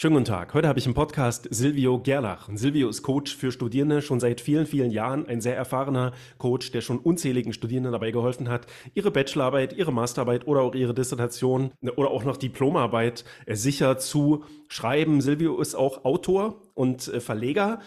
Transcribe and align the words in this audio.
Schönen 0.00 0.14
guten 0.14 0.24
Tag. 0.24 0.54
Heute 0.54 0.66
habe 0.66 0.78
ich 0.78 0.86
im 0.86 0.94
Podcast 0.94 1.46
Silvio 1.50 1.98
Gerlach. 1.98 2.48
Silvio 2.54 2.88
ist 2.88 3.02
Coach 3.02 3.36
für 3.36 3.52
Studierende, 3.52 4.00
schon 4.00 4.18
seit 4.18 4.40
vielen, 4.40 4.64
vielen 4.64 4.90
Jahren 4.90 5.28
ein 5.28 5.42
sehr 5.42 5.58
erfahrener 5.58 6.12
Coach, 6.38 6.70
der 6.70 6.80
schon 6.80 6.98
unzähligen 6.98 7.52
Studierenden 7.52 7.92
dabei 7.92 8.10
geholfen 8.10 8.48
hat, 8.48 8.66
ihre 8.94 9.10
Bachelorarbeit, 9.10 9.74
ihre 9.74 9.92
Masterarbeit 9.92 10.46
oder 10.46 10.62
auch 10.62 10.74
ihre 10.74 10.94
Dissertation 10.94 11.72
oder 11.96 12.10
auch 12.12 12.24
noch 12.24 12.38
Diplomarbeit 12.38 13.26
sicher 13.46 13.98
zu 13.98 14.44
schreiben. 14.68 15.20
Silvio 15.20 15.60
ist 15.60 15.74
auch 15.74 16.02
Autor 16.06 16.62
und 16.72 17.08
äh, 17.08 17.20
Verleger. 17.20 17.80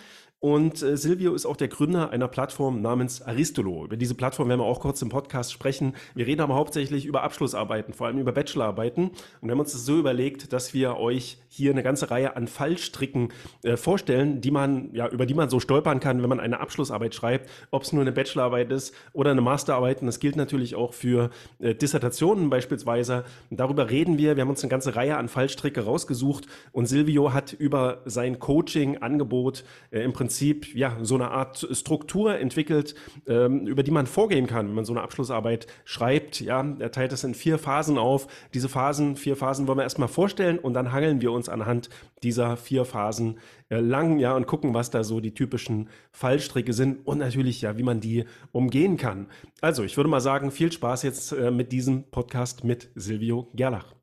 Und 0.44 0.84
äh, 0.84 0.98
Silvio 0.98 1.36
ist 1.36 1.46
auch 1.46 1.56
der 1.56 1.70
Gründer 1.70 2.10
einer 2.10 2.28
Plattform 2.28 2.82
namens 2.82 3.22
Aristolo. 3.22 3.86
Über 3.86 3.96
diese 3.96 4.14
Plattform 4.14 4.50
werden 4.50 4.60
wir 4.60 4.66
auch 4.66 4.82
kurz 4.82 5.02
im 5.02 5.08
Podcast 5.08 5.54
sprechen. 5.54 5.94
Wir 6.16 6.28
reden 6.28 6.42
aber 6.42 6.56
hauptsächlich 6.56 7.06
über 7.06 7.24
Abschlussarbeiten, 7.24 7.94
vor 7.94 8.08
allem 8.08 8.18
über 8.18 8.34
Bachelorarbeiten. 8.34 9.06
Und 9.06 9.14
wir 9.40 9.52
haben 9.52 9.62
uns 9.62 9.72
das 9.72 9.86
so 9.86 9.98
überlegt, 9.98 10.52
dass 10.52 10.74
wir 10.74 10.98
euch 10.98 11.38
hier 11.48 11.72
eine 11.72 11.82
ganze 11.82 12.12
Reihe 12.12 12.36
an 12.36 12.48
Fallstricken 12.48 13.32
äh, 13.64 13.78
vorstellen, 13.78 14.42
die 14.42 14.52
man, 14.52 14.90
ja, 14.92 15.08
über 15.08 15.26
die 15.26 15.34
man 15.34 15.50
so 15.50 15.62
stolpern 15.62 16.02
kann, 16.02 16.22
wenn 16.22 16.28
man 16.28 16.42
eine 16.42 16.60
Abschlussarbeit 16.60 17.16
schreibt, 17.16 17.50
ob 17.72 17.84
es 17.84 17.94
nur 17.94 18.02
eine 18.02 18.12
Bachelorarbeit 18.12 18.70
ist 18.74 18.94
oder 19.14 19.32
eine 19.32 19.40
Masterarbeit. 19.40 20.02
Und 20.02 20.08
das 20.08 20.20
gilt 20.20 20.36
natürlich 20.36 20.76
auch 20.76 20.94
für 20.94 21.30
äh, 21.60 21.74
Dissertationen 21.74 22.50
beispielsweise. 22.50 23.24
Und 23.50 23.62
darüber 23.62 23.90
reden 23.90 24.18
wir. 24.18 24.36
Wir 24.36 24.42
haben 24.42 24.50
uns 24.50 24.62
eine 24.62 24.70
ganze 24.70 24.98
Reihe 24.98 25.16
an 25.16 25.30
Fallstricke 25.30 25.86
rausgesucht 25.86 26.48
und 26.74 26.88
Silvio 26.88 27.32
hat 27.32 27.54
über 27.54 28.02
sein 28.04 28.40
Coaching-Angebot 28.40 29.64
äh, 29.92 30.04
im 30.04 30.12
Prinzip 30.12 30.33
Prinzip 30.34 30.74
ja 30.74 30.98
so 31.04 31.14
eine 31.14 31.30
Art 31.30 31.68
Struktur 31.74 32.40
entwickelt, 32.40 32.96
ähm, 33.28 33.68
über 33.68 33.84
die 33.84 33.92
man 33.92 34.08
vorgehen 34.08 34.48
kann, 34.48 34.68
wenn 34.68 34.74
man 34.74 34.84
so 34.84 34.92
eine 34.92 35.04
Abschlussarbeit 35.04 35.68
schreibt. 35.86 36.42
Ja, 36.42 36.66
er 36.80 36.92
teilt 36.92 37.12
das 37.12 37.24
in 37.24 37.36
vier 37.36 37.60
Phasen 37.60 38.00
auf. 38.00 38.28
Diese 38.56 38.68
Phasen, 38.68 39.16
vier 39.16 39.36
Phasen 39.36 39.68
wollen 39.68 39.78
wir 39.78 39.84
erstmal 39.84 40.08
vorstellen 40.08 40.58
und 40.58 40.74
dann 40.74 40.92
hangeln 40.92 41.22
wir 41.22 41.32
uns 41.32 41.50
anhand 41.50 41.92
dieser 42.24 42.58
vier 42.58 42.84
Phasen 42.84 43.38
äh, 43.70 43.80
lang, 43.80 44.18
ja, 44.18 44.36
und 44.36 44.48
gucken, 44.48 44.74
was 44.74 44.90
da 44.90 45.04
so 45.04 45.20
die 45.20 45.36
typischen 45.36 45.88
Fallstricke 46.12 46.74
sind 46.74 47.06
und 47.06 47.20
natürlich 47.20 47.62
ja, 47.62 47.78
wie 47.78 47.84
man 47.84 48.00
die 48.00 48.26
umgehen 48.52 48.98
kann. 48.98 49.28
Also, 49.62 49.84
ich 49.84 49.98
würde 49.98 50.10
mal 50.10 50.20
sagen, 50.20 50.50
viel 50.50 50.72
Spaß 50.72 51.04
jetzt 51.04 51.32
äh, 51.34 51.52
mit 51.52 51.72
diesem 51.72 52.10
Podcast 52.10 52.64
mit 52.64 52.90
Silvio 52.96 53.52
Gerlach. 53.54 53.94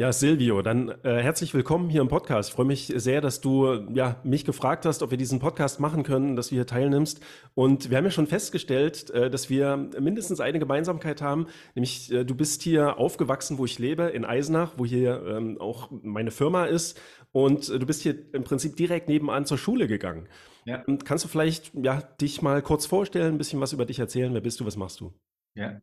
Ja, 0.00 0.12
Silvio, 0.12 0.62
dann 0.62 0.90
äh, 1.02 1.20
herzlich 1.20 1.54
willkommen 1.54 1.90
hier 1.90 2.02
im 2.02 2.06
Podcast. 2.06 2.50
Ich 2.50 2.54
freue 2.54 2.66
mich 2.66 2.92
sehr, 2.94 3.20
dass 3.20 3.40
du 3.40 3.84
ja, 3.92 4.20
mich 4.22 4.44
gefragt 4.44 4.86
hast, 4.86 5.02
ob 5.02 5.10
wir 5.10 5.18
diesen 5.18 5.40
Podcast 5.40 5.80
machen 5.80 6.04
können, 6.04 6.36
dass 6.36 6.50
du 6.50 6.54
hier 6.54 6.68
teilnimmst. 6.68 7.20
Und 7.54 7.90
wir 7.90 7.96
haben 7.96 8.04
ja 8.04 8.12
schon 8.12 8.28
festgestellt, 8.28 9.10
äh, 9.10 9.28
dass 9.28 9.50
wir 9.50 9.76
mindestens 9.76 10.38
eine 10.38 10.60
Gemeinsamkeit 10.60 11.20
haben, 11.20 11.48
nämlich 11.74 12.12
äh, 12.12 12.22
du 12.22 12.36
bist 12.36 12.62
hier 12.62 12.96
aufgewachsen, 12.96 13.58
wo 13.58 13.64
ich 13.64 13.80
lebe, 13.80 14.04
in 14.04 14.24
Eisenach, 14.24 14.74
wo 14.76 14.86
hier 14.86 15.20
ähm, 15.26 15.60
auch 15.60 15.90
meine 15.90 16.30
Firma 16.30 16.66
ist. 16.66 17.00
Und 17.32 17.68
äh, 17.68 17.80
du 17.80 17.84
bist 17.84 18.02
hier 18.02 18.14
im 18.32 18.44
Prinzip 18.44 18.76
direkt 18.76 19.08
nebenan 19.08 19.46
zur 19.46 19.58
Schule 19.58 19.88
gegangen. 19.88 20.28
Ja. 20.64 20.84
Kannst 21.04 21.24
du 21.24 21.28
vielleicht 21.28 21.72
ja, 21.74 22.02
dich 22.20 22.40
mal 22.40 22.62
kurz 22.62 22.86
vorstellen, 22.86 23.34
ein 23.34 23.38
bisschen 23.38 23.60
was 23.60 23.72
über 23.72 23.84
dich 23.84 23.98
erzählen? 23.98 24.32
Wer 24.32 24.42
bist 24.42 24.60
du, 24.60 24.64
was 24.64 24.76
machst 24.76 25.00
du? 25.00 25.12
Ja, 25.56 25.80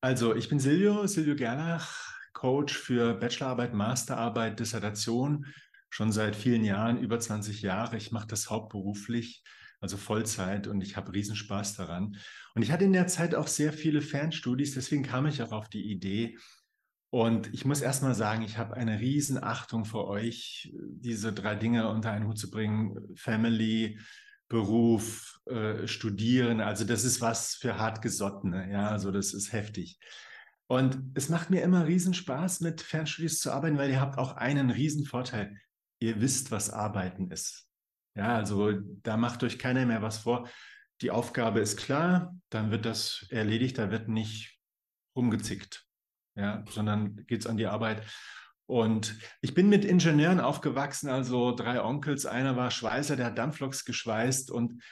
also 0.00 0.34
ich 0.34 0.48
bin 0.48 0.58
Silvio, 0.58 1.06
Silvio 1.06 1.36
Gernach 1.36 2.17
Coach 2.32 2.76
für 2.76 3.14
Bachelorarbeit, 3.14 3.74
Masterarbeit, 3.74 4.58
Dissertation 4.58 5.46
schon 5.90 6.12
seit 6.12 6.36
vielen 6.36 6.64
Jahren, 6.64 6.98
über 6.98 7.18
20 7.18 7.62
Jahre. 7.62 7.96
Ich 7.96 8.12
mache 8.12 8.26
das 8.26 8.50
hauptberuflich, 8.50 9.42
also 9.80 9.96
Vollzeit 9.96 10.66
und 10.66 10.80
ich 10.80 10.96
habe 10.96 11.12
Riesenspaß 11.12 11.76
daran. 11.76 12.16
Und 12.54 12.62
ich 12.62 12.72
hatte 12.72 12.84
in 12.84 12.92
der 12.92 13.06
Zeit 13.06 13.34
auch 13.34 13.46
sehr 13.46 13.72
viele 13.72 14.02
Fernstudies, 14.02 14.74
deswegen 14.74 15.02
kam 15.02 15.26
ich 15.26 15.42
auch 15.42 15.52
auf 15.52 15.68
die 15.68 15.90
Idee. 15.90 16.36
Und 17.10 17.52
ich 17.54 17.64
muss 17.64 17.80
erst 17.80 18.02
mal 18.02 18.14
sagen, 18.14 18.42
ich 18.42 18.58
habe 18.58 18.74
eine 18.74 19.00
Riesenachtung 19.00 19.86
für 19.86 20.06
euch, 20.06 20.74
diese 20.74 21.32
drei 21.32 21.54
Dinge 21.54 21.88
unter 21.88 22.12
einen 22.12 22.26
Hut 22.26 22.38
zu 22.38 22.50
bringen. 22.50 22.98
Family, 23.16 23.98
Beruf, 24.48 25.40
äh, 25.46 25.86
Studieren. 25.86 26.60
Also 26.60 26.84
das 26.84 27.04
ist 27.04 27.22
was 27.22 27.54
für 27.54 27.78
hartgesottene. 27.78 28.70
Ja, 28.70 28.88
also 28.88 29.10
das 29.10 29.32
ist 29.32 29.52
heftig. 29.52 29.98
Und 30.70 30.98
es 31.14 31.30
macht 31.30 31.48
mir 31.50 31.62
immer 31.62 31.86
Riesenspaß, 31.86 32.60
mit 32.60 32.82
Fernstudios 32.82 33.40
zu 33.40 33.50
arbeiten, 33.50 33.78
weil 33.78 33.90
ihr 33.90 34.00
habt 34.00 34.18
auch 34.18 34.36
einen 34.36 34.70
Riesenvorteil. 34.70 35.56
Ihr 35.98 36.20
wisst, 36.20 36.50
was 36.50 36.70
Arbeiten 36.70 37.30
ist. 37.30 37.66
Ja, 38.14 38.36
also 38.36 38.72
da 39.02 39.16
macht 39.16 39.42
euch 39.42 39.58
keiner 39.58 39.86
mehr 39.86 40.02
was 40.02 40.18
vor. 40.18 40.48
Die 41.00 41.10
Aufgabe 41.10 41.60
ist 41.60 41.78
klar, 41.78 42.36
dann 42.50 42.70
wird 42.70 42.84
das 42.84 43.26
erledigt, 43.30 43.78
da 43.78 43.90
wird 43.90 44.08
nicht 44.08 44.58
rumgezickt, 45.16 45.86
ja, 46.36 46.64
sondern 46.70 47.24
geht's 47.26 47.46
an 47.46 47.56
die 47.56 47.66
Arbeit. 47.66 48.02
Und 48.66 49.16
ich 49.40 49.54
bin 49.54 49.70
mit 49.70 49.84
Ingenieuren 49.84 50.40
aufgewachsen, 50.40 51.08
also 51.08 51.54
drei 51.54 51.82
Onkels. 51.82 52.26
Einer 52.26 52.56
war 52.56 52.70
Schweißer, 52.70 53.16
der 53.16 53.26
hat 53.26 53.38
Dampfloks 53.38 53.84
geschweißt 53.86 54.50
und 54.50 54.82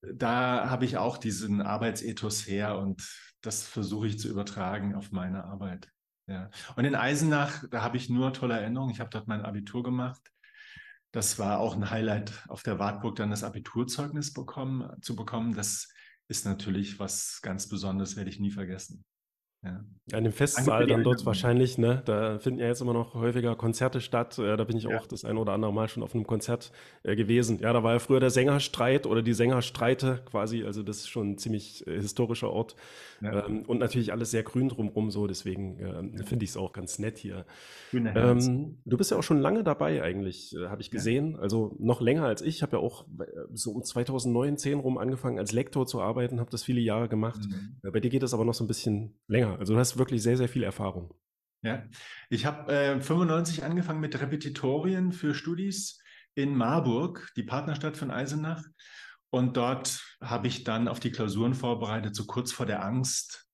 da 0.00 0.70
habe 0.70 0.84
ich 0.84 0.96
auch 0.96 1.18
diesen 1.18 1.60
Arbeitsethos 1.60 2.46
her 2.46 2.78
und 2.78 3.06
das 3.40 3.66
versuche 3.66 4.06
ich 4.06 4.18
zu 4.18 4.28
übertragen 4.28 4.94
auf 4.94 5.12
meine 5.12 5.44
Arbeit. 5.44 5.88
Ja. 6.26 6.50
Und 6.76 6.84
in 6.84 6.94
Eisenach, 6.94 7.64
da 7.70 7.82
habe 7.82 7.96
ich 7.96 8.10
nur 8.10 8.32
tolle 8.32 8.60
Erinnerungen. 8.60 8.92
Ich 8.92 9.00
habe 9.00 9.10
dort 9.10 9.28
mein 9.28 9.44
Abitur 9.44 9.82
gemacht. 9.82 10.20
Das 11.10 11.38
war 11.38 11.58
auch 11.58 11.74
ein 11.74 11.90
Highlight, 11.90 12.44
auf 12.48 12.62
der 12.62 12.78
Wartburg 12.78 13.16
dann 13.16 13.30
das 13.30 13.42
Abiturzeugnis 13.42 14.34
bekommen, 14.34 14.90
zu 15.00 15.16
bekommen. 15.16 15.54
Das 15.54 15.88
ist 16.28 16.44
natürlich 16.44 16.98
was 16.98 17.40
ganz 17.40 17.68
Besonderes, 17.68 18.16
werde 18.16 18.28
ich 18.28 18.40
nie 18.40 18.50
vergessen. 18.50 19.04
Ja. 19.64 19.80
in 20.16 20.24
dem 20.24 20.32
Festsaal 20.32 20.86
dann 20.86 21.02
dort 21.02 21.26
wahrscheinlich, 21.26 21.78
ne? 21.78 22.00
Da 22.04 22.38
finden 22.38 22.60
ja 22.60 22.68
jetzt 22.68 22.80
immer 22.80 22.92
noch 22.92 23.14
häufiger 23.14 23.56
Konzerte 23.56 24.00
statt. 24.00 24.38
Äh, 24.38 24.56
da 24.56 24.62
bin 24.62 24.76
ich 24.76 24.84
ja. 24.84 24.96
auch 24.96 25.06
das 25.06 25.24
ein 25.24 25.36
oder 25.36 25.52
andere 25.52 25.72
Mal 25.72 25.88
schon 25.88 26.04
auf 26.04 26.14
einem 26.14 26.26
Konzert 26.26 26.70
äh, 27.02 27.16
gewesen. 27.16 27.58
Ja, 27.58 27.72
da 27.72 27.82
war 27.82 27.94
ja 27.94 27.98
früher 27.98 28.20
der 28.20 28.30
Sängerstreit 28.30 29.06
oder 29.06 29.20
die 29.20 29.34
Sängerstreite 29.34 30.22
quasi. 30.30 30.64
Also 30.64 30.84
das 30.84 30.98
ist 30.98 31.08
schon 31.08 31.32
ein 31.32 31.38
ziemlich 31.38 31.86
äh, 31.88 32.00
historischer 32.00 32.50
Ort. 32.50 32.76
Ja. 33.20 33.46
Ähm, 33.46 33.64
und 33.66 33.78
natürlich 33.78 34.12
alles 34.12 34.30
sehr 34.30 34.44
grün 34.44 34.68
drumherum 34.68 35.10
so. 35.10 35.26
Deswegen 35.26 35.78
äh, 35.80 36.22
finde 36.24 36.44
ich 36.44 36.50
es 36.50 36.56
auch 36.56 36.72
ganz 36.72 36.98
nett 36.98 37.18
hier. 37.18 37.44
Ähm, 37.92 38.78
du 38.84 38.96
bist 38.96 39.10
ja 39.10 39.18
auch 39.18 39.22
schon 39.22 39.40
lange 39.40 39.64
dabei 39.64 40.02
eigentlich, 40.02 40.54
äh, 40.54 40.68
habe 40.68 40.82
ich 40.82 40.90
gesehen. 40.90 41.36
Also 41.36 41.74
noch 41.80 42.00
länger 42.00 42.24
als 42.24 42.42
ich. 42.42 42.56
Ich 42.56 42.62
habe 42.62 42.76
ja 42.76 42.82
auch 42.82 43.06
äh, 43.18 43.24
so 43.52 43.72
um 43.72 43.82
2009, 43.82 44.56
10 44.56 44.78
rum 44.78 44.98
angefangen 44.98 45.38
als 45.38 45.52
Lektor 45.52 45.86
zu 45.86 46.00
arbeiten, 46.00 46.38
habe 46.40 46.50
das 46.50 46.62
viele 46.62 46.80
Jahre 46.80 47.08
gemacht. 47.08 47.40
Mhm. 47.48 47.90
bei 47.90 48.00
dir 48.00 48.10
geht 48.10 48.22
es 48.22 48.34
aber 48.34 48.44
noch 48.44 48.54
so 48.54 48.64
ein 48.64 48.68
bisschen 48.68 49.14
länger. 49.26 49.57
Also 49.58 49.74
du 49.74 49.78
hast 49.78 49.98
wirklich 49.98 50.22
sehr, 50.22 50.36
sehr 50.36 50.48
viel 50.48 50.62
Erfahrung. 50.62 51.12
Ja, 51.62 51.84
ich 52.30 52.46
habe 52.46 52.72
äh, 52.72 53.00
95 53.00 53.64
angefangen 53.64 54.00
mit 54.00 54.18
Repetitorien 54.20 55.12
für 55.12 55.34
Studis 55.34 56.00
in 56.34 56.54
Marburg, 56.54 57.32
die 57.36 57.42
Partnerstadt 57.42 57.96
von 57.96 58.12
Eisenach. 58.12 58.62
Und 59.30 59.56
dort 59.56 60.16
habe 60.22 60.46
ich 60.46 60.64
dann 60.64 60.88
auf 60.88 61.00
die 61.00 61.10
Klausuren 61.10 61.54
vorbereitet, 61.54 62.14
so 62.14 62.26
kurz 62.26 62.52
vor 62.52 62.64
der 62.64 62.84
Angst. 62.84 63.46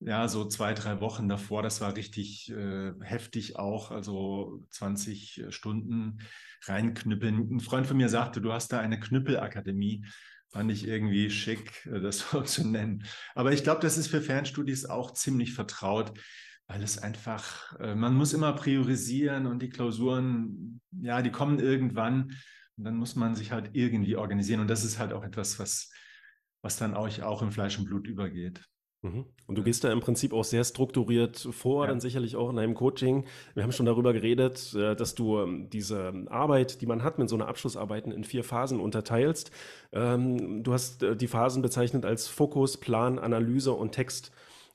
Ja, 0.00 0.28
so 0.28 0.44
zwei, 0.44 0.74
drei 0.74 1.00
Wochen 1.00 1.28
davor. 1.28 1.62
Das 1.62 1.80
war 1.80 1.96
richtig 1.96 2.50
äh, 2.50 2.92
heftig 3.00 3.58
auch. 3.58 3.90
Also 3.90 4.62
20 4.70 5.46
Stunden 5.48 6.20
reinknüppeln. 6.66 7.56
Ein 7.56 7.60
Freund 7.60 7.86
von 7.86 7.96
mir 7.96 8.08
sagte, 8.08 8.40
du 8.40 8.52
hast 8.52 8.72
da 8.72 8.78
eine 8.78 9.00
Knüppelakademie. 9.00 10.04
Fand 10.50 10.70
ich 10.70 10.86
irgendwie 10.86 11.30
schick, 11.30 11.86
äh, 11.86 12.00
das 12.00 12.18
so 12.30 12.42
zu 12.42 12.66
nennen. 12.66 13.04
Aber 13.34 13.52
ich 13.52 13.62
glaube, 13.62 13.80
das 13.80 13.98
ist 13.98 14.08
für 14.08 14.22
Fernstudies 14.22 14.86
auch 14.86 15.12
ziemlich 15.12 15.52
vertraut, 15.54 16.12
weil 16.66 16.82
es 16.82 16.98
einfach, 16.98 17.78
äh, 17.80 17.94
man 17.94 18.14
muss 18.14 18.32
immer 18.32 18.52
priorisieren 18.52 19.46
und 19.46 19.60
die 19.60 19.70
Klausuren, 19.70 20.80
ja, 20.90 21.22
die 21.22 21.30
kommen 21.30 21.58
irgendwann 21.58 22.32
und 22.76 22.84
dann 22.84 22.96
muss 22.96 23.16
man 23.16 23.34
sich 23.34 23.52
halt 23.52 23.70
irgendwie 23.72 24.16
organisieren. 24.16 24.60
Und 24.60 24.68
das 24.68 24.84
ist 24.84 24.98
halt 24.98 25.12
auch 25.12 25.24
etwas, 25.24 25.58
was, 25.58 25.90
was 26.62 26.76
dann 26.76 26.94
euch 26.94 27.22
auch 27.22 27.42
im 27.42 27.52
Fleisch 27.52 27.78
und 27.78 27.86
Blut 27.86 28.06
übergeht. 28.06 28.64
Mhm. 29.02 29.26
Und 29.46 29.56
du 29.56 29.62
gehst 29.62 29.84
da 29.84 29.92
im 29.92 30.00
Prinzip 30.00 30.32
auch 30.32 30.44
sehr 30.44 30.64
strukturiert 30.64 31.48
vor, 31.52 31.84
ja. 31.84 31.90
dann 31.90 32.00
sicherlich 32.00 32.34
auch 32.36 32.50
in 32.50 32.58
einem 32.58 32.74
Coaching. 32.74 33.26
Wir 33.54 33.62
haben 33.62 33.72
schon 33.72 33.86
darüber 33.86 34.12
geredet, 34.12 34.74
äh, 34.74 34.96
dass 34.96 35.14
du 35.14 35.38
ähm, 35.38 35.70
diese 35.70 36.12
Arbeit, 36.28 36.80
die 36.80 36.86
man 36.86 37.04
hat 37.04 37.18
mit 37.18 37.28
so 37.28 37.36
einer 37.36 37.46
Abschlussarbeiten 37.46 38.10
in 38.10 38.24
vier 38.24 38.42
Phasen 38.42 38.80
unterteilst. 38.80 39.52
Ähm, 39.92 40.64
du 40.64 40.72
hast 40.72 41.02
äh, 41.02 41.16
die 41.16 41.28
Phasen 41.28 41.62
bezeichnet 41.62 42.04
als 42.04 42.26
Fokus, 42.26 42.76
Plan, 42.76 43.18
Analyse 43.18 43.72
und 43.72 43.92
Text. 43.92 44.32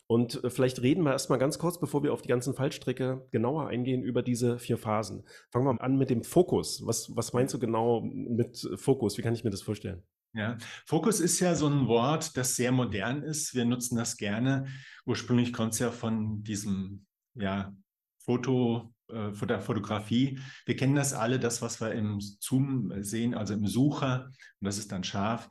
Und 0.08 0.42
äh, 0.44 0.50
vielleicht 0.50 0.82
reden 0.82 1.04
wir 1.04 1.12
erstmal 1.12 1.40
ganz 1.40 1.60
kurz, 1.60 1.78
bevor 1.78 2.02
wir 2.04 2.14
auf 2.14 2.22
die 2.22 2.30
ganzen 2.30 2.54
Fallstricke 2.54 3.28
genauer 3.32 3.68
eingehen, 3.68 4.04
über 4.04 4.22
diese 4.22 4.58
vier 4.58 4.78
Phasen. 4.78 5.24
Fangen 5.50 5.66
wir 5.66 5.82
an 5.82 5.98
mit 5.98 6.10
dem 6.10 6.24
Fokus. 6.24 6.86
Was, 6.86 7.14
was 7.16 7.34
meinst 7.34 7.54
du 7.54 7.60
genau 7.60 8.02
mit 8.02 8.70
Fokus? 8.76 9.18
Wie 9.18 9.22
kann 9.22 9.34
ich 9.34 9.44
mir 9.44 9.50
das 9.50 9.62
vorstellen? 9.62 10.02
Ja, 10.36 10.58
Fokus 10.86 11.20
ist 11.20 11.40
ja 11.40 11.54
so 11.54 11.68
ein 11.68 11.88
Wort, 11.88 12.36
das 12.36 12.56
sehr 12.56 12.72
modern 12.72 13.22
ist. 13.22 13.54
Wir 13.54 13.66
nutzen 13.66 13.98
das 13.98 14.18
gerne. 14.18 14.66
Ursprünglich 15.06 15.54
kommt 15.54 15.74
es 15.74 15.80
ja 15.80 15.92
von 15.92 16.44
diesem, 16.44 17.06
ja, 17.36 17.72
Foto, 18.18 18.94
äh, 19.10 19.32
Fotografie. 19.34 20.40
Wir 20.66 20.76
kennen 20.76 20.96
das 20.96 21.14
alle, 21.14 21.40
das, 21.40 21.62
was 21.62 21.80
wir 21.82 21.92
im 21.92 22.20
Zoom 22.20 22.92
sehen, 23.04 23.36
also 23.36 23.54
im 23.54 23.68
Sucher, 23.68 24.26
und 24.26 24.66
das 24.66 24.80
ist 24.80 24.92
dann 24.92 25.04
scharf. 25.04 25.50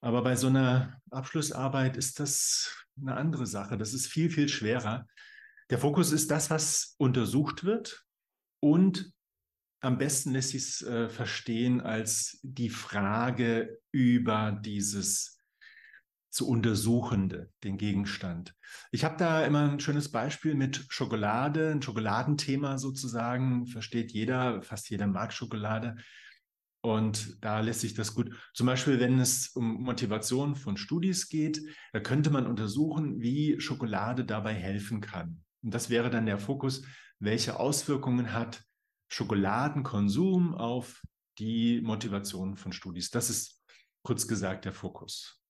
Aber 0.00 0.22
bei 0.22 0.36
so 0.36 0.48
einer 0.48 1.00
Abschlussarbeit 1.10 1.96
ist 1.96 2.20
das 2.20 2.84
eine 3.00 3.16
andere 3.16 3.46
Sache. 3.46 3.76
Das 3.76 3.92
ist 3.92 4.06
viel, 4.06 4.30
viel 4.30 4.48
schwerer. 4.48 5.06
Der 5.70 5.78
Fokus 5.78 6.12
ist 6.12 6.30
das, 6.30 6.50
was 6.50 6.94
untersucht 6.98 7.64
wird 7.64 8.04
und 8.60 9.12
am 9.82 9.98
besten 9.98 10.30
lässt 10.32 10.50
sich 10.50 10.62
es 10.62 10.82
äh, 10.82 11.08
verstehen 11.08 11.80
als 11.80 12.38
die 12.42 12.70
Frage 12.70 13.78
über 13.90 14.58
dieses 14.64 15.40
zu 16.30 16.48
untersuchende, 16.48 17.50
den 17.62 17.76
Gegenstand. 17.76 18.54
Ich 18.90 19.04
habe 19.04 19.16
da 19.18 19.44
immer 19.44 19.70
ein 19.70 19.80
schönes 19.80 20.10
Beispiel 20.10 20.54
mit 20.54 20.86
Schokolade, 20.88 21.72
ein 21.72 21.82
Schokoladenthema 21.82 22.78
sozusagen, 22.78 23.66
versteht 23.66 24.12
jeder, 24.12 24.62
fast 24.62 24.88
jeder 24.88 25.06
mag 25.06 25.32
Schokolade. 25.32 25.96
Und 26.80 27.44
da 27.44 27.60
lässt 27.60 27.80
sich 27.80 27.94
das 27.94 28.14
gut, 28.14 28.34
zum 28.54 28.66
Beispiel, 28.66 28.98
wenn 28.98 29.18
es 29.18 29.48
um 29.48 29.82
Motivation 29.82 30.56
von 30.56 30.76
Studis 30.76 31.28
geht, 31.28 31.60
da 31.92 32.00
könnte 32.00 32.30
man 32.30 32.46
untersuchen, 32.46 33.20
wie 33.20 33.60
Schokolade 33.60 34.24
dabei 34.24 34.54
helfen 34.54 35.00
kann. 35.00 35.42
Und 35.62 35.74
das 35.74 35.90
wäre 35.90 36.08
dann 36.08 36.26
der 36.26 36.38
Fokus, 36.38 36.82
welche 37.18 37.60
Auswirkungen 37.60 38.32
hat 38.32 38.64
Schokoladenkonsum 39.12 40.54
auf 40.54 41.02
die 41.38 41.80
Motivation 41.82 42.56
von 42.56 42.72
Studis. 42.72 43.10
Das 43.10 43.30
ist 43.30 43.62
kurz 44.02 44.26
gesagt 44.26 44.64
der 44.64 44.72
Fokus. 44.72 45.40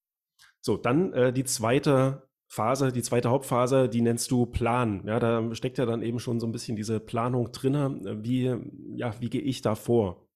So, 0.60 0.76
dann 0.76 1.12
äh, 1.12 1.32
die 1.32 1.44
zweite 1.44 2.28
Phase, 2.48 2.92
die 2.92 3.02
zweite 3.02 3.30
Hauptphase, 3.30 3.88
die 3.88 4.02
nennst 4.02 4.30
du 4.30 4.46
Plan. 4.46 5.06
Ja, 5.06 5.18
da 5.18 5.54
steckt 5.54 5.78
ja 5.78 5.86
dann 5.86 6.02
eben 6.02 6.18
schon 6.18 6.38
so 6.38 6.46
ein 6.46 6.52
bisschen 6.52 6.76
diese 6.76 7.00
Planung 7.00 7.50
drin. 7.52 8.22
Wie, 8.22 8.54
ja, 8.96 9.18
wie 9.20 9.30
gehe 9.30 9.40
ich 9.40 9.62
da 9.62 9.74
vor? 9.74 10.28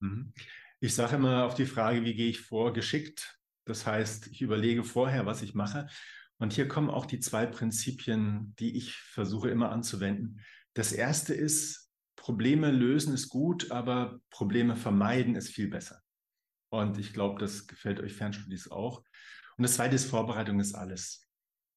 Mhm. 0.00 0.32
Ich 0.80 0.94
sage 0.94 1.16
immer 1.16 1.44
auf 1.44 1.54
die 1.54 1.66
Frage, 1.66 2.04
wie 2.04 2.14
gehe 2.14 2.30
ich 2.30 2.40
vor, 2.40 2.72
geschickt. 2.72 3.38
Das 3.66 3.86
heißt, 3.86 4.28
ich 4.28 4.40
überlege 4.40 4.82
vorher, 4.82 5.26
was 5.26 5.42
ich 5.42 5.54
mache. 5.54 5.86
Und 6.38 6.54
hier 6.54 6.66
kommen 6.66 6.88
auch 6.88 7.04
die 7.04 7.20
zwei 7.20 7.44
Prinzipien, 7.44 8.54
die 8.58 8.76
ich 8.76 8.96
versuche 8.96 9.50
immer 9.50 9.70
anzuwenden. 9.70 10.40
Das 10.72 10.92
erste 10.92 11.34
ist, 11.34 11.89
Probleme 12.20 12.70
lösen 12.70 13.14
ist 13.14 13.30
gut, 13.30 13.70
aber 13.70 14.20
Probleme 14.28 14.76
vermeiden 14.76 15.36
ist 15.36 15.48
viel 15.48 15.68
besser. 15.68 16.02
Und 16.68 16.98
ich 16.98 17.14
glaube, 17.14 17.40
das 17.40 17.66
gefällt 17.66 17.98
euch 17.98 18.12
Fernstudis 18.12 18.70
auch. 18.70 19.02
Und 19.56 19.62
das 19.62 19.74
zweite 19.74 19.96
ist, 19.96 20.04
Vorbereitung 20.04 20.60
ist 20.60 20.74
alles. 20.74 21.26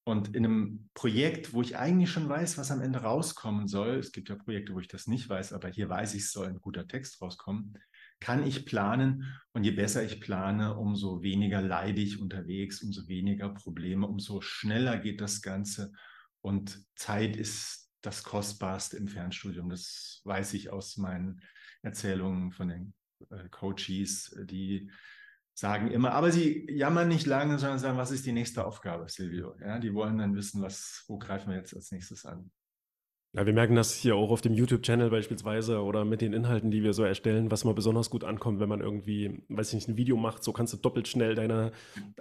Und 0.06 0.36
in 0.36 0.46
einem 0.46 0.90
Projekt, 0.96 1.54
wo 1.54 1.62
ich 1.62 1.78
eigentlich 1.78 2.12
schon 2.12 2.28
weiß, 2.28 2.58
was 2.58 2.72
am 2.72 2.82
Ende 2.82 3.00
rauskommen 3.00 3.70
soll, 3.70 3.96
es 3.96 4.12
gibt 4.12 4.28
ja 4.28 4.36
Projekte, 4.36 4.74
wo 4.74 4.82
ich 4.82 4.90
das 4.90 5.08
nicht 5.08 5.30
weiß, 5.30 5.54
aber 5.54 5.70
hier 5.70 5.88
weiß 5.88 6.14
ich, 6.14 6.24
es 6.24 6.34
soll 6.34 6.48
ein 6.48 6.60
guter 6.60 6.90
Text 6.90 7.22
rauskommen, 7.22 7.80
kann 8.20 8.46
ich 8.46 8.66
planen. 8.66 9.34
Und 9.54 9.64
je 9.64 9.72
besser 9.72 10.04
ich 10.04 10.20
plane, 10.20 10.76
umso 10.76 11.22
weniger 11.22 11.62
leide 11.62 12.02
ich 12.02 12.20
unterwegs, 12.20 12.84
umso 12.84 13.08
weniger 13.08 13.48
Probleme, 13.48 14.06
umso 14.08 14.42
schneller 14.42 14.98
geht 14.98 15.22
das 15.22 15.42
Ganze. 15.42 15.94
Und 16.42 16.86
Zeit 16.96 17.38
ist 17.38 17.83
das 18.04 18.24
Kostbarste 18.24 18.98
im 18.98 19.08
Fernstudium. 19.08 19.70
Das 19.70 20.22
weiß 20.26 20.54
ich 20.54 20.70
aus 20.70 20.98
meinen 20.98 21.42
Erzählungen 21.82 22.52
von 22.52 22.68
den 22.68 22.94
äh, 23.32 23.50
Coaches, 23.50 24.36
die 24.44 24.92
sagen 25.56 25.92
immer, 25.92 26.12
aber 26.12 26.32
sie 26.32 26.68
jammern 26.70 27.08
nicht 27.08 27.26
lange, 27.26 27.58
sondern 27.60 27.80
sagen, 27.80 27.98
was 27.98 28.12
ist 28.12 28.26
die 28.26 28.32
nächste 28.32 28.66
Aufgabe, 28.66 29.08
Silvio? 29.08 29.56
Ja, 29.60 29.80
die 29.80 29.94
wollen 29.94 30.18
dann 30.18 30.36
wissen, 30.36 30.62
was, 30.62 31.04
wo 31.08 31.18
greifen 31.18 31.52
wir 31.52 31.58
jetzt 31.58 31.76
als 31.76 31.92
nächstes 31.92 32.26
an? 32.26 32.52
Ja, 33.36 33.48
wir 33.48 33.54
merken 33.54 33.74
das 33.74 33.96
hier 33.96 34.16
auch 34.16 34.30
auf 34.30 34.42
dem 34.42 34.54
YouTube-Channel 34.54 35.10
beispielsweise 35.10 35.82
oder 35.82 36.06
mit 36.06 36.22
den 36.22 36.34
Inhalten, 36.34 36.70
die 36.70 36.84
wir 36.84 36.94
so 36.94 37.04
erstellen, 37.04 37.50
was 37.50 37.66
mal 37.66 37.74
besonders 37.74 38.12
gut 38.12 38.24
ankommt, 38.24 38.60
wenn 38.60 38.70
man 38.70 38.80
irgendwie, 38.80 39.42
weiß 39.50 39.70
ich 39.70 39.74
nicht, 39.74 39.88
ein 39.88 39.98
Video 39.98 40.18
macht, 40.18 40.44
so 40.44 40.54
kannst 40.54 40.72
du 40.74 40.78
doppelt 40.78 41.08
schnell 41.08 41.34
deine 41.34 41.72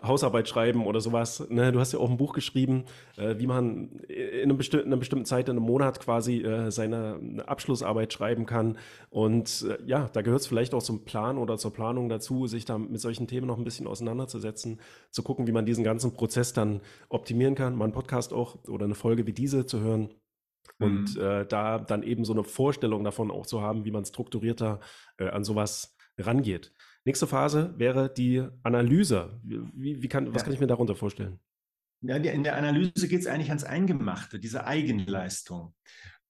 Hausarbeit 0.02 0.48
schreiben 0.48 0.86
oder 0.86 1.02
sowas. 1.02 1.46
Ne? 1.50 1.70
Du 1.70 1.80
hast 1.80 1.92
ja 1.92 1.98
auch 1.98 2.08
ein 2.08 2.16
Buch 2.16 2.32
geschrieben, 2.32 2.84
äh, 3.18 3.34
wie 3.36 3.46
man 3.46 4.00
in, 4.08 4.44
einem 4.44 4.56
besti 4.56 4.78
in 4.78 4.86
einer 4.86 4.96
bestimmten 4.96 5.26
Zeit, 5.26 5.50
in 5.50 5.58
einem 5.58 5.66
Monat 5.66 6.00
quasi 6.00 6.40
äh, 6.40 6.70
seine 6.70 7.44
Abschlussarbeit 7.44 8.10
schreiben 8.10 8.46
kann. 8.46 8.78
Und 9.10 9.66
äh, 9.68 9.84
ja, 9.84 10.08
da 10.14 10.22
gehört 10.22 10.40
es 10.40 10.46
vielleicht 10.46 10.72
auch 10.72 10.82
zum 10.82 11.04
Plan 11.04 11.36
oder 11.36 11.58
zur 11.58 11.74
Planung 11.74 12.08
dazu, 12.08 12.46
sich 12.46 12.64
da 12.64 12.78
mit 12.78 13.02
solchen 13.02 13.26
Themen 13.26 13.48
noch 13.48 13.58
ein 13.58 13.64
bisschen 13.64 13.86
auseinanderzusetzen, 13.86 14.80
zu 15.10 15.22
gucken, 15.22 15.46
wie 15.46 15.52
man 15.52 15.66
diesen 15.66 15.84
ganzen 15.84 16.14
Prozess 16.14 16.54
dann 16.54 16.80
optimieren 17.10 17.54
kann, 17.54 17.76
mal 17.76 17.84
einen 17.84 17.92
Podcast 17.92 18.32
auch 18.32 18.56
oder 18.66 18.86
eine 18.86 18.94
Folge 18.94 19.26
wie 19.26 19.34
diese 19.34 19.66
zu 19.66 19.80
hören 19.80 20.08
und 20.78 21.16
mhm. 21.16 21.22
äh, 21.22 21.46
da 21.46 21.78
dann 21.78 22.02
eben 22.02 22.24
so 22.24 22.32
eine 22.32 22.44
Vorstellung 22.44 23.04
davon 23.04 23.30
auch 23.30 23.46
zu 23.46 23.62
haben, 23.62 23.84
wie 23.84 23.90
man 23.90 24.04
strukturierter 24.04 24.80
äh, 25.18 25.28
an 25.28 25.44
sowas 25.44 25.96
rangeht. 26.18 26.72
Nächste 27.04 27.26
Phase 27.26 27.74
wäre 27.78 28.12
die 28.12 28.46
Analyse. 28.62 29.40
Wie, 29.42 30.02
wie 30.02 30.08
kann, 30.08 30.32
was 30.34 30.42
ja. 30.42 30.44
kann 30.44 30.54
ich 30.54 30.60
mir 30.60 30.66
darunter 30.66 30.94
vorstellen? 30.94 31.40
Ja, 32.02 32.16
in 32.16 32.42
der 32.42 32.56
Analyse 32.56 33.08
geht 33.08 33.20
es 33.20 33.26
eigentlich 33.26 33.50
ans 33.50 33.64
Eingemachte, 33.64 34.38
diese 34.40 34.66
Eigenleistung. 34.66 35.74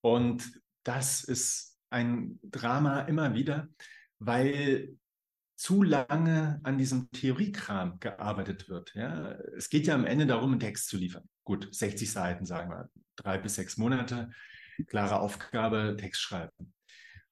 Und 0.02 0.60
das 0.84 1.24
ist 1.24 1.78
ein 1.90 2.38
Drama 2.42 3.02
immer 3.02 3.34
wieder, 3.34 3.68
weil 4.18 4.96
zu 5.56 5.82
lange 5.82 6.60
an 6.64 6.76
diesem 6.76 7.10
Theoriekram 7.12 8.00
gearbeitet 8.00 8.68
wird. 8.68 8.94
Ja? 8.94 9.32
Es 9.56 9.70
geht 9.70 9.86
ja 9.86 9.94
am 9.94 10.04
Ende 10.04 10.26
darum, 10.26 10.52
einen 10.52 10.60
Text 10.60 10.88
zu 10.88 10.96
liefern. 10.96 11.28
Gut, 11.44 11.68
60 11.74 12.10
Seiten, 12.10 12.46
sagen 12.46 12.70
wir, 12.70 12.88
drei 13.16 13.38
bis 13.38 13.56
sechs 13.56 13.76
Monate, 13.76 14.30
klare 14.86 15.20
Aufgabe, 15.20 15.96
Text 15.98 16.20
schreiben. 16.20 16.72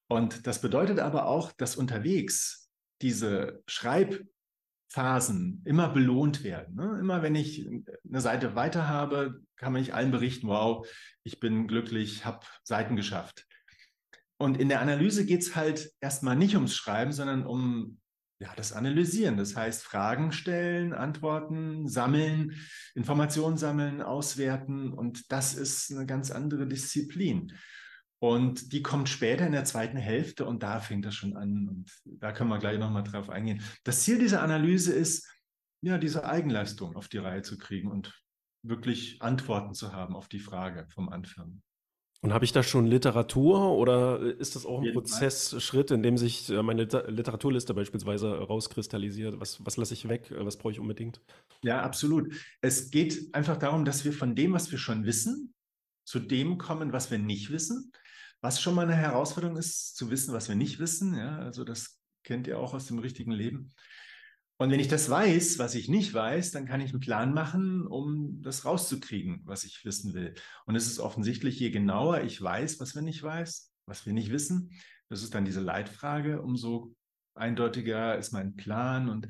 Und 0.09 0.47
das 0.47 0.61
bedeutet 0.61 0.99
aber 0.99 1.27
auch, 1.27 1.53
dass 1.53 1.77
unterwegs 1.77 2.71
diese 3.01 3.62
Schreibphasen 3.69 5.62
immer 5.65 5.89
belohnt 5.89 6.43
werden. 6.43 6.75
Ne? 6.75 6.99
Immer 6.99 7.23
wenn 7.23 7.37
ich 7.37 7.69
eine 8.09 8.21
Seite 8.21 8.57
weiter 8.57 8.89
habe, 8.89 9.41
kann 9.57 9.73
man 9.73 9.83
nicht 9.83 9.95
allen 9.95 10.11
berichten, 10.11 10.49
wow, 10.49 10.87
ich 11.23 11.39
bin 11.39 11.69
glücklich, 11.69 12.25
habe 12.25 12.45
Seiten 12.65 12.97
geschafft. 12.97 13.47
Und 14.37 14.59
in 14.59 14.69
der 14.69 14.81
Analyse 14.81 15.27
geht 15.27 15.43
es 15.43 15.55
halt 15.55 15.93
erstmal 16.01 16.35
nicht 16.35 16.57
ums 16.57 16.75
Schreiben, 16.75 17.12
sondern 17.12 17.47
um 17.47 18.00
ja, 18.40 18.52
das 18.56 18.72
Analysieren. 18.72 19.37
Das 19.37 19.54
heißt, 19.54 19.82
Fragen 19.84 20.32
stellen, 20.32 20.94
Antworten 20.94 21.87
sammeln, 21.87 22.56
Informationen 22.94 23.58
sammeln, 23.58 24.00
auswerten. 24.00 24.92
Und 24.92 25.31
das 25.31 25.54
ist 25.54 25.92
eine 25.92 26.06
ganz 26.06 26.31
andere 26.31 26.66
Disziplin. 26.66 27.52
Und 28.19 28.72
die 28.72 28.82
kommt 28.82 29.08
später 29.08 29.46
in 29.46 29.52
der 29.52 29.64
zweiten 29.64 29.98
Hälfte 29.98 30.46
und 30.46 30.62
da 30.62 30.81
fängt 30.81 31.04
das 31.04 31.14
schon 31.14 31.37
an. 31.37 31.69
Und 31.69 31.90
da 32.04 32.32
können 32.32 32.50
wir 32.50 32.58
gleich 32.58 32.78
nochmal 32.78 33.04
drauf 33.04 33.28
eingehen. 33.28 33.62
Das 33.84 34.02
Ziel 34.02 34.19
dieser 34.19 34.42
Analyse 34.42 34.92
ist, 34.92 35.26
ja, 35.82 35.98
diese 35.98 36.25
Eigenleistung 36.25 36.96
auf 36.96 37.08
die 37.08 37.19
Reihe 37.19 37.42
zu 37.42 37.58
kriegen 37.58 37.90
und 37.90 38.22
wirklich 38.62 39.20
Antworten 39.22 39.75
zu 39.75 39.92
haben 39.92 40.14
auf 40.14 40.28
die 40.28 40.38
Frage 40.38 40.87
vom 40.92 41.08
Anfang. 41.08 41.62
Und 42.23 42.35
habe 42.35 42.45
ich 42.45 42.53
da 42.53 42.62
schon 42.62 42.87
Literatur 42.87 43.73
oder 43.79 44.21
ist 44.21 44.55
das 44.55 44.67
auch 44.67 44.83
ein 44.83 44.93
Prozessschritt, 44.93 45.91
in 45.91 46.03
dem 46.03 46.19
sich 46.19 46.50
äh, 46.50 46.62
meine 46.62 46.83
Literaturliste 46.83 47.73
beispielsweise 47.73 48.31
rauskristallisiert? 48.31 49.41
Was, 49.41 49.65
was 49.65 49.79
lasse 49.79 49.95
ich 49.95 50.07
weg? 50.07 50.31
Was 50.37 50.59
brauche 50.59 50.73
ich 50.73 50.81
unbedingt? 50.81 51.23
Ja, 51.62 51.81
absolut. 51.81 52.35
Es 52.61 52.91
geht 52.91 53.35
einfach 53.35 53.57
darum, 53.57 53.87
dass 53.87 54.05
wir 54.05 54.12
von 54.12 54.35
dem, 54.35 54.53
was 54.53 54.71
wir 54.71 54.79
schon 54.79 55.07
wissen, 55.07 55.55
zu 56.05 56.19
dem 56.19 56.59
kommen, 56.59 56.93
was 56.93 57.11
wir 57.11 57.19
nicht 57.19 57.50
wissen. 57.50 57.91
Was 58.43 58.61
schon 58.61 58.75
mal 58.75 58.83
eine 58.83 58.97
Herausforderung 58.97 59.57
ist, 59.57 59.97
zu 59.97 60.11
wissen, 60.11 60.35
was 60.35 60.49
wir 60.49 60.57
nicht 60.57 60.79
wissen. 60.79 61.17
Ja, 61.17 61.39
also 61.39 61.65
das 61.65 62.00
kennt 62.23 62.47
ihr 62.47 62.59
auch 62.59 62.75
aus 62.75 62.87
dem 62.87 62.99
richtigen 62.99 63.33
Leben. 63.33 63.73
Und 64.61 64.71
wenn 64.71 64.79
ich 64.79 64.88
das 64.88 65.09
weiß, 65.09 65.59
was 65.59 65.75
ich 65.75 65.88
nicht 65.88 66.12
weiß, 66.12 66.50
dann 66.50 66.67
kann 66.67 66.83
ich 66.83 66.90
einen 66.90 67.00
Plan 67.00 67.33
machen, 67.33 67.87
um 67.87 68.43
das 68.43 68.67
rauszukriegen, 68.67 69.40
was 69.47 69.64
ich 69.64 69.87
wissen 69.87 70.12
will. 70.12 70.35
Und 70.67 70.76
es 70.76 70.87
ist 70.87 70.99
offensichtlich, 70.99 71.59
je 71.59 71.71
genauer 71.71 72.21
ich 72.21 72.43
weiß, 72.43 72.79
was 72.79 72.95
wir 72.95 73.00
nicht 73.00 73.23
weiß, 73.23 73.73
was 73.87 74.05
wir 74.05 74.12
nicht 74.12 74.31
wissen, 74.31 74.71
das 75.09 75.23
ist 75.23 75.35
dann 75.35 75.47
diese 75.47 75.62
Leitfrage, 75.62 76.43
umso 76.43 76.95
eindeutiger 77.35 78.19
ist 78.19 78.33
mein 78.33 78.55
Plan. 78.55 79.09
Und, 79.09 79.29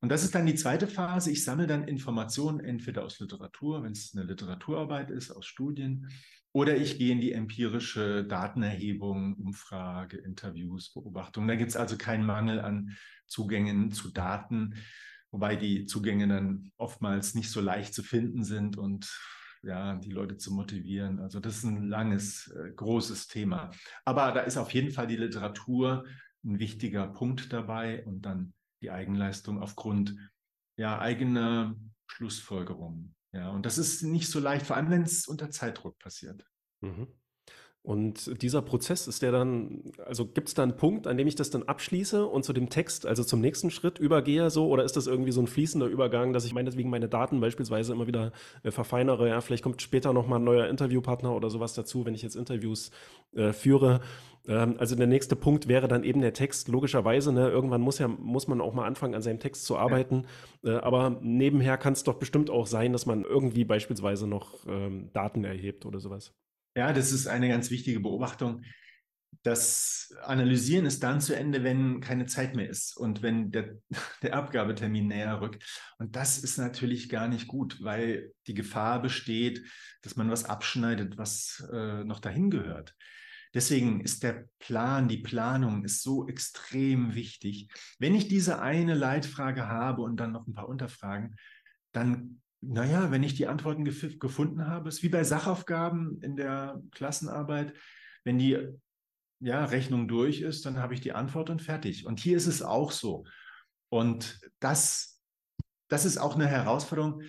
und 0.00 0.08
das 0.08 0.24
ist 0.24 0.34
dann 0.34 0.46
die 0.46 0.54
zweite 0.54 0.86
Phase. 0.86 1.30
Ich 1.30 1.44
sammle 1.44 1.66
dann 1.66 1.86
Informationen 1.86 2.60
entweder 2.60 3.04
aus 3.04 3.20
Literatur, 3.20 3.82
wenn 3.82 3.92
es 3.92 4.14
eine 4.16 4.24
Literaturarbeit 4.24 5.10
ist, 5.10 5.30
aus 5.30 5.44
Studien, 5.44 6.08
oder 6.52 6.76
ich 6.76 6.98
gehe 6.98 7.12
in 7.12 7.20
die 7.20 7.32
empirische 7.32 8.24
Datenerhebung, 8.24 9.34
Umfrage, 9.34 10.16
Interviews, 10.16 10.92
Beobachtungen. 10.92 11.48
Da 11.48 11.54
gibt 11.54 11.70
es 11.70 11.76
also 11.76 11.96
keinen 11.96 12.26
Mangel 12.26 12.60
an 12.60 12.96
Zugängen 13.26 13.92
zu 13.92 14.10
Daten, 14.10 14.74
wobei 15.30 15.54
die 15.54 15.86
Zugänge 15.86 16.26
dann 16.26 16.72
oftmals 16.76 17.34
nicht 17.34 17.50
so 17.50 17.60
leicht 17.60 17.94
zu 17.94 18.02
finden 18.02 18.42
sind 18.42 18.76
und 18.76 19.08
ja, 19.62 19.94
die 19.96 20.10
Leute 20.10 20.38
zu 20.38 20.52
motivieren. 20.52 21.20
Also 21.20 21.38
das 21.38 21.58
ist 21.58 21.64
ein 21.64 21.88
langes, 21.88 22.48
äh, 22.48 22.72
großes 22.72 23.28
Thema. 23.28 23.70
Aber 24.04 24.32
da 24.32 24.40
ist 24.40 24.56
auf 24.56 24.72
jeden 24.72 24.90
Fall 24.90 25.06
die 25.06 25.16
Literatur 25.16 26.04
ein 26.44 26.58
wichtiger 26.58 27.06
Punkt 27.06 27.52
dabei 27.52 28.04
und 28.06 28.22
dann 28.22 28.54
die 28.82 28.90
Eigenleistung 28.90 29.60
aufgrund 29.62 30.16
ja, 30.76 30.98
eigener 30.98 31.76
Schlussfolgerungen. 32.06 33.14
Ja, 33.32 33.50
und 33.50 33.64
das 33.64 33.78
ist 33.78 34.02
nicht 34.02 34.28
so 34.28 34.40
leicht, 34.40 34.66
vor 34.66 34.76
allem 34.76 34.90
wenn 34.90 35.02
es 35.02 35.26
unter 35.26 35.50
Zeitdruck 35.50 35.98
passiert. 35.98 36.44
Mhm. 36.80 37.19
Und 37.82 38.42
dieser 38.42 38.60
Prozess 38.60 39.08
ist 39.08 39.22
der 39.22 39.32
dann, 39.32 39.84
also 40.04 40.26
gibt 40.26 40.48
es 40.48 40.54
da 40.54 40.62
einen 40.62 40.76
Punkt, 40.76 41.06
an 41.06 41.16
dem 41.16 41.26
ich 41.26 41.34
das 41.34 41.48
dann 41.48 41.62
abschließe 41.62 42.26
und 42.26 42.44
zu 42.44 42.52
dem 42.52 42.68
Text, 42.68 43.06
also 43.06 43.24
zum 43.24 43.40
nächsten 43.40 43.70
Schritt 43.70 43.98
übergehe 43.98 44.50
so, 44.50 44.68
oder 44.68 44.84
ist 44.84 44.98
das 44.98 45.06
irgendwie 45.06 45.32
so 45.32 45.40
ein 45.40 45.46
fließender 45.46 45.86
Übergang, 45.86 46.34
dass 46.34 46.44
ich 46.44 46.52
meinetwegen 46.52 46.90
meine 46.90 47.08
Daten 47.08 47.40
beispielsweise 47.40 47.94
immer 47.94 48.06
wieder 48.06 48.32
äh, 48.64 48.70
verfeinere? 48.70 49.30
Ja, 49.30 49.40
vielleicht 49.40 49.62
kommt 49.62 49.80
später 49.80 50.12
nochmal 50.12 50.40
ein 50.40 50.44
neuer 50.44 50.68
Interviewpartner 50.68 51.34
oder 51.34 51.48
sowas 51.48 51.72
dazu, 51.72 52.04
wenn 52.04 52.14
ich 52.14 52.20
jetzt 52.20 52.36
Interviews 52.36 52.90
äh, 53.32 53.54
führe. 53.54 54.00
Ähm, 54.46 54.74
also 54.76 54.94
der 54.94 55.06
nächste 55.06 55.34
Punkt 55.34 55.66
wäre 55.66 55.88
dann 55.88 56.04
eben 56.04 56.20
der 56.20 56.34
Text, 56.34 56.68
logischerweise, 56.68 57.32
ne, 57.32 57.48
irgendwann 57.48 57.80
muss 57.80 57.98
ja, 57.98 58.08
muss 58.08 58.46
man 58.46 58.60
auch 58.60 58.74
mal 58.74 58.86
anfangen, 58.86 59.14
an 59.14 59.22
seinem 59.22 59.40
Text 59.40 59.64
zu 59.64 59.78
arbeiten. 59.78 60.26
Ja. 60.62 60.76
Äh, 60.76 60.80
aber 60.80 61.18
nebenher 61.22 61.78
kann 61.78 61.94
es 61.94 62.04
doch 62.04 62.18
bestimmt 62.18 62.50
auch 62.50 62.66
sein, 62.66 62.92
dass 62.92 63.06
man 63.06 63.24
irgendwie 63.24 63.64
beispielsweise 63.64 64.26
noch 64.26 64.66
ähm, 64.66 65.08
Daten 65.14 65.44
erhebt 65.44 65.86
oder 65.86 65.98
sowas. 65.98 66.34
Ja, 66.76 66.92
das 66.92 67.12
ist 67.12 67.26
eine 67.26 67.48
ganz 67.48 67.70
wichtige 67.70 68.00
Beobachtung. 68.00 68.62
Das 69.42 70.14
Analysieren 70.22 70.86
ist 70.86 71.02
dann 71.02 71.20
zu 71.20 71.34
Ende, 71.34 71.64
wenn 71.64 72.00
keine 72.00 72.26
Zeit 72.26 72.54
mehr 72.54 72.68
ist 72.68 72.96
und 72.96 73.22
wenn 73.22 73.50
der, 73.50 73.76
der 74.22 74.34
Abgabetermin 74.34 75.08
näher 75.08 75.40
rückt. 75.40 75.64
Und 75.98 76.14
das 76.16 76.38
ist 76.38 76.58
natürlich 76.58 77.08
gar 77.08 77.28
nicht 77.28 77.48
gut, 77.48 77.82
weil 77.82 78.32
die 78.46 78.54
Gefahr 78.54 79.00
besteht, 79.00 79.62
dass 80.02 80.16
man 80.16 80.30
was 80.30 80.44
abschneidet, 80.44 81.16
was 81.16 81.66
äh, 81.72 82.04
noch 82.04 82.20
dahin 82.20 82.50
gehört. 82.50 82.94
Deswegen 83.52 84.00
ist 84.00 84.22
der 84.22 84.48
Plan, 84.60 85.08
die 85.08 85.18
Planung 85.18 85.84
ist 85.84 86.02
so 86.02 86.28
extrem 86.28 87.14
wichtig. 87.16 87.68
Wenn 87.98 88.14
ich 88.14 88.28
diese 88.28 88.60
eine 88.60 88.94
Leitfrage 88.94 89.66
habe 89.66 90.02
und 90.02 90.18
dann 90.18 90.30
noch 90.30 90.46
ein 90.46 90.54
paar 90.54 90.68
Unterfragen, 90.68 91.36
dann 91.92 92.40
naja, 92.60 93.10
wenn 93.10 93.22
ich 93.22 93.34
die 93.34 93.46
Antworten 93.46 93.84
gef 93.84 94.18
gefunden 94.18 94.66
habe, 94.66 94.88
ist 94.88 95.02
wie 95.02 95.08
bei 95.08 95.24
Sachaufgaben 95.24 96.20
in 96.22 96.36
der 96.36 96.82
Klassenarbeit. 96.92 97.74
Wenn 98.24 98.38
die 98.38 98.58
ja, 99.40 99.64
Rechnung 99.64 100.08
durch 100.08 100.42
ist, 100.42 100.66
dann 100.66 100.78
habe 100.78 100.92
ich 100.92 101.00
die 101.00 101.12
Antwort 101.12 101.48
und 101.48 101.62
fertig. 101.62 102.06
Und 102.06 102.20
hier 102.20 102.36
ist 102.36 102.46
es 102.46 102.60
auch 102.60 102.92
so. 102.92 103.24
Und 103.88 104.40
das, 104.60 105.20
das 105.88 106.04
ist 106.04 106.18
auch 106.18 106.34
eine 106.34 106.46
Herausforderung. 106.46 107.22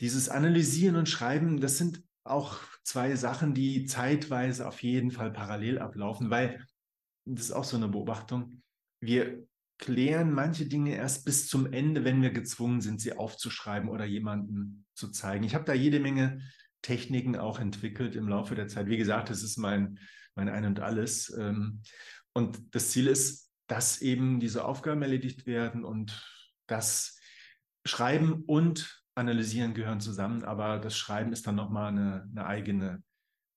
Dieses 0.00 0.28
Analysieren 0.28 0.96
und 0.96 1.08
Schreiben, 1.08 1.60
das 1.60 1.78
sind 1.78 2.04
auch 2.24 2.60
zwei 2.84 3.16
Sachen, 3.16 3.54
die 3.54 3.86
zeitweise 3.86 4.68
auf 4.68 4.82
jeden 4.82 5.10
Fall 5.10 5.32
parallel 5.32 5.78
ablaufen, 5.78 6.30
weil 6.30 6.64
das 7.24 7.46
ist 7.46 7.52
auch 7.52 7.64
so 7.64 7.76
eine 7.76 7.88
Beobachtung. 7.88 8.62
Wir 9.00 9.47
klären 9.78 10.32
manche 10.32 10.66
Dinge 10.66 10.94
erst 10.94 11.24
bis 11.24 11.48
zum 11.48 11.72
Ende, 11.72 12.04
wenn 12.04 12.20
wir 12.20 12.30
gezwungen 12.30 12.80
sind, 12.80 13.00
sie 13.00 13.16
aufzuschreiben 13.16 13.88
oder 13.88 14.04
jemandem 14.04 14.84
zu 14.94 15.08
zeigen. 15.10 15.44
Ich 15.44 15.54
habe 15.54 15.64
da 15.64 15.72
jede 15.72 16.00
Menge 16.00 16.40
Techniken 16.82 17.36
auch 17.36 17.58
entwickelt 17.58 18.16
im 18.16 18.28
Laufe 18.28 18.54
der 18.54 18.68
Zeit. 18.68 18.86
Wie 18.86 18.96
gesagt, 18.96 19.30
das 19.30 19.42
ist 19.42 19.56
mein, 19.56 19.98
mein 20.34 20.48
Ein 20.48 20.64
und 20.66 20.80
Alles. 20.80 21.32
Ähm, 21.36 21.82
und 22.32 22.74
das 22.74 22.90
Ziel 22.90 23.06
ist, 23.06 23.50
dass 23.66 24.00
eben 24.00 24.40
diese 24.40 24.64
Aufgaben 24.64 25.02
erledigt 25.02 25.46
werden 25.46 25.84
und 25.84 26.24
das 26.66 27.18
Schreiben 27.84 28.44
und 28.46 29.02
Analysieren 29.14 29.74
gehören 29.74 30.00
zusammen, 30.00 30.44
aber 30.44 30.78
das 30.78 30.96
Schreiben 30.96 31.32
ist 31.32 31.46
dann 31.46 31.56
nochmal 31.56 31.88
eine, 31.88 32.28
eine 32.30 32.46
eigene 32.46 33.02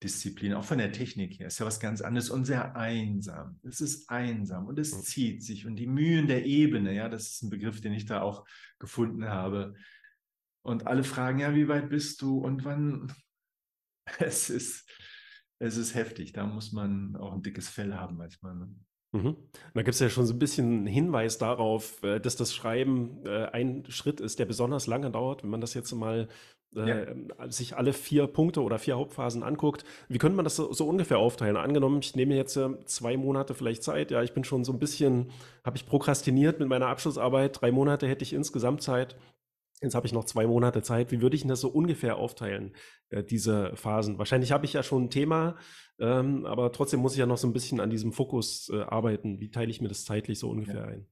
Disziplin, 0.03 0.53
auch 0.53 0.63
von 0.63 0.79
der 0.79 0.91
Technik 0.91 1.39
her, 1.39 1.47
ist 1.47 1.59
ja 1.59 1.65
was 1.65 1.79
ganz 1.79 2.01
anderes 2.01 2.29
und 2.29 2.45
sehr 2.45 2.75
einsam. 2.75 3.59
Es 3.63 3.81
ist 3.81 4.09
einsam 4.09 4.67
und 4.67 4.79
es 4.79 5.03
zieht 5.03 5.43
sich 5.43 5.67
und 5.67 5.75
die 5.75 5.87
Mühen 5.87 6.27
der 6.27 6.45
Ebene, 6.45 6.93
ja, 6.93 7.07
das 7.07 7.31
ist 7.31 7.43
ein 7.43 7.49
Begriff, 7.49 7.81
den 7.81 7.93
ich 7.93 8.05
da 8.05 8.21
auch 8.21 8.45
gefunden 8.79 9.25
habe. 9.25 9.75
Und 10.63 10.87
alle 10.87 11.03
fragen, 11.03 11.39
ja, 11.39 11.53
wie 11.55 11.67
weit 11.67 11.89
bist 11.89 12.21
du 12.21 12.39
und 12.39 12.65
wann? 12.65 13.13
Es 14.19 14.49
ist, 14.49 14.89
es 15.59 15.77
ist 15.77 15.95
heftig. 15.95 16.33
Da 16.33 16.45
muss 16.45 16.73
man 16.73 17.15
auch 17.15 17.31
ein 17.33 17.43
dickes 17.43 17.69
Fell 17.69 17.93
haben 17.93 18.17
manchmal. 18.17 18.55
Ne? 18.55 18.75
Mhm. 19.13 19.37
Da 19.73 19.83
gibt 19.83 19.93
es 19.93 19.99
ja 19.99 20.09
schon 20.09 20.25
so 20.25 20.33
ein 20.33 20.39
bisschen 20.39 20.85
Hinweis 20.85 21.37
darauf, 21.37 22.01
äh, 22.03 22.19
dass 22.19 22.35
das 22.35 22.53
Schreiben 22.53 23.25
äh, 23.25 23.45
ein 23.51 23.85
Schritt 23.89 24.19
ist, 24.19 24.39
der 24.39 24.45
besonders 24.45 24.87
lange 24.87 25.11
dauert. 25.11 25.43
Wenn 25.43 25.49
man 25.49 25.61
das 25.61 25.75
jetzt 25.75 25.93
mal 25.93 26.27
ja. 26.73 26.85
äh, 26.85 27.15
sich 27.49 27.75
alle 27.75 27.93
vier 27.93 28.27
Punkte 28.27 28.61
oder 28.61 28.79
vier 28.79 28.95
Hauptphasen 28.95 29.43
anguckt, 29.43 29.83
wie 30.07 30.17
könnte 30.17 30.35
man 30.35 30.45
das 30.45 30.55
so, 30.55 30.71
so 30.73 30.87
ungefähr 30.87 31.19
aufteilen? 31.19 31.57
Angenommen, 31.57 31.99
ich 32.01 32.15
nehme 32.15 32.35
jetzt 32.35 32.55
äh, 32.57 32.69
zwei 32.85 33.17
Monate 33.17 33.53
vielleicht 33.53 33.83
Zeit, 33.83 34.11
ja, 34.11 34.21
ich 34.23 34.33
bin 34.33 34.43
schon 34.43 34.63
so 34.63 34.71
ein 34.71 34.79
bisschen, 34.79 35.31
habe 35.63 35.77
ich 35.77 35.85
prokrastiniert 35.85 36.59
mit 36.59 36.69
meiner 36.69 36.87
Abschlussarbeit, 36.87 37.61
drei 37.61 37.71
Monate 37.71 38.07
hätte 38.07 38.23
ich 38.23 38.33
insgesamt 38.33 38.81
Zeit. 38.81 39.15
Jetzt 39.81 39.95
habe 39.95 40.05
ich 40.05 40.13
noch 40.13 40.25
zwei 40.25 40.45
Monate 40.45 40.83
Zeit. 40.83 41.11
Wie 41.11 41.21
würde 41.21 41.35
ich 41.35 41.41
denn 41.41 41.49
das 41.49 41.61
so 41.61 41.69
ungefähr 41.69 42.17
aufteilen, 42.17 42.75
äh, 43.09 43.23
diese 43.23 43.75
Phasen? 43.75 44.19
Wahrscheinlich 44.19 44.51
habe 44.51 44.65
ich 44.65 44.73
ja 44.73 44.83
schon 44.83 45.05
ein 45.05 45.09
Thema, 45.09 45.57
ähm, 45.99 46.45
aber 46.45 46.71
trotzdem 46.71 46.99
muss 46.99 47.13
ich 47.13 47.19
ja 47.19 47.25
noch 47.25 47.39
so 47.39 47.47
ein 47.47 47.53
bisschen 47.53 47.79
an 47.79 47.89
diesem 47.89 48.13
Fokus 48.13 48.69
äh, 48.71 48.81
arbeiten. 48.81 49.39
Wie 49.39 49.49
teile 49.49 49.71
ich 49.71 49.81
mir 49.81 49.87
das 49.87 50.05
zeitlich 50.05 50.37
so 50.37 50.49
ungefähr 50.49 50.81
ja. 50.81 50.85
ein? 50.85 51.07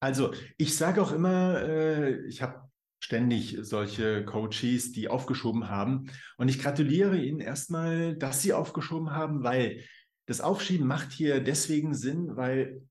Also 0.00 0.32
ich 0.56 0.76
sage 0.76 1.02
auch 1.02 1.10
immer, 1.10 1.62
äh, 1.62 2.26
ich 2.26 2.42
habe 2.42 2.70
ständig 2.98 3.58
solche 3.62 4.24
Coaches, 4.24 4.92
die 4.92 5.08
aufgeschoben 5.08 5.68
haben. 5.68 6.10
Und 6.38 6.48
ich 6.48 6.58
gratuliere 6.58 7.18
Ihnen 7.18 7.40
erstmal, 7.40 8.16
dass 8.16 8.42
Sie 8.42 8.52
aufgeschoben 8.52 9.10
haben, 9.10 9.42
weil 9.42 9.82
das 10.26 10.40
Aufschieben 10.40 10.86
macht 10.86 11.12
hier 11.12 11.40
deswegen 11.40 11.94
Sinn, 11.94 12.36
weil 12.36 12.82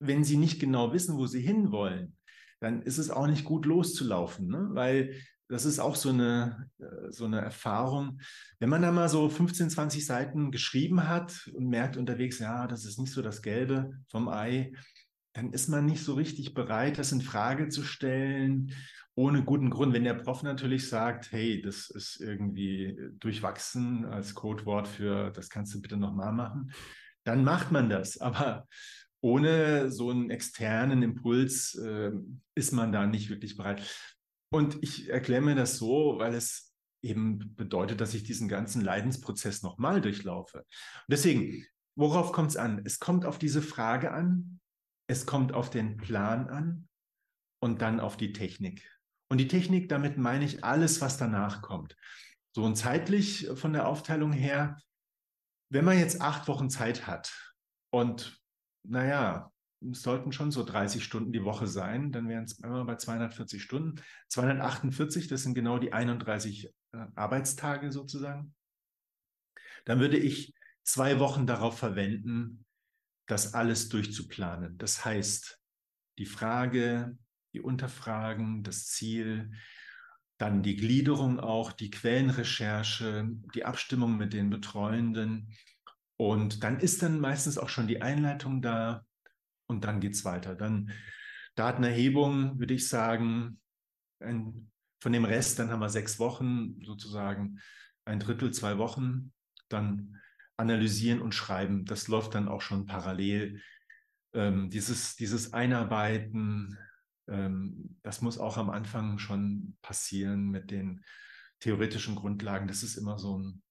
wenn 0.00 0.24
Sie 0.24 0.36
nicht 0.36 0.60
genau 0.60 0.92
wissen, 0.92 1.16
wo 1.16 1.26
Sie 1.26 1.40
hinwollen, 1.40 2.16
dann 2.60 2.82
ist 2.82 2.98
es 2.98 3.10
auch 3.10 3.26
nicht 3.26 3.44
gut 3.44 3.66
loszulaufen, 3.66 4.48
ne? 4.48 4.68
weil 4.72 5.14
das 5.48 5.66
ist 5.66 5.80
auch 5.80 5.96
so 5.96 6.08
eine, 6.08 6.70
äh, 6.78 7.10
so 7.10 7.26
eine 7.26 7.40
Erfahrung. 7.40 8.20
Wenn 8.58 8.70
man 8.70 8.82
da 8.82 8.90
mal 8.90 9.08
so 9.08 9.28
15, 9.28 9.68
20 9.68 10.06
Seiten 10.06 10.50
geschrieben 10.50 11.08
hat 11.08 11.50
und 11.54 11.68
merkt 11.68 11.96
unterwegs, 11.96 12.38
ja, 12.38 12.66
das 12.66 12.84
ist 12.84 12.98
nicht 12.98 13.12
so 13.12 13.20
das 13.20 13.42
Gelbe 13.42 13.92
vom 14.08 14.28
Ei, 14.28 14.72
dann 15.34 15.52
ist 15.52 15.68
man 15.68 15.86
nicht 15.86 16.02
so 16.02 16.14
richtig 16.14 16.54
bereit, 16.54 16.98
das 16.98 17.12
in 17.12 17.20
Frage 17.20 17.68
zu 17.68 17.82
stellen, 17.82 18.72
ohne 19.14 19.44
guten 19.44 19.70
Grund. 19.70 19.92
Wenn 19.92 20.04
der 20.04 20.14
Prof 20.14 20.42
natürlich 20.42 20.88
sagt, 20.88 21.32
hey, 21.32 21.60
das 21.60 21.90
ist 21.90 22.20
irgendwie 22.20 22.96
durchwachsen 23.18 24.04
als 24.06 24.34
Codewort 24.34 24.88
für, 24.88 25.30
das 25.30 25.50
kannst 25.50 25.74
du 25.74 25.80
bitte 25.80 25.96
nochmal 25.96 26.32
machen, 26.32 26.72
dann 27.24 27.44
macht 27.44 27.72
man 27.72 27.88
das. 27.88 28.16
Aber 28.20 28.66
ohne 29.20 29.90
so 29.90 30.10
einen 30.10 30.30
externen 30.30 31.02
Impuls 31.02 31.74
äh, 31.76 32.12
ist 32.54 32.72
man 32.72 32.92
da 32.92 33.06
nicht 33.06 33.30
wirklich 33.30 33.56
bereit. 33.56 33.82
Und 34.52 34.82
ich 34.82 35.08
erkläre 35.08 35.42
mir 35.42 35.54
das 35.54 35.78
so, 35.78 36.18
weil 36.18 36.34
es 36.34 36.74
eben 37.02 37.54
bedeutet, 37.56 38.00
dass 38.00 38.14
ich 38.14 38.22
diesen 38.22 38.48
ganzen 38.48 38.82
Leidensprozess 38.82 39.62
nochmal 39.62 40.00
durchlaufe. 40.00 40.58
Und 40.58 40.66
deswegen, 41.08 41.64
worauf 41.96 42.32
kommt 42.32 42.50
es 42.50 42.56
an? 42.56 42.82
Es 42.84 42.98
kommt 42.98 43.24
auf 43.24 43.38
diese 43.38 43.62
Frage 43.62 44.12
an, 44.12 44.60
es 45.08 45.26
kommt 45.26 45.52
auf 45.52 45.70
den 45.70 45.96
Plan 45.96 46.48
an 46.48 46.88
und 47.60 47.82
dann 47.82 48.00
auf 48.00 48.16
die 48.16 48.32
Technik. 48.32 48.88
Und 49.32 49.38
die 49.38 49.48
Technik, 49.48 49.88
damit 49.88 50.18
meine 50.18 50.44
ich 50.44 50.62
alles, 50.62 51.00
was 51.00 51.16
danach 51.16 51.62
kommt. 51.62 51.96
So 52.54 52.64
und 52.64 52.76
zeitlich 52.76 53.48
von 53.54 53.72
der 53.72 53.88
Aufteilung 53.88 54.30
her, 54.30 54.78
wenn 55.70 55.86
man 55.86 55.98
jetzt 55.98 56.20
acht 56.20 56.48
Wochen 56.48 56.68
Zeit 56.68 57.06
hat 57.06 57.54
und 57.88 58.38
naja, 58.86 59.50
es 59.90 60.02
sollten 60.02 60.32
schon 60.32 60.50
so 60.50 60.62
30 60.62 61.02
Stunden 61.02 61.32
die 61.32 61.44
Woche 61.44 61.66
sein, 61.66 62.12
dann 62.12 62.28
wären 62.28 62.44
es 62.44 62.58
immer 62.58 62.84
bei 62.84 62.96
240 62.96 63.62
Stunden. 63.62 64.02
248, 64.28 65.28
das 65.28 65.44
sind 65.44 65.54
genau 65.54 65.78
die 65.78 65.94
31 65.94 66.66
äh, 66.66 67.06
Arbeitstage 67.14 67.90
sozusagen. 67.90 68.54
Dann 69.86 69.98
würde 69.98 70.18
ich 70.18 70.52
zwei 70.82 71.18
Wochen 71.20 71.46
darauf 71.46 71.78
verwenden, 71.78 72.66
das 73.26 73.54
alles 73.54 73.88
durchzuplanen. 73.88 74.76
Das 74.76 75.06
heißt, 75.06 75.58
die 76.18 76.26
Frage, 76.26 77.16
die 77.52 77.60
Unterfragen, 77.60 78.62
das 78.62 78.86
Ziel, 78.86 79.52
dann 80.38 80.62
die 80.62 80.76
Gliederung 80.76 81.38
auch, 81.38 81.72
die 81.72 81.90
Quellenrecherche, 81.90 83.28
die 83.54 83.64
Abstimmung 83.64 84.16
mit 84.16 84.32
den 84.32 84.50
Betreuenden. 84.50 85.54
Und 86.16 86.64
dann 86.64 86.80
ist 86.80 87.02
dann 87.02 87.20
meistens 87.20 87.58
auch 87.58 87.68
schon 87.68 87.86
die 87.86 88.02
Einleitung 88.02 88.62
da 88.62 89.04
und 89.66 89.84
dann 89.84 90.00
geht 90.00 90.14
es 90.14 90.24
weiter. 90.24 90.54
Dann 90.54 90.92
Datenerhebung, 91.54 92.58
würde 92.58 92.74
ich 92.74 92.88
sagen, 92.88 93.60
ein, 94.20 94.70
von 95.00 95.12
dem 95.12 95.24
Rest, 95.24 95.58
dann 95.58 95.70
haben 95.70 95.80
wir 95.80 95.88
sechs 95.88 96.18
Wochen, 96.18 96.80
sozusagen 96.82 97.60
ein 98.04 98.18
Drittel, 98.18 98.52
zwei 98.52 98.78
Wochen. 98.78 99.32
Dann 99.68 100.20
analysieren 100.56 101.20
und 101.20 101.34
schreiben. 101.34 101.84
Das 101.84 102.08
läuft 102.08 102.34
dann 102.34 102.48
auch 102.48 102.62
schon 102.62 102.86
parallel. 102.86 103.60
Ähm, 104.34 104.70
dieses, 104.70 105.16
dieses 105.16 105.52
Einarbeiten, 105.52 106.78
ähm, 107.28 107.96
das 108.02 108.22
muss 108.22 108.38
auch 108.38 108.56
am 108.56 108.70
Anfang 108.70 109.18
schon 109.18 109.76
passieren 109.82 110.50
mit 110.50 110.70
den 110.70 111.04
theoretischen 111.60 112.16
Grundlagen. 112.16 112.66
Das 112.68 112.82
ist 112.82 112.96
immer 112.96 113.18
so 113.18 113.38
ein. 113.38 113.62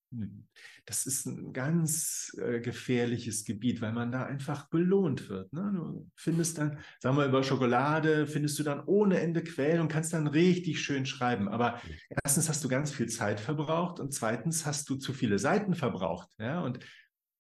Das 0.86 1.05
ist 1.05 1.25
ein 1.25 1.53
ganz 1.53 2.36
äh, 2.38 2.60
gefährliches 2.60 3.46
Gebiet, 3.46 3.79
weil 3.79 3.93
man 3.93 4.12
da 4.12 4.25
einfach 4.25 4.67
belohnt 4.67 5.29
wird. 5.29 5.53
Ne? 5.53 5.72
Du 5.74 6.12
findest 6.17 6.58
dann, 6.58 6.79
sagen 7.00 7.15
wir 7.15 7.27
über 7.27 7.46
Schokolade, 7.46 8.27
findest 8.27 8.60
du 8.60 8.63
dann 8.63 8.84
ohne 8.84 9.22
Ende 9.22 9.41
Quellen 9.41 9.79
und 9.79 9.88
kannst 9.88 10.12
dann 10.12 10.27
richtig 10.27 10.81
schön 10.81 11.05
schreiben. 11.05 11.48
Aber 11.48 11.79
erstens 12.25 12.50
hast 12.50 12.62
du 12.62 12.67
ganz 12.67 12.91
viel 12.91 13.08
Zeit 13.08 13.39
verbraucht 13.39 14.01
und 14.01 14.13
zweitens 14.13 14.65
hast 14.65 14.89
du 14.89 14.96
zu 14.96 15.13
viele 15.13 15.39
Seiten 15.39 15.75
verbraucht. 15.75 16.27
Ja? 16.39 16.60
Und 16.60 16.79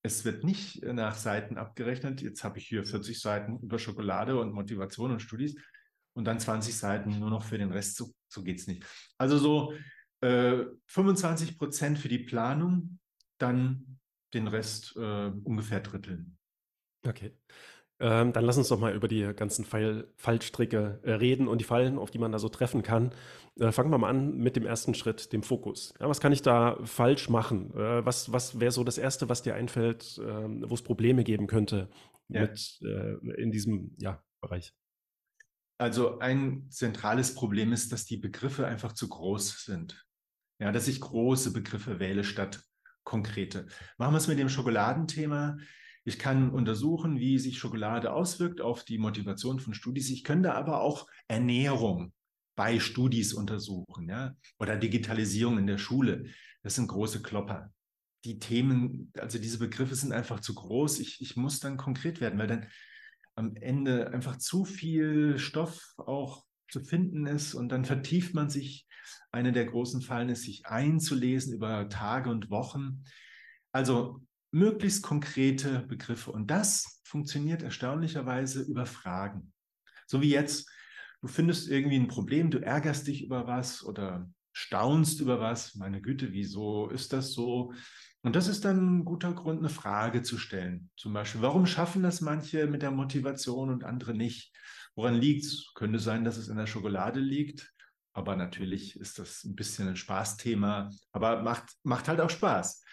es 0.01 0.23
wird 0.23 0.45
nicht 0.45 0.81
nach 0.81 1.15
Seiten 1.15 1.57
abgerechnet. 1.57 2.21
Jetzt 2.21 2.45
habe 2.45 2.57
ich 2.57 2.67
hier 2.67 2.85
40 2.85 3.19
Seiten 3.19 3.59
über 3.59 3.79
Schokolade 3.79 4.39
und 4.39 4.53
Motivation 4.53 5.11
und 5.11 5.21
Studis 5.21 5.55
und 6.13 6.25
dann 6.25 6.39
20 6.39 6.75
Seiten 6.75 7.19
nur 7.19 7.29
noch 7.29 7.43
für 7.43 7.57
den 7.57 7.71
Rest. 7.71 7.95
So, 7.95 8.11
so 8.27 8.43
geht 8.43 8.59
es 8.59 8.67
nicht. 8.67 8.85
Also 9.17 9.37
so 9.37 9.73
25 10.21 11.49
äh, 11.49 11.53
Prozent 11.53 11.97
für 11.97 12.09
die 12.09 12.19
Planung, 12.19 12.99
dann 13.39 13.99
den 14.33 14.47
Rest 14.47 14.95
äh, 14.95 15.31
ungefähr 15.43 15.79
dritteln. 15.79 16.37
Okay. 17.07 17.33
Ähm, 17.99 18.33
dann 18.33 18.45
lass 18.45 18.57
uns 18.57 18.69
doch 18.69 18.79
mal 18.79 18.95
über 18.95 19.07
die 19.07 19.31
ganzen 19.35 19.63
Fall 19.63 20.07
Fallstricke 20.17 20.99
äh, 21.03 21.11
reden 21.11 21.47
und 21.47 21.59
die 21.59 21.65
Fallen, 21.65 21.99
auf 21.99 22.09
die 22.09 22.17
man 22.17 22.31
da 22.31 22.39
so 22.39 22.49
treffen 22.49 22.81
kann. 22.81 23.11
Äh, 23.59 23.71
fangen 23.71 23.91
wir 23.91 23.99
mal 23.99 24.09
an 24.09 24.37
mit 24.37 24.55
dem 24.55 24.65
ersten 24.65 24.95
Schritt, 24.95 25.31
dem 25.33 25.43
Fokus. 25.43 25.93
Ja, 25.99 26.09
was 26.09 26.19
kann 26.19 26.31
ich 26.31 26.41
da 26.41 26.79
falsch 26.83 27.29
machen? 27.29 27.71
Äh, 27.75 28.03
was 28.03 28.33
was 28.33 28.59
wäre 28.59 28.71
so 28.71 28.83
das 28.83 28.97
Erste, 28.97 29.29
was 29.29 29.43
dir 29.43 29.53
einfällt, 29.53 30.19
ähm, 30.23 30.65
wo 30.67 30.73
es 30.73 30.81
Probleme 30.81 31.23
geben 31.23 31.45
könnte 31.45 31.89
ja. 32.29 32.41
mit, 32.41 32.79
äh, 32.81 33.41
in 33.41 33.51
diesem 33.51 33.95
ja, 33.99 34.23
Bereich? 34.41 34.73
Also 35.81 36.19
ein 36.19 36.67
zentrales 36.69 37.33
Problem 37.33 37.73
ist, 37.73 37.91
dass 37.91 38.05
die 38.05 38.17
Begriffe 38.17 38.67
einfach 38.67 38.91
zu 38.91 39.09
groß 39.09 39.65
sind. 39.65 40.05
Ja, 40.59 40.71
dass 40.71 40.87
ich 40.87 41.01
große 41.01 41.53
Begriffe 41.53 41.97
wähle 41.97 42.23
statt 42.23 42.61
konkrete. 43.03 43.65
Machen 43.97 44.13
wir 44.13 44.19
es 44.19 44.27
mit 44.27 44.37
dem 44.37 44.47
Schokoladenthema. 44.47 45.57
Ich 46.03 46.19
kann 46.19 46.51
untersuchen, 46.51 47.19
wie 47.19 47.39
sich 47.39 47.57
Schokolade 47.57 48.13
auswirkt 48.13 48.61
auf 48.61 48.83
die 48.83 48.99
Motivation 48.99 49.59
von 49.59 49.73
Studis. 49.73 50.11
Ich 50.11 50.23
könnte 50.23 50.53
aber 50.53 50.81
auch 50.81 51.07
Ernährung 51.27 52.13
bei 52.55 52.79
Studis 52.79 53.33
untersuchen, 53.33 54.07
ja, 54.07 54.35
oder 54.59 54.77
Digitalisierung 54.77 55.57
in 55.57 55.65
der 55.65 55.79
Schule. 55.79 56.25
Das 56.61 56.75
sind 56.75 56.89
große 56.89 57.23
Klopper. 57.23 57.73
Die 58.23 58.37
Themen, 58.37 59.11
also 59.17 59.39
diese 59.39 59.57
Begriffe 59.57 59.95
sind 59.95 60.11
einfach 60.11 60.41
zu 60.41 60.53
groß. 60.53 60.99
Ich, 60.99 61.21
ich 61.21 61.35
muss 61.37 61.59
dann 61.59 61.77
konkret 61.77 62.21
werden, 62.21 62.37
weil 62.37 62.45
dann 62.45 62.67
am 63.35 63.55
Ende 63.55 64.11
einfach 64.11 64.37
zu 64.37 64.65
viel 64.65 65.37
Stoff 65.37 65.93
auch 65.97 66.45
zu 66.69 66.83
finden 66.83 67.25
ist 67.25 67.53
und 67.53 67.69
dann 67.69 67.85
vertieft 67.85 68.33
man 68.33 68.49
sich 68.49 68.87
eine 69.31 69.51
der 69.51 69.65
großen 69.65 70.01
Fallen 70.01 70.29
ist, 70.29 70.43
sich 70.43 70.65
einzulesen 70.65 71.53
über 71.53 71.89
Tage 71.89 72.29
und 72.29 72.49
Wochen. 72.49 73.03
Also 73.71 74.21
möglichst 74.51 75.03
konkrete 75.03 75.81
Begriffe. 75.87 76.31
Und 76.31 76.51
das 76.51 77.01
funktioniert 77.03 77.63
erstaunlicherweise 77.63 78.61
über 78.61 78.85
Fragen. 78.85 79.53
So 80.07 80.21
wie 80.21 80.29
jetzt, 80.29 80.69
du 81.21 81.27
findest 81.27 81.69
irgendwie 81.69 81.97
ein 81.97 82.07
Problem, 82.07 82.51
du 82.51 82.59
ärgerst 82.59 83.07
dich 83.07 83.23
über 83.23 83.47
was 83.47 83.83
oder 83.83 84.29
staunst 84.53 85.21
über 85.21 85.39
was. 85.39 85.75
Meine 85.75 86.01
Güte, 86.01 86.33
wieso 86.33 86.89
ist 86.89 87.13
das 87.13 87.31
so? 87.31 87.73
Und 88.23 88.35
das 88.35 88.47
ist 88.47 88.65
dann 88.65 88.99
ein 88.99 89.05
guter 89.05 89.33
Grund, 89.33 89.59
eine 89.59 89.69
Frage 89.69 90.21
zu 90.21 90.37
stellen. 90.37 90.89
Zum 90.95 91.13
Beispiel, 91.13 91.41
warum 91.41 91.65
schaffen 91.65 92.03
das 92.03 92.21
manche 92.21 92.67
mit 92.67 92.83
der 92.83 92.91
Motivation 92.91 93.69
und 93.69 93.83
andere 93.83 94.13
nicht? 94.13 94.55
Woran 94.95 95.15
liegt 95.15 95.45
es? 95.45 95.71
Könnte 95.73 95.99
sein, 95.99 96.23
dass 96.23 96.37
es 96.37 96.47
in 96.47 96.57
der 96.57 96.67
Schokolade 96.67 97.19
liegt. 97.19 97.73
Aber 98.13 98.35
natürlich 98.35 98.99
ist 98.99 99.19
das 99.19 99.43
ein 99.43 99.55
bisschen 99.55 99.87
ein 99.87 99.95
Spaßthema, 99.95 100.89
aber 101.13 101.41
macht, 101.41 101.63
macht 101.83 102.07
halt 102.07 102.19
auch 102.19 102.29
Spaß. 102.29 102.83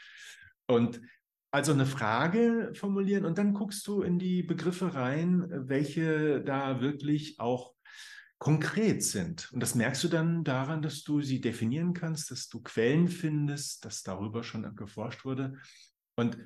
Und 0.67 1.01
also 1.51 1.73
eine 1.73 1.87
Frage 1.87 2.73
formulieren 2.75 3.25
und 3.25 3.39
dann 3.39 3.55
guckst 3.55 3.87
du 3.87 4.03
in 4.03 4.19
die 4.19 4.43
Begriffe 4.43 4.95
rein, 4.95 5.47
welche 5.51 6.43
da 6.43 6.81
wirklich 6.81 7.41
auch 7.41 7.75
konkret 8.39 9.03
sind. 9.03 9.51
Und 9.53 9.61
das 9.61 9.75
merkst 9.75 10.05
du 10.05 10.09
dann 10.09 10.45
daran, 10.45 10.81
dass 10.81 11.03
du 11.03 11.21
sie 11.21 11.41
definieren 11.41 11.93
kannst, 11.93 12.31
dass 12.31 12.49
du 12.49 12.63
Quellen 12.63 13.09
findest, 13.09 13.85
dass 13.85 14.03
darüber 14.03 14.45
schon 14.45 14.75
geforscht 14.77 15.25
wurde. 15.25 15.59
Und 16.17 16.39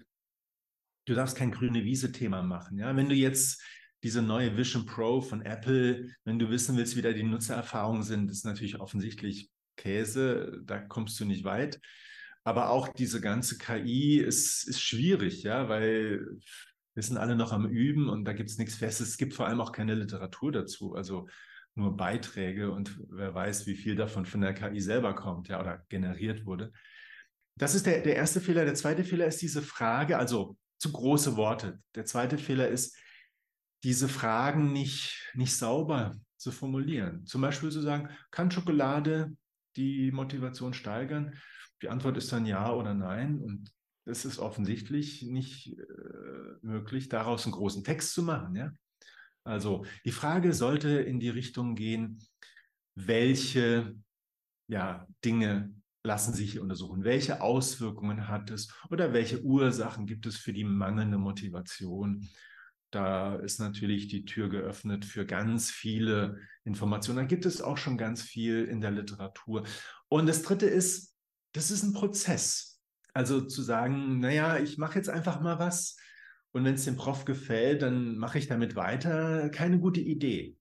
du 1.06 1.14
darfst 1.14 1.36
kein 1.36 1.50
grüne 1.50 1.84
Wiese-Thema 1.84 2.42
machen. 2.42 2.78
Ja? 2.78 2.96
Wenn 2.96 3.08
du 3.08 3.14
jetzt 3.14 3.62
diese 4.02 4.22
neue 4.22 4.56
Vision 4.56 4.86
Pro 4.86 5.20
von 5.20 5.42
Apple, 5.42 6.08
wenn 6.24 6.38
du 6.38 6.50
wissen 6.50 6.76
willst, 6.76 6.96
wie 6.96 7.02
da 7.02 7.12
die 7.12 7.22
Nutzererfahrungen 7.22 8.02
sind, 8.02 8.30
ist 8.30 8.44
natürlich 8.44 8.80
offensichtlich 8.80 9.50
Käse, 9.76 10.60
da 10.64 10.78
kommst 10.78 11.20
du 11.20 11.24
nicht 11.24 11.44
weit. 11.44 11.80
Aber 12.44 12.70
auch 12.70 12.88
diese 12.88 13.20
ganze 13.20 13.58
KI 13.58 14.18
ist, 14.18 14.64
ist 14.64 14.80
schwierig, 14.80 15.44
ja, 15.44 15.68
weil 15.68 16.26
wir 16.94 17.02
sind 17.02 17.16
alle 17.16 17.36
noch 17.36 17.52
am 17.52 17.66
Üben 17.68 18.08
und 18.08 18.24
da 18.24 18.32
gibt 18.32 18.50
es 18.50 18.58
nichts 18.58 18.74
Festes. 18.74 19.10
Es 19.10 19.16
gibt 19.16 19.34
vor 19.34 19.46
allem 19.46 19.60
auch 19.60 19.72
keine 19.72 19.94
Literatur 19.94 20.50
dazu, 20.50 20.94
also 20.94 21.28
nur 21.74 21.96
Beiträge 21.96 22.70
und 22.70 22.98
wer 23.08 23.34
weiß, 23.34 23.66
wie 23.66 23.76
viel 23.76 23.96
davon 23.96 24.26
von 24.26 24.40
der 24.40 24.54
KI 24.54 24.80
selber 24.80 25.14
kommt, 25.14 25.48
ja, 25.48 25.60
oder 25.60 25.84
generiert 25.88 26.44
wurde. 26.44 26.72
Das 27.58 27.74
ist 27.74 27.86
der, 27.86 28.02
der 28.02 28.16
erste 28.16 28.40
Fehler. 28.40 28.64
Der 28.64 28.74
zweite 28.74 29.04
Fehler 29.04 29.26
ist 29.26 29.40
diese 29.40 29.62
Frage, 29.62 30.18
also 30.18 30.56
zu 30.78 30.92
große 30.92 31.36
Worte. 31.36 31.80
Der 31.94 32.04
zweite 32.04 32.38
Fehler 32.38 32.68
ist, 32.68 32.96
diese 33.84 34.08
Fragen 34.08 34.72
nicht, 34.72 35.32
nicht 35.34 35.56
sauber 35.56 36.16
zu 36.36 36.52
formulieren. 36.52 37.26
Zum 37.26 37.40
Beispiel 37.40 37.70
zu 37.70 37.80
sagen, 37.80 38.10
kann 38.30 38.50
Schokolade 38.50 39.36
die 39.76 40.12
Motivation 40.12 40.74
steigern? 40.74 41.34
Die 41.82 41.88
Antwort 41.88 42.16
ist 42.16 42.32
dann 42.32 42.46
ja 42.46 42.72
oder 42.72 42.94
nein. 42.94 43.38
Und 43.38 43.72
es 44.04 44.24
ist 44.24 44.38
offensichtlich 44.38 45.22
nicht 45.22 45.78
äh, 45.78 46.56
möglich, 46.62 47.08
daraus 47.08 47.44
einen 47.44 47.54
großen 47.54 47.84
Text 47.84 48.12
zu 48.12 48.22
machen. 48.22 48.54
Ja? 48.54 48.72
Also 49.44 49.84
die 50.04 50.12
Frage 50.12 50.52
sollte 50.52 50.88
in 50.88 51.20
die 51.20 51.30
Richtung 51.30 51.74
gehen, 51.74 52.18
welche 52.94 53.96
ja, 54.68 55.06
Dinge 55.24 55.74
lassen 56.04 56.34
sich 56.34 56.52
hier 56.52 56.62
untersuchen? 56.62 57.04
Welche 57.04 57.40
Auswirkungen 57.40 58.28
hat 58.28 58.50
es 58.50 58.72
oder 58.90 59.12
welche 59.12 59.42
Ursachen 59.42 60.06
gibt 60.06 60.26
es 60.26 60.36
für 60.36 60.52
die 60.52 60.64
mangelnde 60.64 61.18
Motivation? 61.18 62.28
Da 62.90 63.36
ist 63.36 63.58
natürlich 63.58 64.08
die 64.08 64.24
Tür 64.24 64.50
geöffnet 64.50 65.04
für 65.04 65.24
ganz 65.24 65.70
viele 65.70 66.38
Informationen. 66.64 67.18
Da 67.18 67.24
gibt 67.24 67.46
es 67.46 67.62
auch 67.62 67.78
schon 67.78 67.96
ganz 67.96 68.22
viel 68.22 68.64
in 68.64 68.80
der 68.80 68.90
Literatur. 68.90 69.64
Und 70.08 70.26
das 70.26 70.42
Dritte 70.42 70.66
ist, 70.66 71.16
das 71.52 71.70
ist 71.70 71.82
ein 71.84 71.94
Prozess. 71.94 72.80
Also 73.14 73.40
zu 73.40 73.62
sagen, 73.62 74.20
naja, 74.20 74.58
ich 74.58 74.78
mache 74.78 74.96
jetzt 74.96 75.08
einfach 75.08 75.40
mal 75.40 75.58
was 75.58 75.96
und 76.52 76.64
wenn 76.64 76.74
es 76.74 76.84
dem 76.84 76.96
Prof 76.96 77.24
gefällt, 77.24 77.82
dann 77.82 78.16
mache 78.18 78.38
ich 78.38 78.46
damit 78.46 78.76
weiter. 78.76 79.48
Keine 79.48 79.78
gute 79.80 80.00
Idee. 80.00 80.56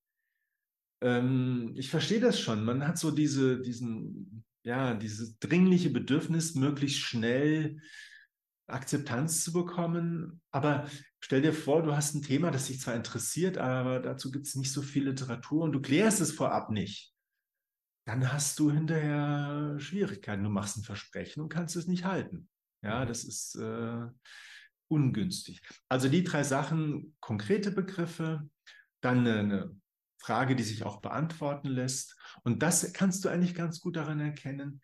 Ähm, 1.01 1.73
ich 1.75 1.89
verstehe 1.89 2.21
das 2.21 2.39
schon. 2.39 2.63
Man 2.63 2.87
hat 2.87 2.97
so 2.97 3.11
diese, 3.11 3.61
diesen, 3.61 4.45
ja, 4.63 4.93
dieses 4.93 5.37
dringliche 5.39 5.89
Bedürfnis, 5.89 6.55
möglichst 6.55 6.99
schnell 6.99 7.81
Akzeptanz 8.67 9.43
zu 9.43 9.51
bekommen. 9.51 10.41
Aber 10.51 10.87
stell 11.19 11.41
dir 11.41 11.53
vor, 11.53 11.83
du 11.83 11.93
hast 11.93 12.15
ein 12.15 12.21
Thema, 12.21 12.51
das 12.51 12.67
dich 12.67 12.79
zwar 12.79 12.95
interessiert, 12.95 13.57
aber 13.57 13.99
dazu 13.99 14.31
gibt 14.31 14.47
es 14.47 14.55
nicht 14.55 14.71
so 14.71 14.81
viel 14.81 15.09
Literatur 15.09 15.63
und 15.63 15.73
du 15.73 15.81
klärst 15.81 16.21
es 16.21 16.31
vorab 16.31 16.69
nicht. 16.69 17.13
Dann 18.07 18.31
hast 18.31 18.57
du 18.59 18.71
hinterher 18.71 19.75
Schwierigkeiten. 19.77 20.43
Du 20.43 20.49
machst 20.49 20.77
ein 20.77 20.83
Versprechen 20.83 21.41
und 21.41 21.49
kannst 21.49 21.75
es 21.75 21.87
nicht 21.87 22.05
halten. 22.05 22.47
Ja, 22.81 23.05
das 23.05 23.25
ist 23.25 23.55
äh, 23.55 24.07
ungünstig. 24.91 25.61
Also 25.89 26.09
die 26.09 26.23
drei 26.23 26.43
Sachen, 26.43 27.15
konkrete 27.19 27.71
Begriffe, 27.71 28.49
dann 29.01 29.25
eine, 29.25 29.75
Frage, 30.21 30.55
die 30.55 30.63
sich 30.63 30.85
auch 30.85 31.01
beantworten 31.01 31.67
lässt. 31.67 32.15
Und 32.43 32.61
das 32.61 32.93
kannst 32.93 33.25
du 33.25 33.29
eigentlich 33.29 33.55
ganz 33.55 33.81
gut 33.81 33.95
daran 33.95 34.19
erkennen, 34.19 34.81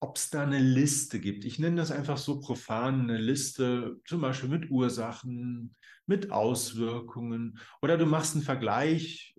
ob 0.00 0.16
es 0.16 0.30
da 0.30 0.42
eine 0.42 0.58
Liste 0.58 1.20
gibt. 1.20 1.44
Ich 1.44 1.58
nenne 1.58 1.76
das 1.76 1.90
einfach 1.90 2.16
so 2.16 2.40
profan, 2.40 3.02
eine 3.02 3.18
Liste, 3.18 4.00
zum 4.06 4.22
Beispiel 4.22 4.48
mit 4.48 4.70
Ursachen, 4.70 5.76
mit 6.06 6.30
Auswirkungen. 6.30 7.58
Oder 7.82 7.98
du 7.98 8.06
machst 8.06 8.34
einen 8.34 8.44
Vergleich, 8.44 9.36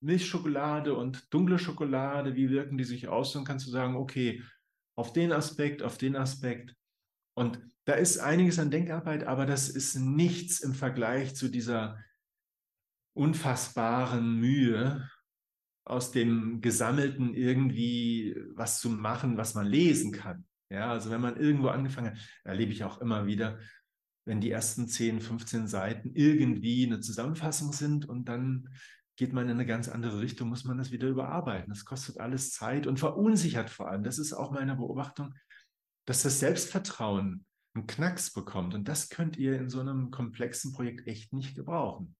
Milchschokolade 0.00 0.94
und 0.94 1.32
dunkle 1.32 1.58
Schokolade, 1.58 2.34
wie 2.34 2.50
wirken 2.50 2.78
die 2.78 2.84
sich 2.84 3.08
aus? 3.08 3.32
Dann 3.32 3.44
kannst 3.44 3.66
du 3.66 3.70
sagen, 3.70 3.96
okay, 3.96 4.42
auf 4.94 5.12
den 5.12 5.32
Aspekt, 5.32 5.82
auf 5.82 5.98
den 5.98 6.16
Aspekt. 6.16 6.74
Und 7.34 7.60
da 7.86 7.94
ist 7.94 8.18
einiges 8.18 8.58
an 8.58 8.70
Denkarbeit, 8.70 9.24
aber 9.24 9.46
das 9.46 9.68
ist 9.68 9.94
nichts 9.94 10.60
im 10.60 10.74
Vergleich 10.74 11.34
zu 11.34 11.48
dieser 11.48 11.98
unfassbaren 13.14 14.38
Mühe, 14.38 15.08
aus 15.84 16.10
dem 16.10 16.60
Gesammelten 16.60 17.32
irgendwie 17.32 18.36
was 18.54 18.80
zu 18.80 18.90
machen, 18.90 19.36
was 19.36 19.54
man 19.54 19.66
lesen 19.66 20.10
kann. 20.12 20.44
Ja, 20.68 20.90
also 20.90 21.10
wenn 21.10 21.20
man 21.20 21.36
irgendwo 21.36 21.68
angefangen 21.68 22.10
hat, 22.10 22.18
erlebe 22.42 22.72
ich 22.72 22.82
auch 22.82 23.00
immer 23.00 23.26
wieder, 23.26 23.60
wenn 24.26 24.40
die 24.40 24.50
ersten 24.50 24.88
10, 24.88 25.20
15 25.20 25.68
Seiten 25.68 26.10
irgendwie 26.12 26.84
eine 26.84 26.98
Zusammenfassung 26.98 27.72
sind 27.72 28.08
und 28.08 28.28
dann 28.28 28.68
geht 29.14 29.32
man 29.32 29.44
in 29.44 29.52
eine 29.52 29.64
ganz 29.64 29.88
andere 29.88 30.20
Richtung, 30.20 30.48
muss 30.48 30.64
man 30.64 30.76
das 30.76 30.90
wieder 30.90 31.06
überarbeiten. 31.06 31.70
Das 31.72 31.84
kostet 31.84 32.18
alles 32.18 32.50
Zeit 32.52 32.88
und 32.88 32.98
verunsichert 32.98 33.70
vor 33.70 33.88
allem. 33.88 34.02
Das 34.02 34.18
ist 34.18 34.32
auch 34.32 34.50
meine 34.50 34.74
Beobachtung. 34.74 35.34
dass 36.04 36.22
das 36.22 36.40
Selbstvertrauen 36.40 37.45
einen 37.76 37.86
Knacks 37.86 38.32
bekommt. 38.32 38.74
Und 38.74 38.88
das 38.88 39.08
könnt 39.08 39.36
ihr 39.36 39.58
in 39.58 39.70
so 39.70 39.80
einem 39.80 40.10
komplexen 40.10 40.72
Projekt 40.72 41.06
echt 41.06 41.32
nicht 41.32 41.54
gebrauchen. 41.54 42.16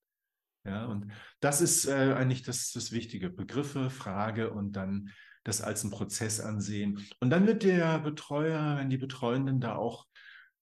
Ja, 0.64 0.86
und 0.86 1.12
das 1.40 1.60
ist 1.60 1.86
äh, 1.86 2.14
eigentlich 2.14 2.42
das, 2.42 2.72
das 2.72 2.90
Wichtige. 2.92 3.30
Begriffe, 3.30 3.88
Frage 3.90 4.50
und 4.50 4.72
dann 4.72 5.10
das 5.44 5.62
als 5.62 5.82
einen 5.82 5.92
Prozess 5.92 6.40
ansehen. 6.40 7.06
Und 7.20 7.30
dann 7.30 7.46
wird 7.46 7.62
der 7.62 8.00
Betreuer, 8.00 8.76
wenn 8.76 8.90
die 8.90 8.96
Betreuenden 8.96 9.60
da 9.60 9.76
auch 9.76 10.06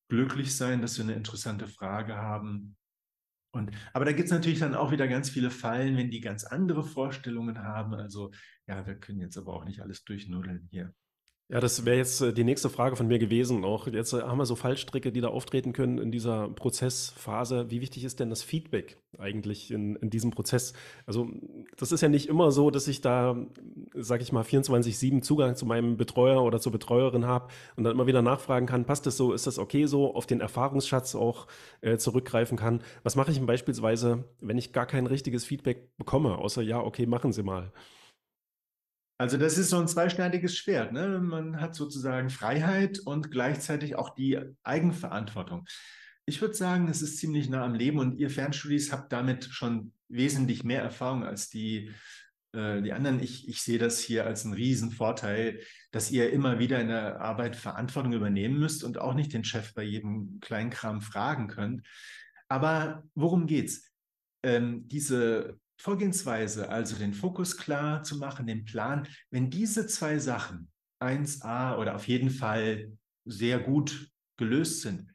glücklich 0.09 0.55
sein, 0.57 0.83
dass 0.83 0.95
sie 0.95 1.03
eine 1.03 1.15
interessante 1.15 1.67
Frage 1.67 2.17
haben. 2.17 2.77
Und, 3.53 3.71
aber 3.95 4.05
da 4.05 4.13
gibt 4.13 4.27
es 4.27 4.33
natürlich 4.33 4.59
dann 4.59 4.75
auch 4.75 4.91
wieder 4.91 5.09
ganz 5.09 5.31
viele 5.31 5.51
Fallen, 5.51 5.97
wenn 5.97 6.11
die 6.11 6.21
ganz 6.21 6.45
andere 6.45 6.85
Vorstellungen 6.85 7.61
haben. 7.61 7.95
Also 7.95 8.31
ja, 8.67 8.87
wir 8.87 8.97
können 8.97 9.21
jetzt 9.21 9.39
aber 9.39 9.55
auch 9.55 9.65
nicht 9.65 9.81
alles 9.81 10.05
durchnudeln 10.05 10.69
hier. 10.71 10.93
Ja, 11.51 11.61
das 11.61 11.85
wäre 11.85 11.99
jetzt 11.99 12.23
äh, 12.23 12.33
die 12.33 12.43
nächste 12.43 12.71
Frage 12.71 12.97
von 12.97 13.07
mir 13.07 13.19
gewesen. 13.19 13.65
Auch 13.67 13.87
jetzt 13.87 14.15
äh, 14.15 14.23
haben 14.23 14.39
wir 14.39 14.47
so 14.47 14.57
Fallstricke, 14.57 15.13
die 15.13 15.21
da 15.21 15.29
auftreten 15.29 15.75
können 15.75 15.99
in 15.99 16.11
dieser 16.11 16.49
Prozessphase. 16.49 17.71
Wie 17.71 17.83
wichtig 17.83 18.03
ist 18.05 18.19
denn 18.19 18.31
das 18.31 18.43
Feedback 18.43 18.97
eigentlich 19.19 19.71
in, 19.71 19.97
in 19.97 20.09
diesem 20.09 20.31
Prozess? 20.31 20.73
Also 21.05 21.29
das 21.77 21.93
ist 21.93 22.01
ja 22.01 22.09
nicht 22.09 22.31
immer 22.31 22.51
so, 22.51 22.71
dass 22.71 22.89
ich 22.89 23.03
da, 23.03 23.37
sag 23.93 24.23
ich 24.23 24.33
mal, 24.33 24.43
24-7 24.43 25.21
Zugang 25.21 25.55
zu 25.55 25.67
meinem 25.67 25.99
Betreuer 25.99 26.43
oder 26.43 26.61
zur 26.61 26.73
Betreuerin 26.73 27.27
habe 27.27 27.49
und 27.77 27.85
dann 27.85 27.93
immer 27.93 28.07
wieder 28.07 28.23
nachfragen 28.23 28.67
kann, 28.67 28.87
passt 28.87 29.05
das 29.05 29.19
so, 29.19 29.35
ist 29.35 29.47
das 29.47 29.59
okay 29.59 29.85
so, 29.85 30.15
auf 30.15 30.27
den 30.27 30.41
Erfahrungsschatz 30.41 31.15
auch 31.15 31.47
äh, 31.83 31.99
zurückgreifen 31.99 32.57
kann. 32.57 32.81
Was 33.03 33.17
mache 33.17 33.31
ich 33.31 33.37
denn 33.37 33.47
beispielsweise, 33.47 34.25
wenn 34.41 34.57
ich 34.57 34.73
gar 34.73 34.87
kein 34.87 35.07
richtiges 35.07 35.45
Feedback 35.45 35.95
bekomme, 35.99 36.39
außer 36.39 36.63
ja, 36.63 36.81
okay, 36.81 37.05
machen 37.05 37.33
Sie 37.33 37.43
mal. 37.43 37.71
Also 39.17 39.37
das 39.37 39.59
ist 39.59 39.71
so 39.71 39.79
ein 39.79 39.87
zweischneidiges 39.87 40.57
Schwert. 40.57 40.93
Ne? 40.93 41.21
Man 41.21 41.61
hat 41.61 41.75
sozusagen 41.75 42.31
Freiheit 42.31 42.99
und 42.99 43.31
gleichzeitig 43.31 43.97
auch 43.97 44.15
die 44.15 44.41
Eigenverantwortung. 44.65 45.67
Ich 46.27 46.41
würde 46.41 46.55
sagen, 46.55 46.89
es 46.89 47.03
ist 47.03 47.19
ziemlich 47.19 47.49
nah 47.49 47.65
am 47.65 47.75
Leben 47.75 47.99
und 47.99 48.19
ihr 48.19 48.31
Fernstudis 48.31 48.93
habt 48.93 49.13
damit 49.13 49.45
schon 49.45 49.93
wesentlich 50.09 50.65
mehr 50.65 50.83
Erfahrung 50.83 51.23
als 51.23 51.49
die, 51.49 51.93
äh, 52.53 52.83
die 52.83 52.93
anderen. 52.93 53.21
Ich, 53.23 53.49
ich 53.49 53.63
sehe 53.63 53.79
das 53.79 54.01
hier 54.01 54.27
als 54.27 54.45
einen 54.45 54.55
Riesenvorteil, 54.55 55.61
dass 55.93 56.11
ihr 56.11 56.33
immer 56.33 56.59
wieder 56.59 56.81
in 56.81 56.89
der 56.89 57.21
Arbeit 57.21 57.57
Verantwortung 57.57 58.15
übernehmen 58.15 58.59
müsst 58.59 58.83
und 58.83 58.99
auch 58.99 59.15
nicht 59.15 59.33
den 59.33 59.45
Chef 59.45 59.75
bei 59.75 59.83
jedem 59.83 60.41
Kleinkram 60.41 61.03
fragen 61.03 61.47
könnt. 61.47 61.87
Aber 62.49 63.05
worum 63.15 63.47
geht's? 63.47 63.93
Ähm, 64.43 64.89
diese 64.89 65.59
Vorgehensweise, 65.77 66.69
also 66.69 66.97
den 66.97 67.13
Fokus 67.13 67.57
klar 67.57 68.03
zu 68.03 68.17
machen, 68.19 68.47
den 68.47 68.65
Plan, 68.65 69.09
wenn 69.31 69.51
diese 69.51 69.87
zwei 69.87 70.19
Sachen 70.19 70.71
1a 71.01 71.77
oder 71.79 71.95
auf 71.97 72.09
jeden 72.09 72.31
Fall 72.31 72.93
sehr 73.25 73.59
gut 73.59 74.11
gelöst 74.37 74.83
sind, 74.83 75.13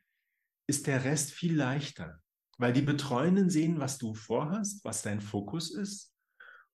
ist 0.68 0.88
der 0.88 1.04
Rest 1.04 1.32
viel 1.32 1.56
leichter, 1.56 2.20
weil 2.58 2.74
die 2.74 2.82
Betreuenden 2.82 3.50
sehen, 3.50 3.80
was 3.80 3.98
du 3.98 4.14
vorhast, 4.14 4.84
was 4.84 5.02
dein 5.02 5.22
Fokus 5.22 5.72
ist. 5.72 6.14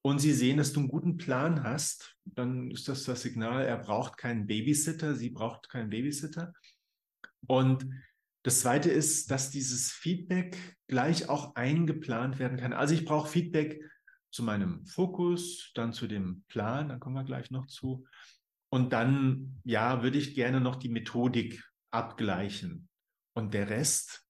Und 0.01 0.19
sie 0.19 0.33
sehen, 0.33 0.57
dass 0.57 0.73
du 0.73 0.81
einen 0.81 0.89
guten 0.89 1.17
Plan 1.17 1.63
hast, 1.63 2.15
dann 2.25 2.69
ist 2.69 2.87
das 2.87 3.05
das 3.05 3.21
Signal, 3.21 3.65
er 3.65 3.77
braucht 3.77 4.17
keinen 4.17 4.45
Babysitter, 4.45 5.15
sie 5.15 5.29
braucht 5.29 5.69
keinen 5.69 5.89
Babysitter. 5.89 6.53
Und 7.47 7.87
das 8.45 8.59
zweite 8.59 8.91
ist, 8.91 9.31
dass 9.31 9.49
dieses 9.49 9.91
Feedback 9.91 10.55
gleich 10.85 11.29
auch 11.29 11.55
eingeplant 11.55 12.37
werden 12.37 12.59
kann. 12.59 12.73
Also 12.73 12.93
ich 12.93 13.03
brauche 13.03 13.27
Feedback 13.27 13.81
zu 14.31 14.43
meinem 14.43 14.85
Fokus, 14.85 15.71
dann 15.73 15.93
zu 15.93 16.05
dem 16.05 16.43
Plan, 16.47 16.89
da 16.89 16.99
kommen 16.99 17.15
wir 17.15 17.23
gleich 17.23 17.49
noch 17.49 17.65
zu. 17.65 18.05
Und 18.69 18.93
dann, 18.93 19.59
ja, 19.63 20.03
würde 20.03 20.19
ich 20.19 20.35
gerne 20.35 20.61
noch 20.61 20.75
die 20.75 20.89
Methodik 20.89 21.63
abgleichen. 21.89 22.87
Und 23.33 23.55
der 23.55 23.67
Rest 23.71 24.23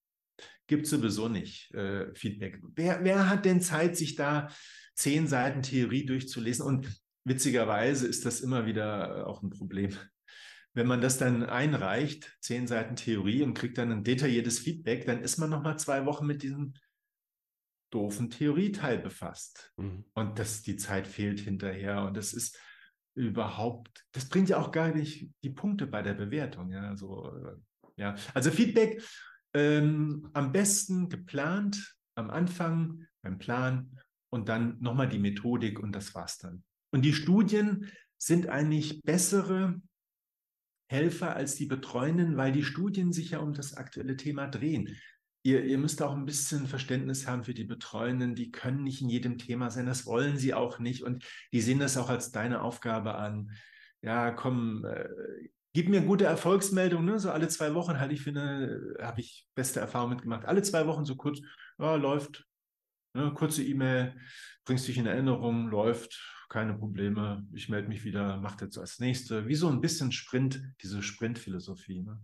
gibt 0.68 0.88
sowieso 0.88 1.28
nicht 1.28 1.74
äh, 1.74 2.16
Feedback. 2.16 2.62
Wer, 2.74 3.04
wer 3.04 3.30
hat 3.30 3.44
denn 3.44 3.60
Zeit, 3.60 3.98
sich 3.98 4.16
da 4.16 4.48
zehn 4.94 5.28
Seiten 5.28 5.62
Theorie 5.62 6.06
durchzulesen? 6.06 6.66
Und 6.66 6.88
witzigerweise 7.26 8.08
ist 8.08 8.26
das 8.26 8.40
immer 8.40 8.66
wieder 8.66 9.28
auch 9.28 9.44
ein 9.44 9.50
Problem. 9.50 9.92
Wenn 10.76 10.88
man 10.88 11.02
das 11.02 11.18
dann 11.18 11.44
einreicht, 11.44 12.38
zehn 12.42 12.68
Seiten 12.68 12.98
Theorie 12.98 13.42
und 13.44 13.54
kriegt 13.54 13.78
dann 13.78 13.92
ein 13.92 14.04
detailliertes 14.04 14.60
Feedback, 14.60 15.06
dann 15.06 15.22
ist 15.22 15.38
man 15.38 15.50
noch 15.50 15.64
mal 15.64 15.78
zwei 15.78 16.06
Wochen 16.06 16.28
mit 16.28 16.44
diesem 16.44 16.74
doofen 17.92 18.30
Theorieteil 18.30 18.98
befasst. 19.00 19.74
Mhm. 19.78 20.04
Und 20.14 20.38
das, 20.38 20.64
die 20.64 20.76
Zeit 20.76 21.08
fehlt 21.08 21.40
hinterher. 21.40 22.04
Und 22.04 22.18
das 22.18 22.34
ist 22.34 22.60
überhaupt, 23.16 24.06
das 24.12 24.28
bringt 24.28 24.50
ja 24.50 24.58
auch 24.58 24.72
gar 24.72 24.94
nicht 24.94 25.32
die 25.44 25.50
Punkte 25.50 25.88
bei 25.88 26.02
der 26.02 26.14
Bewertung. 26.14 26.72
Ja, 26.72 26.90
also, 26.90 27.32
ja. 27.96 28.16
also 28.34 28.52
Feedback 28.52 29.02
ähm, 29.54 30.30
am 30.34 30.52
besten 30.52 31.08
geplant, 31.08 31.96
am 32.16 32.30
Anfang 32.30 33.08
beim 33.22 33.38
Plan 33.38 33.98
und 34.30 34.50
dann 34.50 34.78
nochmal 34.82 35.08
die 35.08 35.20
Methodik 35.20 35.80
und 35.80 35.94
das 35.94 36.14
war's 36.14 36.38
dann. 36.38 36.66
Und 36.92 37.04
die 37.04 37.14
Studien 37.14 37.90
sind 38.18 38.50
eigentlich 38.50 39.02
bessere 39.04 39.82
Helfer 40.88 41.36
als 41.36 41.56
die 41.56 41.66
Betreuenden, 41.66 42.38
weil 42.38 42.52
die 42.52 42.64
Studien 42.64 43.12
sich 43.12 43.32
ja 43.32 43.40
um 43.40 43.54
das 43.54 43.76
aktuelle 43.76 44.18
Thema 44.18 44.48
drehen. 44.48 44.96
Ihr, 45.44 45.64
ihr 45.64 45.78
müsst 45.78 46.02
auch 46.02 46.14
ein 46.14 46.26
bisschen 46.26 46.68
Verständnis 46.68 47.28
haben 47.28 47.44
für 47.44 47.54
die 47.54 47.64
Betreuenden. 47.64 48.36
Die 48.36 48.52
können 48.52 48.84
nicht 48.84 49.02
in 49.02 49.10
jedem 49.10 49.38
Thema 49.38 49.70
sein. 49.70 49.86
Das 49.86 50.06
wollen 50.06 50.38
sie 50.38 50.54
auch 50.54 50.80
nicht. 50.80 51.04
Und 51.04 51.24
die 51.54 51.62
sehen 51.62 51.80
das 51.80 51.98
auch 51.98 52.10
als 52.10 52.32
deine 52.32 52.62
Aufgabe 52.62 53.16
an. 53.16 53.52
Ja, 54.02 54.32
komm, 54.32 54.86
äh, 54.86 55.08
gib 55.74 55.90
mir 55.90 56.02
gute 56.02 56.26
Erfolgsmeldungen. 56.26 57.06
Ne? 57.06 57.20
So 57.20 57.32
alle 57.32 57.48
zwei 57.48 57.74
Wochen 57.76 58.00
halte 58.00 58.14
ich 58.14 58.22
für 58.22 58.32
eine, 58.32 58.96
habe 59.02 59.22
ich 59.22 59.48
beste 59.56 59.80
Erfahrung 59.80 60.12
mitgemacht. 60.12 60.46
Alle 60.46 60.62
zwei 60.64 60.88
Wochen 60.88 61.06
so 61.06 61.16
kurz, 61.16 61.42
ja, 61.78 61.96
läuft. 61.96 62.48
Ne? 63.14 63.32
Kurze 63.34 63.64
E-Mail, 63.64 64.16
bringst 64.66 64.88
dich 64.88 64.98
in 64.98 65.06
Erinnerung, 65.06 65.68
läuft 65.68 66.35
keine 66.56 66.74
Probleme, 66.74 67.46
ich 67.54 67.68
melde 67.68 67.90
mich 67.90 68.06
wieder, 68.06 68.38
mache 68.38 68.64
jetzt 68.64 68.78
als 68.78 69.02
nächste. 69.02 69.46
Wie 69.46 69.56
so 69.56 69.68
ein 69.68 69.82
bisschen 69.82 70.14
Sprint, 70.14 70.64
diese 70.82 71.04
Sprintphilosophie. 71.04 72.02
Ne? 72.02 72.18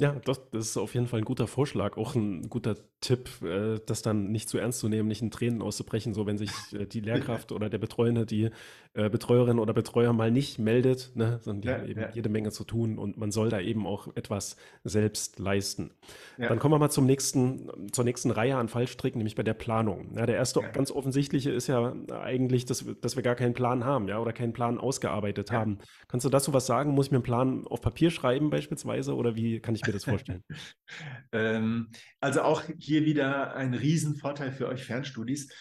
Ja, 0.00 0.16
das, 0.24 0.40
das 0.50 0.68
ist 0.68 0.76
auf 0.76 0.94
jeden 0.94 1.06
Fall 1.06 1.20
ein 1.20 1.24
guter 1.24 1.46
Vorschlag, 1.46 1.96
auch 1.96 2.14
ein 2.14 2.48
guter 2.48 2.74
Tipp, 3.00 3.28
äh, 3.42 3.78
das 3.86 4.02
dann 4.02 4.30
nicht 4.30 4.48
zu 4.48 4.58
ernst 4.58 4.80
zu 4.80 4.88
nehmen, 4.88 5.08
nicht 5.08 5.22
in 5.22 5.30
Tränen 5.30 5.62
auszubrechen, 5.62 6.14
so 6.14 6.26
wenn 6.26 6.38
sich 6.38 6.50
äh, 6.72 6.86
die 6.86 7.00
Lehrkraft 7.00 7.52
oder 7.52 7.70
der 7.70 7.78
Betreuende, 7.78 8.26
die 8.26 8.50
äh, 8.94 9.08
Betreuerin 9.08 9.58
oder 9.58 9.72
Betreuer 9.72 10.12
mal 10.12 10.30
nicht 10.30 10.58
meldet, 10.58 11.12
ne, 11.14 11.38
sondern 11.42 11.62
die 11.62 11.68
ja, 11.68 11.74
haben 11.74 11.88
eben 11.88 12.00
ja. 12.00 12.10
jede 12.12 12.28
Menge 12.28 12.50
zu 12.50 12.64
tun 12.64 12.98
und 12.98 13.16
man 13.16 13.30
soll 13.30 13.48
da 13.48 13.60
eben 13.60 13.86
auch 13.86 14.08
etwas 14.16 14.56
selbst 14.84 15.38
leisten. 15.38 15.92
Ja. 16.38 16.48
Dann 16.48 16.58
kommen 16.58 16.74
wir 16.74 16.78
mal 16.78 16.90
zum 16.90 17.06
nächsten, 17.06 17.70
zur 17.92 18.04
nächsten 18.04 18.30
Reihe 18.30 18.56
an 18.56 18.68
Fallstricken, 18.68 19.18
nämlich 19.18 19.34
bei 19.34 19.42
der 19.42 19.54
Planung. 19.54 20.14
Ja, 20.16 20.26
der 20.26 20.36
erste 20.36 20.60
ganz 20.72 20.90
offensichtliche 20.90 21.50
ist 21.50 21.66
ja 21.66 21.94
eigentlich, 22.10 22.64
dass, 22.64 22.84
dass 23.00 23.16
wir 23.16 23.22
gar 23.22 23.34
keinen 23.34 23.54
Plan 23.54 23.84
haben, 23.84 24.08
ja, 24.08 24.18
oder 24.18 24.32
keinen 24.32 24.52
Plan 24.52 24.78
ausgearbeitet 24.78 25.52
haben. 25.52 25.78
Kannst 26.08 26.26
du 26.26 26.30
dazu 26.30 26.52
was 26.52 26.66
sagen? 26.66 26.92
Muss 26.92 27.06
ich 27.06 27.12
mir 27.12 27.18
einen 27.18 27.24
Plan 27.24 27.66
auf 27.66 27.80
Papier 27.80 28.10
schreiben 28.10 28.50
beispielsweise 28.50 29.14
oder 29.14 29.36
wie 29.36 29.60
kann 29.60 29.74
ich 29.74 29.82
mir 29.90 29.94
das 29.94 30.04
vorstellen? 30.04 30.44
ähm, 31.32 31.90
also 32.20 32.42
auch 32.42 32.62
hier 32.78 33.04
wieder 33.04 33.54
ein 33.54 33.74
Riesenvorteil 33.74 34.52
für 34.52 34.68
euch 34.68 34.84
Fernstudis. 34.84 35.52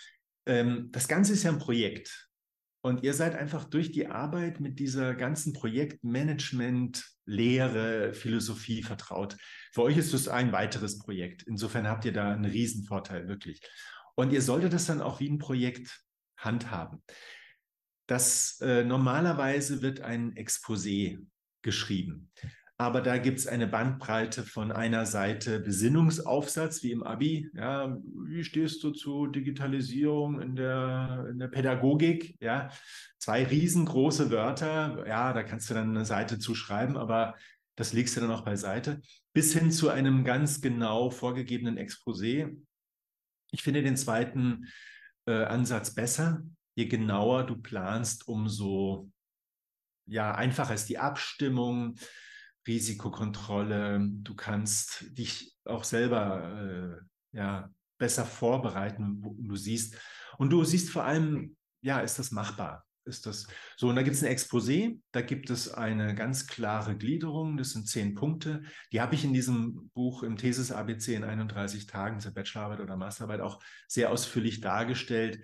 Ähm, 0.46 0.90
das 0.92 1.08
Ganze 1.08 1.34
ist 1.34 1.44
ja 1.44 1.52
ein 1.52 1.60
Projekt. 1.60 2.30
Und 2.82 3.04
ihr 3.04 3.14
seid 3.14 3.36
einfach 3.36 3.66
durch 3.66 3.92
die 3.92 4.08
Arbeit 4.08 4.62
mit 4.62 4.80
dieser 4.80 5.14
ganzen 5.14 5.52
Projektmanagement, 5.52 7.06
Lehre, 7.26 8.14
Philosophie 8.14 8.84
vertraut. 8.84 9.36
Für 9.74 9.84
euch 9.84 9.98
ist 9.98 10.14
es 10.14 10.30
ein 10.30 10.54
weiteres 10.54 10.98
Projekt. 10.98 11.44
Insofern 11.44 11.88
habt 11.88 12.06
ihr 12.06 12.14
da 12.14 12.32
einen 12.32 12.46
Riesenvorteil, 12.46 13.28
wirklich. 13.28 13.62
Und 14.16 14.32
ihr 14.32 14.42
solltet 14.42 14.74
das 14.74 14.86
dann 14.86 15.02
auch 15.02 15.20
wie 15.20 15.30
ein 15.30 15.40
Projekt 15.40 16.02
handhaben. 16.38 17.04
Das 18.08 18.60
äh, 18.62 18.84
normalerweise 18.84 19.82
wird 19.82 20.02
ein 20.02 20.34
Exposé 20.36 21.20
geschrieben. 21.62 22.32
Aber 22.82 23.02
da 23.02 23.18
gibt 23.18 23.40
es 23.40 23.46
eine 23.46 23.68
Bandbreite 23.68 24.44
von 24.44 24.72
einer 24.72 25.06
Seite 25.06 25.60
Besinnungsaufsatz, 25.60 26.82
wie 26.82 26.94
im 26.94 27.04
Abi. 27.04 27.52
Ja, 27.54 27.98
wie 28.26 28.46
stehst 28.46 28.82
du 28.86 28.92
zu 28.92 29.28
Digitalisierung 29.28 30.40
in 30.40 30.56
der, 30.56 31.28
in 31.30 31.40
der 31.40 31.50
Pädagogik? 31.50 32.38
Ja, 32.40 32.70
zwei 33.18 33.44
riesengroße 33.44 34.32
Wörter. 34.32 35.06
Ja, 35.06 35.34
da 35.34 35.44
kannst 35.44 35.70
du 35.70 35.74
dann 35.74 35.90
eine 35.90 36.06
Seite 36.06 36.40
zuschreiben, 36.40 36.96
aber 36.96 37.36
das 37.76 37.92
legst 37.92 38.16
du 38.16 38.22
dann 38.22 38.32
auch 38.32 38.46
beiseite. 38.46 39.02
Bis 39.34 39.52
hin 39.52 39.72
zu 39.72 39.90
einem 39.90 40.24
ganz 40.24 40.62
genau 40.62 41.10
vorgegebenen 41.10 41.78
Exposé. 41.78 42.56
Ich 43.52 43.62
finde 43.62 43.84
den 43.84 43.98
zweiten 43.98 44.68
äh, 45.26 45.44
Ansatz 45.44 45.94
besser. 45.94 46.44
Je 46.76 46.86
genauer 46.86 47.46
du 47.46 47.58
planst, 47.58 48.26
umso 48.26 49.12
ja, 50.06 50.34
einfacher 50.34 50.76
ist 50.76 50.88
die 50.88 50.98
Abstimmung 50.98 51.96
Risikokontrolle. 52.70 54.00
Du 54.24 54.36
kannst 54.36 55.06
dich 55.18 55.56
auch 55.66 55.84
selber 55.84 57.02
äh, 57.34 57.38
ja, 57.38 57.70
besser 57.98 58.26
vorbereiten, 58.26 59.22
du 59.22 59.56
siehst. 59.56 59.98
Und 60.38 60.52
du 60.52 60.64
siehst 60.64 60.90
vor 60.92 61.04
allem, 61.04 61.58
ja, 61.82 62.00
ist 62.00 62.20
das 62.20 62.32
machbar? 62.32 62.86
ist 63.10 63.26
das 63.26 63.48
so. 63.76 63.90
Und 63.90 63.96
da 63.96 64.04
gibt 64.04 64.16
es 64.16 64.24
ein 64.24 64.32
Exposé, 64.32 65.00
da 65.12 65.22
gibt 65.22 65.50
es 65.50 65.74
eine 65.74 66.16
ganz 66.16 66.48
klare 66.48 66.96
Gliederung, 66.96 67.58
das 67.58 67.72
sind 67.72 67.88
zehn 67.88 68.14
Punkte. 68.14 68.62
Die 68.94 69.02
habe 69.02 69.16
ich 69.16 69.26
in 69.26 69.34
diesem 69.34 69.90
Buch 69.94 70.24
im 70.24 70.38
Thesis 70.38 70.72
ABC 70.72 71.16
in 71.16 71.24
31 71.24 71.88
Tagen 71.88 72.20
zur 72.20 72.34
Bachelorarbeit 72.34 72.80
oder 72.80 72.96
Masterarbeit 72.96 73.42
auch 73.42 73.62
sehr 73.88 74.12
ausführlich 74.12 74.62
dargestellt. 74.62 75.44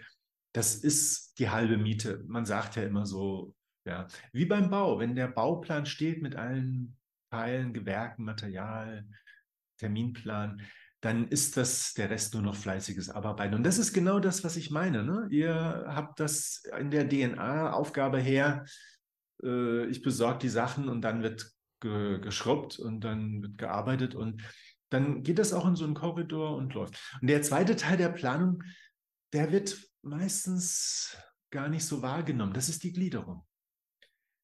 Das 0.53 0.75
ist 0.75 1.37
die 1.39 1.49
halbe 1.49 1.77
Miete. 1.77 2.23
Man 2.27 2.45
sagt 2.45 2.77
ja 2.77 2.83
immer 2.83 3.05
so, 3.05 3.53
ja, 3.85 4.07
wie 4.31 4.45
beim 4.45 4.69
Bau, 4.69 4.99
wenn 4.99 5.15
der 5.15 5.27
Bauplan 5.27 5.85
steht 5.85 6.21
mit 6.21 6.35
allen 6.35 6.95
Teilen, 7.35 7.73
Gewerken, 7.73 8.23
Material, 8.23 9.05
Terminplan, 9.77 10.61
dann 11.01 11.27
ist 11.27 11.57
das 11.57 11.93
der 11.93 12.09
Rest 12.09 12.33
nur 12.33 12.41
noch 12.41 12.55
fleißiges 12.55 13.09
Abarbeiten. 13.09 13.55
Und 13.55 13.63
das 13.63 13.77
ist 13.77 13.93
genau 13.93 14.19
das, 14.19 14.43
was 14.43 14.55
ich 14.55 14.71
meine. 14.71 15.03
Ne? 15.03 15.27
Ihr 15.29 15.85
habt 15.87 16.19
das 16.19 16.63
in 16.79 16.91
der 16.91 17.09
DNA-Aufgabe 17.09 18.19
her, 18.19 18.65
äh, 19.43 19.85
ich 19.87 20.01
besorge 20.01 20.39
die 20.39 20.49
Sachen 20.49 20.87
und 20.87 21.01
dann 21.01 21.23
wird 21.23 21.51
ge 21.81 22.19
geschrubbt 22.19 22.79
und 22.79 23.01
dann 23.01 23.41
wird 23.41 23.57
gearbeitet 23.57 24.15
und 24.15 24.41
dann 24.89 25.23
geht 25.23 25.39
das 25.39 25.51
auch 25.51 25.67
in 25.67 25.75
so 25.75 25.83
einen 25.83 25.93
Korridor 25.93 26.55
und 26.55 26.73
läuft. 26.73 26.97
Und 27.21 27.27
der 27.27 27.41
zweite 27.41 27.75
Teil 27.75 27.97
der 27.97 28.09
Planung, 28.09 28.63
der 29.33 29.51
wird 29.51 29.77
meistens 30.01 31.17
gar 31.51 31.67
nicht 31.67 31.85
so 31.85 32.01
wahrgenommen. 32.01 32.53
Das 32.53 32.69
ist 32.69 32.83
die 32.83 32.93
Gliederung. 32.93 33.45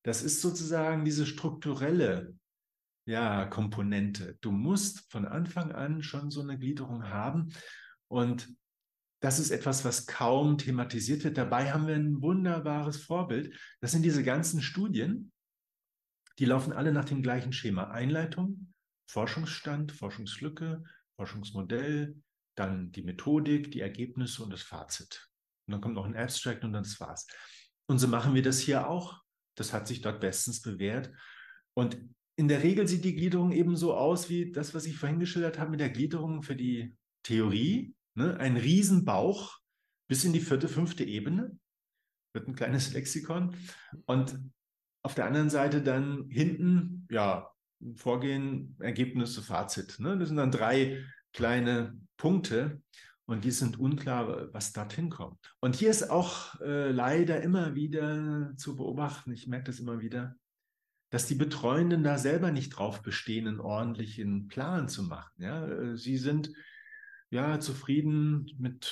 Das 0.04 0.24
ist 0.24 0.42
sozusagen 0.42 1.06
diese 1.06 1.26
strukturelle 1.26 2.36
ja, 3.06 3.46
Komponente. 3.46 4.38
Du 4.42 4.52
musst 4.52 5.12
von 5.12 5.26
Anfang 5.26 5.72
an 5.72 6.04
schon 6.04 6.30
so 6.32 6.42
eine 6.42 6.58
Gliederung 6.58 7.10
haben 7.10 7.54
und 8.08 8.54
das 9.22 9.38
ist 9.38 9.52
etwas, 9.52 9.86
was 9.86 10.08
kaum 10.08 10.58
thematisiert 10.58 11.24
wird. 11.24 11.38
Dabei 11.38 11.72
haben 11.72 11.86
wir 11.86 11.96
ein 11.96 12.22
wunderbares 12.22 13.04
Vorbild. 13.04 13.56
Das 13.80 13.92
sind 13.92 14.02
diese 14.02 14.24
ganzen 14.24 14.62
Studien, 14.64 15.32
die 16.40 16.46
laufen 16.46 16.74
alle 16.74 16.92
nach 16.92 17.06
dem 17.06 17.22
gleichen 17.22 17.54
Schema. 17.54 17.92
Einleitung, 17.92 18.74
Forschungsstand, 19.08 19.92
Forschungslücke, 19.92 20.84
Forschungsmodell, 21.18 22.16
dann 22.56 22.92
die 22.92 23.04
Methodik, 23.04 23.72
die 23.72 23.82
Ergebnisse 23.82 24.44
und 24.44 24.52
das 24.52 24.64
Fazit. 24.64 25.30
Und 25.68 25.74
dann 25.74 25.82
kommt 25.82 25.96
noch 25.96 26.06
ein 26.06 26.18
Abstract 26.18 26.64
und 26.64 26.74
dann 26.74 26.84
das 26.84 27.00
war's. 27.00 27.28
Und 27.88 28.00
so 28.00 28.08
machen 28.08 28.34
wir 28.34 28.42
das 28.42 28.60
hier 28.60 28.90
auch. 28.90 29.22
Das 29.56 29.72
hat 29.72 29.88
sich 29.88 30.02
dort 30.02 30.20
bestens 30.20 30.62
bewährt. 30.62 31.12
Und 31.76 31.98
in 32.42 32.48
der 32.48 32.64
Regel 32.64 32.88
sieht 32.88 33.06
die 33.06 33.14
Gliederung 33.14 33.52
eben 33.52 33.76
so 33.76 33.94
aus 33.94 34.28
wie 34.28 34.52
das, 34.52 34.74
was 34.74 34.88
ich 34.88 34.98
vorhin 34.98 35.20
geschildert 35.20 35.60
habe 35.60 35.70
mit 35.70 35.80
der 35.80 35.92
Gliederung 35.92 36.42
für 36.42 36.56
die 36.56 36.98
Theorie. 37.22 37.94
Ne? 38.16 38.36
Ein 38.40 38.58
Riesenbauch 38.58 39.60
bis 40.10 40.24
in 40.26 40.34
die 40.34 40.40
vierte, 40.40 40.68
fünfte 40.68 41.04
Ebene. 41.04 41.56
Wird 42.34 42.48
ein 42.48 42.56
kleines 42.56 42.94
Lexikon. 42.94 43.56
Und 44.08 44.40
auf 45.04 45.14
der 45.14 45.28
anderen 45.28 45.52
Seite 45.52 45.84
dann 45.84 46.30
hinten, 46.32 47.08
ja, 47.12 47.48
Vorgehen, 47.94 48.76
Ergebnisse, 48.80 49.44
Fazit. 49.44 50.00
Ne? 50.00 50.18
Das 50.18 50.30
sind 50.30 50.38
dann 50.38 50.52
drei 50.52 51.04
kleine 51.34 51.96
Punkte 52.18 52.82
und 53.26 53.44
die 53.44 53.52
sind 53.52 53.80
unklar, 53.80 54.52
was 54.52 54.74
dorthin 54.74 55.12
kommt. 55.12 55.38
Und 55.60 55.76
hier 55.76 55.92
ist 55.92 56.10
auch 56.10 56.60
äh, 56.62 56.90
leider 56.90 57.42
immer 57.42 57.76
wieder 57.76 58.52
zu 58.58 58.76
beobachten, 58.76 59.32
ich 59.32 59.46
merke 59.46 59.66
das 59.66 59.80
immer 59.80 60.00
wieder, 60.00 60.36
dass 61.12 61.28
die 61.28 61.36
Betreuenden 61.36 62.04
da 62.04 62.18
selber 62.18 62.52
nicht 62.52 62.70
drauf 62.70 63.04
bestehen, 63.04 63.48
einen 63.48 63.60
ordentlichen 63.60 64.48
Plan 64.48 64.88
zu 64.90 65.04
machen. 65.04 65.32
Ja, 65.38 65.68
äh, 65.68 65.98
sie 65.98 66.18
sind 66.18 66.52
ja 67.30 67.60
zufrieden 67.60 68.50
mit 68.58 68.92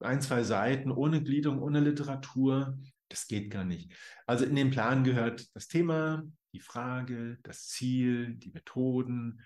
ein, 0.00 0.20
zwei 0.20 0.42
Seiten, 0.42 0.90
ohne 0.90 1.22
Gliederung, 1.22 1.62
ohne 1.62 1.80
Literatur. 1.80 2.76
Das 3.08 3.28
geht 3.28 3.50
gar 3.50 3.64
nicht. 3.64 3.92
Also 4.26 4.44
in 4.44 4.56
den 4.56 4.70
Plan 4.70 5.04
gehört 5.04 5.54
das 5.54 5.68
Thema, 5.68 6.24
die 6.52 6.60
Frage, 6.60 7.38
das 7.42 7.68
Ziel, 7.68 8.34
die 8.34 8.50
Methoden, 8.50 9.40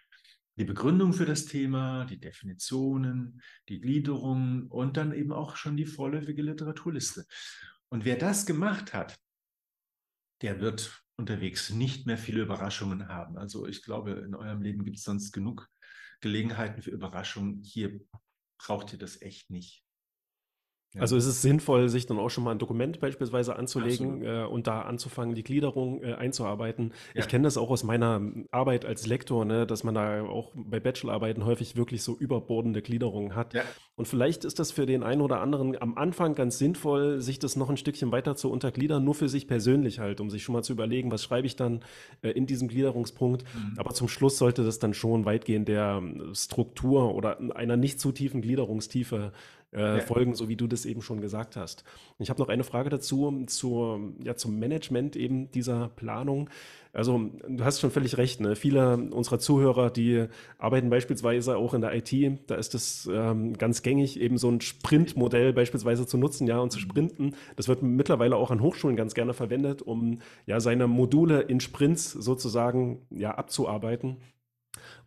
die 0.56 0.64
Begründung 0.64 1.12
für 1.12 1.26
das 1.26 1.44
Thema, 1.44 2.06
die 2.06 2.20
Definitionen, 2.20 3.42
die 3.68 3.80
Gliederung 3.80 4.68
und 4.68 4.96
dann 4.96 5.12
eben 5.12 5.32
auch 5.32 5.56
schon 5.56 5.76
die 5.76 5.87
vorläufige 5.87 6.42
Literaturliste. 6.42 7.26
Und 7.90 8.04
wer 8.04 8.16
das 8.16 8.46
gemacht 8.46 8.94
hat, 8.94 9.18
der 10.40 10.60
wird 10.60 11.04
unterwegs 11.16 11.70
nicht 11.70 12.07
mehr 12.07 12.18
viele 12.18 12.42
Überraschungen 12.42 13.09
haben. 13.09 13.38
Also 13.38 13.66
ich 13.66 13.83
glaube, 13.83 14.12
in 14.12 14.35
eurem 14.35 14.62
Leben 14.62 14.85
gibt 14.85 14.98
es 14.98 15.05
sonst 15.05 15.33
genug 15.33 15.68
Gelegenheiten 16.20 16.83
für 16.83 16.90
Überraschungen. 16.90 17.62
Hier 17.62 18.00
braucht 18.59 18.92
ihr 18.92 18.98
das 18.98 19.20
echt 19.22 19.50
nicht. 19.50 19.85
Also 21.00 21.16
ist 21.16 21.26
es 21.26 21.42
sinnvoll, 21.42 21.88
sich 21.88 22.07
dann 22.07 22.18
auch 22.18 22.30
schon 22.30 22.44
mal 22.44 22.52
ein 22.52 22.59
Dokument 22.59 23.00
beispielsweise 23.00 23.57
anzulegen 23.57 24.22
äh, 24.22 24.44
und 24.44 24.66
da 24.66 24.83
anzufangen, 24.83 25.35
die 25.35 25.42
Gliederung 25.42 26.02
äh, 26.02 26.14
einzuarbeiten. 26.14 26.92
Ja. 27.14 27.20
Ich 27.20 27.28
kenne 27.28 27.44
das 27.44 27.57
auch 27.57 27.70
aus 27.70 27.83
meiner 27.85 28.20
Arbeit 28.50 28.85
als 28.85 29.07
Lektor, 29.07 29.44
ne, 29.44 29.66
dass 29.66 29.85
man 29.85 29.94
da 29.94 30.22
auch 30.22 30.52
bei 30.54 30.80
Bachelorarbeiten 30.80 31.44
häufig 31.44 31.76
wirklich 31.76 32.02
so 32.02 32.16
überbordende 32.16 32.83
Gliederungen 32.83 33.35
hat. 33.35 33.54
Ja. 33.54 33.62
Und 33.96 34.07
vielleicht 34.07 34.44
ist 34.44 34.59
das 34.59 34.72
für 34.72 34.87
den 34.87 35.02
einen 35.02 35.20
oder 35.20 35.40
anderen 35.40 35.80
am 35.80 35.96
Anfang 35.96 36.35
ganz 36.35 36.59
sinnvoll, 36.59 37.20
sich 37.20 37.38
das 37.38 37.57
noch 37.57 37.70
ein 37.70 37.76
Stückchen 37.76 38.11
weiter 38.12 38.35
zu 38.35 38.50
untergliedern, 38.50 39.04
nur 39.04 39.14
für 39.14 39.28
sich 39.28 39.46
persönlich 39.46 40.00
halt, 40.00 40.20
um 40.20 40.30
sich 40.30 40.42
schon 40.42 40.52
mal 40.52 40.62
zu 40.62 40.72
überlegen, 40.72 41.12
was 41.12 41.22
schreibe 41.22 41.46
ich 41.46 41.57
dann 41.57 41.80
äh, 42.22 42.30
in 42.30 42.46
diesem 42.46 42.68
Gliederungspunkt. 42.68 43.44
Mhm. 43.54 43.78
Aber 43.78 43.94
zum 43.94 44.09
Schluss 44.09 44.38
sollte 44.38 44.64
das 44.64 44.78
dann 44.78 44.94
schon 44.94 45.24
weitgehend 45.24 45.68
der 45.68 46.02
Struktur 46.33 47.14
oder 47.14 47.38
einer 47.57 47.76
nicht 47.76 48.00
zu 48.00 48.12
tiefen 48.12 48.42
Gliederungstiefe 48.42 49.33
äh, 49.74 49.98
ja. 49.98 50.00
folgen, 50.00 50.34
so 50.34 50.48
wie 50.48 50.56
du 50.56 50.66
das 50.66 50.87
eben 50.87 51.02
schon 51.02 51.20
gesagt 51.20 51.56
hast. 51.56 51.84
Ich 52.18 52.30
habe 52.30 52.40
noch 52.40 52.48
eine 52.48 52.64
Frage 52.64 52.90
dazu 52.90 53.44
zur, 53.46 54.00
ja, 54.22 54.37
zum 54.37 54.58
Management 54.58 55.16
eben 55.16 55.50
dieser 55.50 55.88
Planung. 55.88 56.48
Also 56.92 57.28
du 57.48 57.64
hast 57.64 57.80
schon 57.80 57.90
völlig 57.90 58.16
recht. 58.18 58.40
Ne? 58.40 58.54
Viele 58.54 58.96
unserer 59.10 59.40
Zuhörer, 59.40 59.90
die 59.90 60.26
arbeiten 60.58 60.90
beispielsweise 60.90 61.56
auch 61.56 61.74
in 61.74 61.80
der 61.80 61.92
IT. 61.92 62.12
Da 62.46 62.54
ist 62.54 62.74
es 62.74 63.10
ähm, 63.12 63.54
ganz 63.54 63.82
gängig, 63.82 64.20
eben 64.20 64.38
so 64.38 64.48
ein 64.48 64.60
Sprintmodell 64.60 65.52
beispielsweise 65.52 66.06
zu 66.06 66.18
nutzen, 66.18 66.46
ja, 66.46 66.60
und 66.60 66.70
zu 66.70 66.78
mhm. 66.78 66.82
sprinten. 66.82 67.37
Das 67.56 67.66
wird 67.66 67.82
mittlerweile 67.82 68.37
auch 68.37 68.52
an 68.52 68.62
Hochschulen 68.62 68.96
ganz 68.96 69.14
gerne 69.14 69.34
verwendet, 69.34 69.82
um 69.82 70.20
ja 70.46 70.60
seine 70.60 70.87
Module 70.87 71.40
in 71.40 71.58
Sprints 71.58 72.12
sozusagen 72.12 73.02
ja 73.10 73.32
abzuarbeiten. 73.32 74.18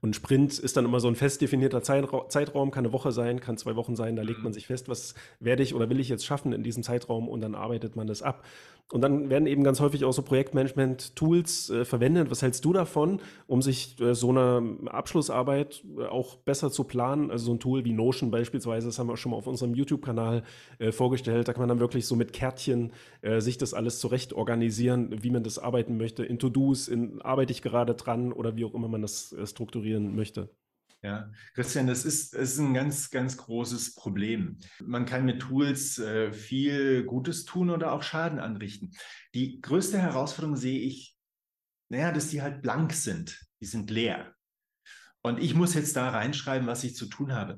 Und 0.01 0.15
Sprint 0.15 0.59
ist 0.59 0.77
dann 0.77 0.85
immer 0.85 0.99
so 0.99 1.07
ein 1.07 1.15
fest 1.15 1.41
definierter 1.41 1.81
Zeitraum, 1.81 2.71
kann 2.71 2.85
eine 2.85 2.93
Woche 2.93 3.11
sein, 3.11 3.39
kann 3.39 3.57
zwei 3.57 3.75
Wochen 3.75 3.95
sein. 3.95 4.15
Da 4.15 4.21
legt 4.21 4.39
man 4.39 4.51
mhm. 4.51 4.53
sich 4.53 4.67
fest, 4.67 4.89
was 4.89 5.15
werde 5.39 5.63
ich 5.63 5.73
oder 5.73 5.89
will 5.89 5.99
ich 5.99 6.09
jetzt 6.09 6.25
schaffen 6.25 6.53
in 6.53 6.63
diesem 6.63 6.83
Zeitraum 6.83 7.27
und 7.27 7.41
dann 7.41 7.55
arbeitet 7.55 7.95
man 7.95 8.07
das 8.07 8.21
ab. 8.21 8.43
Und 8.89 9.01
dann 9.01 9.29
werden 9.29 9.47
eben 9.47 9.65
ganz 9.65 9.81
häufig 9.81 10.05
auch 10.05 10.13
so 10.13 10.21
Projektmanagement-Tools 10.21 11.69
äh, 11.71 11.85
verwendet. 11.85 12.31
Was 12.31 12.41
hältst 12.41 12.63
du 12.63 12.71
davon, 12.71 13.19
um 13.45 13.61
sich 13.61 13.99
äh, 13.99 14.15
so 14.15 14.29
eine 14.29 14.77
Abschlussarbeit 14.85 15.83
äh, 15.97 16.05
auch 16.05 16.37
besser 16.37 16.71
zu 16.71 16.85
planen? 16.85 17.29
Also 17.29 17.47
so 17.47 17.53
ein 17.53 17.59
Tool 17.59 17.83
wie 17.83 17.91
Notion 17.91 18.31
beispielsweise, 18.31 18.87
das 18.87 18.97
haben 18.97 19.07
wir 19.07 19.13
auch 19.13 19.17
schon 19.17 19.31
mal 19.31 19.37
auf 19.37 19.47
unserem 19.47 19.75
YouTube-Kanal 19.75 20.43
äh, 20.79 20.93
vorgestellt. 20.93 21.49
Da 21.49 21.53
kann 21.53 21.63
man 21.63 21.69
dann 21.69 21.79
wirklich 21.81 22.07
so 22.07 22.15
mit 22.15 22.31
Kärtchen 22.31 22.93
äh, 23.21 23.41
sich 23.41 23.57
das 23.57 23.73
alles 23.73 23.99
zurecht 23.99 24.31
organisieren, 24.31 25.21
wie 25.21 25.31
man 25.31 25.43
das 25.43 25.59
arbeiten 25.59 25.97
möchte. 25.97 26.23
In 26.23 26.39
To-Dos, 26.39 26.87
in 26.87 27.21
arbeite 27.21 27.51
ich 27.51 27.61
gerade 27.61 27.93
dran 27.93 28.31
oder 28.31 28.55
wie 28.55 28.63
auch 28.63 28.73
immer 28.73 28.87
man 28.87 29.01
das 29.01 29.33
äh, 29.33 29.45
strukturieren 29.57 30.15
möchte. 30.15 30.53
Ja, 31.01 31.31
Christian, 31.53 31.87
das 31.87 32.05
ist, 32.05 32.33
das 32.33 32.53
ist 32.53 32.59
ein 32.59 32.73
ganz, 32.73 33.09
ganz 33.09 33.37
großes 33.37 33.95
Problem. 33.95 34.57
Man 34.83 35.05
kann 35.05 35.25
mit 35.25 35.41
Tools 35.41 35.99
äh, 35.99 36.31
viel 36.31 37.03
Gutes 37.03 37.45
tun 37.45 37.69
oder 37.69 37.91
auch 37.91 38.03
Schaden 38.03 38.39
anrichten. 38.39 38.91
Die 39.33 39.61
größte 39.61 39.99
Herausforderung 39.99 40.55
sehe 40.55 40.79
ich, 40.79 41.15
naja, 41.89 42.11
dass 42.11 42.29
die 42.29 42.41
halt 42.41 42.61
blank 42.61 42.93
sind. 42.93 43.39
Die 43.61 43.65
sind 43.65 43.89
leer. 43.89 44.33
Und 45.21 45.39
ich 45.39 45.53
muss 45.53 45.73
jetzt 45.73 45.95
da 45.95 46.09
reinschreiben, 46.09 46.67
was 46.67 46.83
ich 46.83 46.95
zu 46.95 47.05
tun 47.07 47.33
habe. 47.33 47.57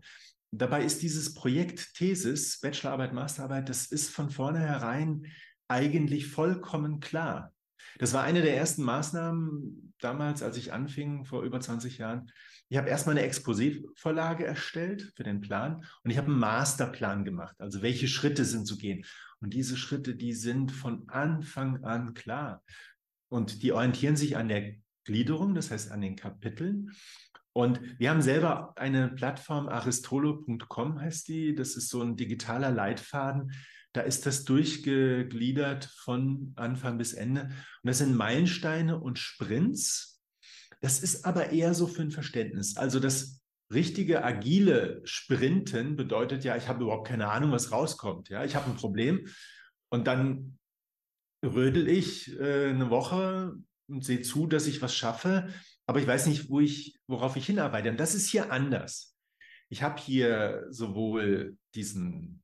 Dabei 0.52 0.84
ist 0.84 1.02
dieses 1.02 1.34
Projekt 1.34 1.94
Thesis, 1.96 2.60
Bachelorarbeit, 2.60 3.14
Masterarbeit, 3.14 3.70
das 3.70 3.88
ist 3.88 4.10
von 4.10 4.30
vornherein 4.30 5.28
eigentlich 5.68 6.28
vollkommen 6.28 7.00
klar. 7.00 7.54
Das 8.00 8.14
war 8.14 8.24
eine 8.24 8.42
der 8.42 8.56
ersten 8.56 8.84
Maßnahmen 8.84 9.94
damals, 10.00 10.42
als 10.42 10.56
ich 10.56 10.72
anfing, 10.72 11.26
vor 11.26 11.44
über 11.44 11.60
20 11.60 11.98
Jahren. 11.98 12.32
Ich 12.70 12.78
habe 12.78 12.90
erstmal 12.90 13.18
eine 13.18 13.28
Exposé-Vorlage 13.28 14.46
erstellt 14.46 15.12
für 15.16 15.24
den 15.24 15.42
Plan 15.42 15.86
und 16.04 16.10
ich 16.10 16.18
habe 16.18 16.28
einen 16.28 16.40
Masterplan 16.40 17.26
gemacht. 17.26 17.56
Also 17.60 17.82
welche 17.82 18.08
Schritte 18.08 18.46
sind 18.46 18.66
zu 18.66 18.78
gehen. 18.78 19.06
Und 19.42 19.54
diese 19.54 19.76
Schritte, 19.76 20.16
die 20.16 20.34
sind 20.34 20.72
von 20.72 21.10
Anfang 21.10 21.84
an 21.84 22.14
klar. 22.14 22.64
Und 23.28 23.64
die 23.64 23.74
orientieren 23.74 24.16
sich 24.16 24.38
an 24.38 24.48
der 24.48 24.76
Gliederung, 25.04 25.54
das 25.54 25.70
heißt 25.70 25.92
an 25.92 26.00
den 26.00 26.16
Kapiteln. 26.16 26.92
Und 27.52 27.82
wir 28.00 28.12
haben 28.12 28.22
selber 28.22 28.78
eine 28.78 29.10
Plattform, 29.10 29.68
aristolo.com 29.68 31.02
heißt 31.02 31.28
die. 31.28 31.54
Das 31.54 31.76
ist 31.76 31.90
so 31.90 32.02
ein 32.02 32.16
digitaler 32.16 32.72
Leitfaden, 32.72 33.52
da 33.94 34.02
ist 34.02 34.26
das 34.26 34.44
durchgegliedert 34.44 35.86
von 35.86 36.54
Anfang 36.56 36.98
bis 36.98 37.14
Ende. 37.14 37.44
Und 37.44 37.54
das 37.84 38.00
sind 38.00 38.16
Meilensteine 38.16 39.00
und 39.00 39.18
Sprints. 39.18 40.22
Das 40.82 41.00
ist 41.00 41.26
aber 41.26 41.50
eher 41.50 41.74
so 41.74 41.88
für 41.88 42.04
ein 42.04 42.12
Verständnis. 42.12 42.78
Also 42.78 43.00
das 43.00 43.42
richtige 43.72 44.24
agile 44.24 45.02
Sprinten 45.04 45.96
bedeutet 45.96 46.44
ja, 46.44 46.56
ich 46.56 46.68
habe 46.68 46.84
überhaupt 46.84 47.08
keine 47.08 47.30
Ahnung, 47.30 47.52
was 47.52 47.72
rauskommt. 47.72 48.30
Ja, 48.30 48.44
ich 48.44 48.56
habe 48.56 48.70
ein 48.70 48.78
Problem 48.78 49.28
und 49.90 50.08
dann 50.08 50.58
rödel 51.44 51.88
ich 51.88 52.38
äh, 52.40 52.70
eine 52.70 52.90
Woche 52.90 53.56
und 53.88 54.04
sehe 54.04 54.22
zu, 54.22 54.48
dass 54.48 54.68
ich 54.68 54.82
was 54.82 54.96
schaffe, 54.96 55.50
aber 55.86 56.00
ich 56.00 56.08
weiß 56.08 56.28
nicht, 56.28 56.50
wo 56.50 56.60
ich, 56.60 57.00
worauf 57.08 57.36
ich 57.36 57.46
hinarbeite. 57.46 57.90
Und 57.90 58.00
das 58.00 58.14
ist 58.14 58.30
hier 58.30 58.52
anders. 58.52 59.18
Ich 59.70 59.84
habe 59.84 60.00
hier 60.02 60.66
sowohl 60.70 61.58
diesen, 61.76 62.44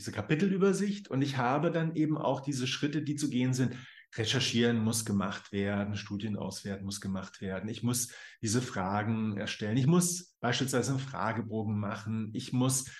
diese 0.00 0.12
Kapitelübersicht 0.12 1.08
und 1.08 1.20
ich 1.20 1.36
habe 1.36 1.70
dann 1.70 1.94
eben 1.94 2.16
auch 2.16 2.40
diese 2.40 2.66
Schritte, 2.66 3.02
die 3.02 3.16
zu 3.16 3.28
gehen 3.28 3.52
sind. 3.52 3.76
Recherchieren 4.16 4.82
muss 4.82 5.04
gemacht 5.04 5.52
werden, 5.52 5.94
Studien 5.94 6.36
auswerten 6.36 6.84
muss 6.84 7.00
gemacht 7.00 7.40
werden. 7.40 7.68
Ich 7.68 7.82
muss 7.82 8.08
diese 8.42 8.60
Fragen 8.60 9.36
erstellen. 9.36 9.76
Ich 9.76 9.86
muss 9.86 10.34
beispielsweise 10.40 10.92
einen 10.92 11.00
Fragebogen 11.00 11.78
machen. 11.78 12.30
Ich 12.32 12.52
muss 12.52 12.90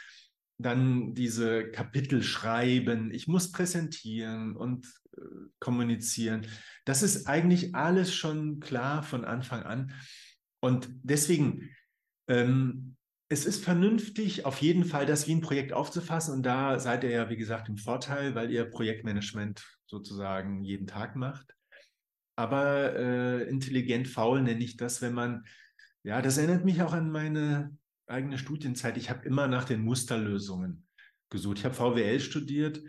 dann 0.58 1.14
diese 1.14 1.70
Kapitel 1.70 2.22
schreiben, 2.22 3.10
ich 3.12 3.26
muss 3.26 3.50
präsentieren 3.50 4.54
und 4.56 4.86
äh, 5.16 5.20
kommunizieren. 5.58 6.46
Das 6.84 7.02
ist 7.02 7.26
eigentlich 7.26 7.74
alles 7.74 8.14
schon 8.14 8.60
klar 8.60 9.02
von 9.02 9.24
Anfang 9.24 9.62
an. 9.62 9.92
Und 10.60 10.90
deswegen, 11.02 11.70
ähm, 12.28 12.96
es 13.32 13.46
ist 13.46 13.64
vernünftig, 13.64 14.44
auf 14.44 14.60
jeden 14.60 14.84
Fall 14.84 15.06
das 15.06 15.28
wie 15.28 15.34
ein 15.36 15.40
Projekt 15.40 15.72
aufzufassen. 15.72 16.34
Und 16.34 16.42
da 16.42 16.80
seid 16.80 17.04
ihr 17.04 17.10
ja, 17.10 17.30
wie 17.30 17.36
gesagt, 17.36 17.68
im 17.68 17.76
Vorteil, 17.76 18.34
weil 18.34 18.50
ihr 18.50 18.64
Projektmanagement 18.64 19.64
sozusagen 19.86 20.64
jeden 20.64 20.88
Tag 20.88 21.14
macht. 21.14 21.54
Aber 22.34 22.96
äh, 22.96 23.48
intelligent 23.48 24.08
faul 24.08 24.42
nenne 24.42 24.64
ich 24.64 24.76
das, 24.76 25.00
wenn 25.00 25.14
man, 25.14 25.44
ja, 26.02 26.20
das 26.22 26.38
erinnert 26.38 26.64
mich 26.64 26.82
auch 26.82 26.92
an 26.92 27.10
meine 27.10 27.76
eigene 28.08 28.36
Studienzeit, 28.36 28.96
ich 28.96 29.10
habe 29.10 29.24
immer 29.24 29.46
nach 29.46 29.64
den 29.64 29.82
Musterlösungen 29.82 30.88
gesucht. 31.30 31.58
Ich 31.58 31.64
habe 31.64 31.74
VWL 31.74 32.18
studiert 32.18 32.82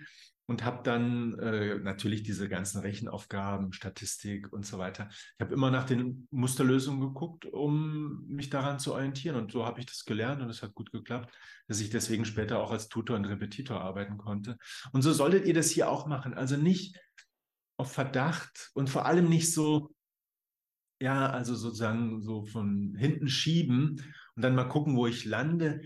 und 0.47 0.65
habe 0.65 0.81
dann 0.83 1.37
äh, 1.39 1.75
natürlich 1.79 2.23
diese 2.23 2.49
ganzen 2.49 2.81
Rechenaufgaben, 2.81 3.73
Statistik 3.73 4.51
und 4.51 4.65
so 4.65 4.77
weiter. 4.77 5.07
Ich 5.09 5.39
habe 5.39 5.53
immer 5.53 5.71
nach 5.71 5.85
den 5.85 6.27
Musterlösungen 6.31 6.99
geguckt, 6.99 7.45
um 7.45 8.25
mich 8.27 8.49
daran 8.49 8.79
zu 8.79 8.93
orientieren. 8.93 9.37
Und 9.37 9.51
so 9.51 9.65
habe 9.65 9.79
ich 9.79 9.85
das 9.85 10.05
gelernt 10.05 10.41
und 10.41 10.49
es 10.49 10.61
hat 10.61 10.73
gut 10.73 10.91
geklappt, 10.91 11.33
dass 11.67 11.79
ich 11.79 11.89
deswegen 11.89 12.25
später 12.25 12.59
auch 12.59 12.71
als 12.71 12.89
Tutor 12.89 13.15
und 13.15 13.25
Repetitor 13.25 13.79
arbeiten 13.79 14.17
konnte. 14.17 14.57
Und 14.91 15.03
so 15.03 15.13
solltet 15.13 15.45
ihr 15.45 15.53
das 15.53 15.69
hier 15.69 15.89
auch 15.89 16.05
machen. 16.07 16.33
Also 16.33 16.57
nicht 16.57 16.99
auf 17.77 17.91
Verdacht 17.91 18.71
und 18.73 18.89
vor 18.89 19.05
allem 19.05 19.29
nicht 19.29 19.51
so, 19.53 19.95
ja, 21.01 21.29
also 21.29 21.55
sozusagen 21.55 22.21
so 22.21 22.45
von 22.45 22.95
hinten 22.95 23.27
schieben 23.27 24.13
und 24.35 24.43
dann 24.43 24.53
mal 24.53 24.67
gucken, 24.67 24.95
wo 24.95 25.07
ich 25.07 25.25
lande, 25.25 25.81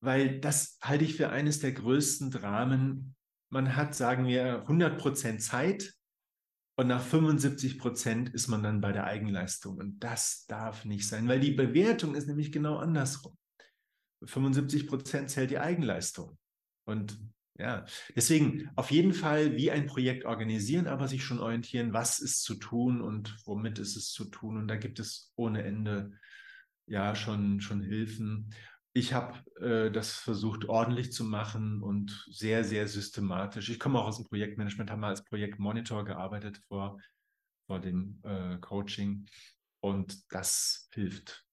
weil 0.00 0.40
das 0.40 0.78
halte 0.82 1.04
ich 1.04 1.16
für 1.16 1.30
eines 1.30 1.60
der 1.60 1.72
größten 1.72 2.30
Dramen. 2.30 3.16
Man 3.50 3.76
hat, 3.76 3.94
sagen 3.94 4.26
wir, 4.26 4.62
100 4.62 4.98
Prozent 4.98 5.42
Zeit 5.42 5.92
und 6.76 6.86
nach 6.86 7.02
75 7.02 7.78
Prozent 7.78 8.30
ist 8.30 8.48
man 8.48 8.62
dann 8.62 8.80
bei 8.80 8.92
der 8.92 9.04
Eigenleistung. 9.04 9.76
Und 9.78 10.00
das 10.00 10.46
darf 10.46 10.84
nicht 10.84 11.06
sein, 11.06 11.28
weil 11.28 11.40
die 11.40 11.50
Bewertung 11.50 12.14
ist 12.14 12.26
nämlich 12.26 12.52
genau 12.52 12.78
andersrum. 12.78 13.36
75 14.24 14.86
Prozent 14.86 15.30
zählt 15.30 15.50
die 15.50 15.58
Eigenleistung. 15.58 16.38
Und 16.84 17.18
ja, 17.58 17.84
deswegen 18.16 18.70
auf 18.76 18.90
jeden 18.90 19.12
Fall 19.12 19.56
wie 19.56 19.70
ein 19.70 19.86
Projekt 19.86 20.24
organisieren, 20.24 20.86
aber 20.86 21.08
sich 21.08 21.24
schon 21.24 21.40
orientieren, 21.40 21.92
was 21.92 22.18
ist 22.18 22.42
zu 22.42 22.54
tun 22.54 23.02
und 23.02 23.36
womit 23.44 23.78
ist 23.78 23.96
es 23.96 24.10
zu 24.10 24.24
tun. 24.24 24.56
Und 24.56 24.68
da 24.68 24.76
gibt 24.76 24.98
es 24.98 25.32
ohne 25.36 25.62
Ende 25.62 26.12
ja 26.86 27.14
schon, 27.14 27.60
schon 27.60 27.82
Hilfen. 27.82 28.54
Ich 28.92 29.14
habe 29.14 29.38
äh, 29.60 29.90
das 29.90 30.12
versucht 30.12 30.68
ordentlich 30.68 31.12
zu 31.12 31.24
machen 31.24 31.82
und 31.82 32.26
sehr, 32.30 32.64
sehr 32.64 32.88
systematisch. 32.88 33.68
Ich 33.68 33.78
komme 33.78 34.00
auch 34.00 34.06
aus 34.06 34.16
dem 34.16 34.26
Projektmanagement, 34.26 34.90
habe 34.90 35.00
mal 35.00 35.10
als 35.10 35.24
Projektmonitor 35.24 36.04
gearbeitet 36.04 36.60
vor, 36.68 36.98
vor 37.66 37.80
dem 37.80 38.20
äh, 38.24 38.58
Coaching 38.58 39.26
und 39.80 40.32
das 40.32 40.88
hilft 40.92 41.44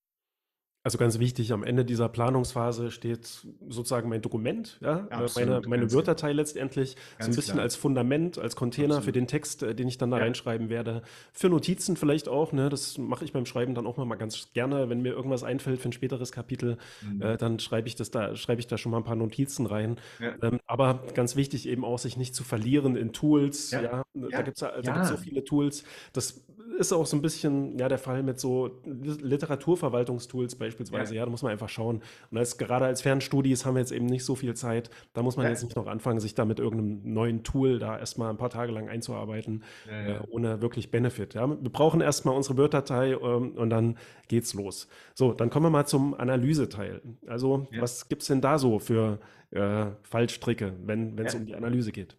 also 0.88 0.98
ganz 0.98 1.20
wichtig, 1.20 1.52
am 1.52 1.66
Ende 1.66 1.84
dieser 1.84 2.08
Planungsphase 2.08 2.92
steht 2.92 3.46
sozusagen 3.68 4.08
mein 4.08 4.22
Dokument, 4.22 4.78
ja, 4.80 5.06
Absolut, 5.10 5.50
meine, 5.50 5.68
meine 5.68 5.92
Word-Datei 5.92 6.32
letztendlich, 6.32 6.96
so 7.20 7.26
ein 7.26 7.36
bisschen 7.36 7.56
klar. 7.56 7.64
als 7.64 7.76
Fundament, 7.76 8.38
als 8.38 8.56
Container 8.56 8.96
Absolut. 8.96 9.04
für 9.04 9.12
den 9.12 9.28
Text, 9.28 9.64
äh, 9.64 9.76
den 9.76 9.90
ich 9.90 9.98
dann 9.98 10.12
da 10.12 10.18
ja. 10.18 10.24
reinschreiben 10.24 10.70
werde. 10.70 11.02
Für 11.34 11.50
Notizen 11.50 11.98
vielleicht 11.98 12.30
auch, 12.30 12.54
ne, 12.54 12.70
das 12.70 12.98
mache 12.98 13.26
ich 13.26 13.34
beim 13.34 13.46
Schreiben 13.46 13.76
dann 13.76 13.86
auch 13.86 13.98
mal 13.98 14.16
ganz 14.16 14.54
gerne, 14.54 14.88
wenn 14.88 15.02
mir 15.02 15.12
irgendwas 15.12 15.44
einfällt 15.44 15.82
für 15.82 15.90
ein 15.90 15.92
späteres 15.92 16.32
Kapitel, 16.32 16.78
mhm. 17.02 17.22
äh, 17.22 17.36
dann 17.36 17.60
schreibe 17.60 17.90
ich 17.90 17.96
das 17.96 18.10
da, 18.10 18.38
schreibe 18.38 18.62
ich 18.62 18.68
da 18.68 18.78
schon 18.78 18.94
mal 18.94 19.00
ein 19.00 19.04
paar 19.04 19.18
Notizen 19.18 19.66
rein. 19.66 19.98
Ja. 20.22 20.36
Ähm, 20.42 20.62
aber 20.68 21.04
ganz 21.14 21.36
wichtig 21.36 21.68
eben 21.68 21.84
auch, 21.84 22.00
sich 22.00 22.16
nicht 22.16 22.34
zu 22.34 22.46
verlieren 22.46 22.96
in 22.96 23.12
Tools, 23.12 23.72
ja, 23.72 23.82
ja. 23.82 24.04
da 24.14 24.42
gibt 24.42 24.62
es 24.62 25.10
so 25.10 25.18
viele 25.18 25.44
Tools. 25.44 25.84
Das 26.14 26.46
ist 26.78 26.94
auch 26.94 27.06
so 27.06 27.18
ein 27.18 27.22
bisschen 27.22 27.78
ja 27.78 27.88
der 27.88 27.98
Fall 27.98 28.24
mit 28.24 28.40
so 28.40 28.82
Literaturverwaltungstools 28.86 30.56
beispielsweise. 30.56 31.14
Ja. 31.14 31.20
ja. 31.22 31.26
da 31.26 31.32
muss 31.32 31.44
man 31.44 31.52
einfach 31.52 31.70
schauen. 31.70 32.02
Und 32.32 32.38
als, 32.38 32.58
gerade 32.58 32.86
als 32.86 33.02
Fernstudis 33.02 33.66
haben 33.66 33.76
wir 33.76 33.80
jetzt 33.80 33.92
eben 33.92 34.06
nicht 34.06 34.26
so 34.26 34.36
viel 34.36 34.56
Zeit. 34.56 34.90
Da 35.14 35.24
muss 35.24 35.38
man 35.38 35.46
ja. 35.46 35.52
jetzt 35.52 35.64
nicht 35.64 35.76
noch 35.76 35.88
anfangen, 35.88 36.20
sich 36.20 36.36
da 36.36 36.46
mit 36.46 36.60
irgendeinem 36.60 37.14
neuen 37.14 37.44
Tool 37.44 37.80
da 37.80 37.98
erstmal 37.98 38.30
ein 38.30 38.38
paar 38.38 38.50
Tage 38.50 38.72
lang 38.72 38.90
einzuarbeiten, 38.90 39.64
ja, 39.90 40.18
äh, 40.18 40.20
ohne 40.30 40.62
wirklich 40.62 40.92
Benefit. 40.92 41.34
Ja. 41.34 41.50
Wir 41.50 41.72
brauchen 41.72 42.02
erstmal 42.02 42.36
unsere 42.36 42.58
Word-Datei 42.58 43.12
ähm, 43.14 43.52
und 43.56 43.70
dann 43.70 43.98
geht's 44.28 44.54
los. 44.54 44.88
So, 45.14 45.34
dann 45.34 45.50
kommen 45.50 45.66
wir 45.66 45.70
mal 45.70 45.86
zum 45.86 46.14
Analyseteil. 46.14 47.02
Also, 47.28 47.68
was 47.80 48.08
gibt 48.10 48.22
es 48.22 48.28
denn 48.28 48.42
da 48.42 48.58
so 48.58 48.80
für 48.80 49.20
äh, 49.52 49.88
Fallstricke, 50.04 50.74
wenn 50.84 51.18
es 51.20 51.36
um 51.36 51.46
die 51.46 51.56
Analyse 51.56 51.92
geht? 51.92 52.18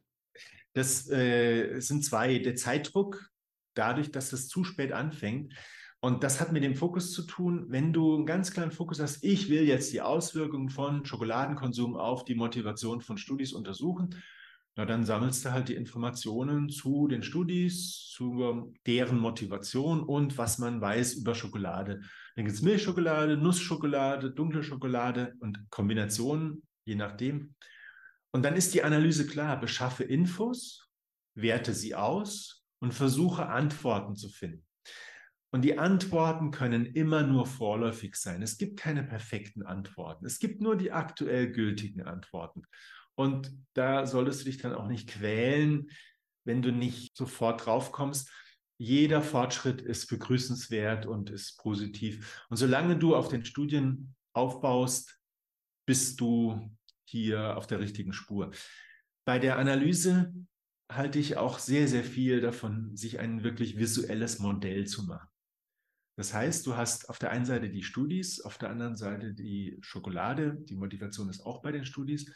Das 0.75 1.11
äh, 1.11 1.81
sind 1.81 2.05
zwei. 2.05 2.39
Der 2.39 2.55
Zeitdruck, 2.55 3.31
dadurch, 3.79 4.11
dass 4.11 4.31
das 4.31 4.49
zu 4.49 4.65
spät 4.65 4.93
anfängt, 4.93 5.55
und 6.01 6.23
das 6.23 6.41
hat 6.41 6.53
mit 6.53 6.63
dem 6.63 6.77
Fokus 6.77 7.13
zu 7.13 7.23
tun, 7.23 7.67
wenn 7.71 7.93
du 7.93 8.15
einen 8.15 8.27
ganz 8.27 8.53
kleinen 8.53 8.71
Fokus 8.71 9.01
hast, 9.01 9.25
ich 9.25 9.49
will 9.49 9.63
jetzt 9.63 9.93
die 9.93 10.01
Auswirkungen 10.01 10.69
von 10.69 11.05
Schokoladenkonsum 11.05 11.97
auf 11.97 12.25
die 12.25 12.37
Motivation 12.37 13.01
von 13.01 13.19
Studis 13.19 13.53
untersuchen, 13.53 14.15
na 14.77 14.85
dann 14.85 15.05
sammelst 15.05 15.45
du 15.45 15.51
halt 15.51 15.69
die 15.69 15.75
Informationen 15.75 16.69
zu 16.69 17.09
den 17.09 17.25
Studis, 17.25 18.13
zu 18.15 18.73
deren 18.87 19.19
Motivation 19.19 20.01
und 20.01 20.39
was 20.39 20.59
man 20.59 20.81
weiß 20.81 21.15
über 21.15 21.35
Schokolade. 21.35 22.01
Dann 22.37 22.45
gibt 22.45 22.57
es 22.57 22.63
Milchschokolade, 22.63 23.37
Nussschokolade, 23.37 24.31
dunkle 24.31 24.63
Schokolade 24.63 25.35
und 25.41 25.69
Kombinationen, 25.71 26.63
je 26.85 26.95
nachdem. 26.95 27.57
Und 28.31 28.45
dann 28.45 28.55
ist 28.55 28.73
die 28.73 28.85
Analyse 28.85 29.27
klar, 29.27 29.59
beschaffe 29.59 30.05
Infos, 30.05 30.89
werte 31.35 31.75
sie 31.75 31.97
aus 31.97 32.58
und 32.81 32.95
versuche 32.95 33.47
Antworten 33.47 34.17
zu 34.17 34.29
finden. 34.29 34.65
Und 35.51 35.63
die 35.63 35.79
Antworten 35.79 36.51
können 36.51 36.85
immer 36.85 37.23
nur 37.23 37.47
vorläufig 37.47 38.17
sein. 38.17 38.43
Es 38.43 38.59
gibt 38.59 38.79
keine 38.79 39.03
perfekten 39.03 39.63
Antworten. 39.63 40.27
Es 40.27 40.39
gibt 40.39 40.61
nur 40.61 40.77
die 40.77 40.93
aktuell 40.93 41.51
gültigen 41.51 42.03
Antworten. 42.03 42.63
Und 43.15 43.53
da 43.73 44.07
solltest 44.07 44.43
du 44.43 44.45
dich 44.45 44.59
dann 44.59 44.75
auch 44.75 44.87
nicht 44.87 45.09
quälen, 45.09 45.91
wenn 46.45 46.63
du 46.63 46.71
nicht 46.71 47.17
sofort 47.17 47.65
draufkommst. 47.65 48.31
Jeder 48.79 49.23
Fortschritt 49.23 49.81
ist 49.81 50.07
begrüßenswert 50.07 51.07
und 51.07 51.31
ist 51.31 51.59
positiv. 51.59 52.47
Und 52.49 52.59
solange 52.59 52.97
du 52.97 53.17
auf 53.17 53.29
den 53.29 53.45
Studien 53.45 54.15
aufbaust, 54.35 55.19
bist 55.87 56.21
du 56.21 56.71
hier 57.05 57.57
auf 57.57 57.67
der 57.67 57.81
richtigen 57.81 58.13
Spur. 58.13 58.51
Bei 59.25 59.39
der 59.39 59.59
Analyse 59.59 60.33
halte 60.91 61.19
ich 61.19 61.37
auch 61.37 61.59
sehr, 61.59 61.87
sehr 61.89 62.05
viel 62.05 62.41
davon, 62.41 62.97
sich 62.97 63.19
ein 63.19 63.43
wirklich 63.43 63.79
visuelles 63.79 64.39
Modell 64.39 64.87
zu 64.87 65.05
machen. 65.05 65.29
Das 66.17 66.35
heißt, 66.35 66.67
du 66.67 66.77
hast 66.77 67.09
auf 67.11 67.19
der 67.19 67.31
einen 67.31 67.45
Seite 67.45 67.71
die 67.71 67.85
Studis, 67.85 68.41
auf 68.41 68.59
der 68.59 68.71
anderen 68.71 68.97
Seite 68.97 69.35
die 69.35 69.79
Schokolade. 69.83 70.57
Die 70.69 70.75
Motivation 70.75 71.29
ist 71.29 71.47
auch 71.47 71.63
bei 71.63 71.71
den 71.71 71.85
Studis. 71.85 72.33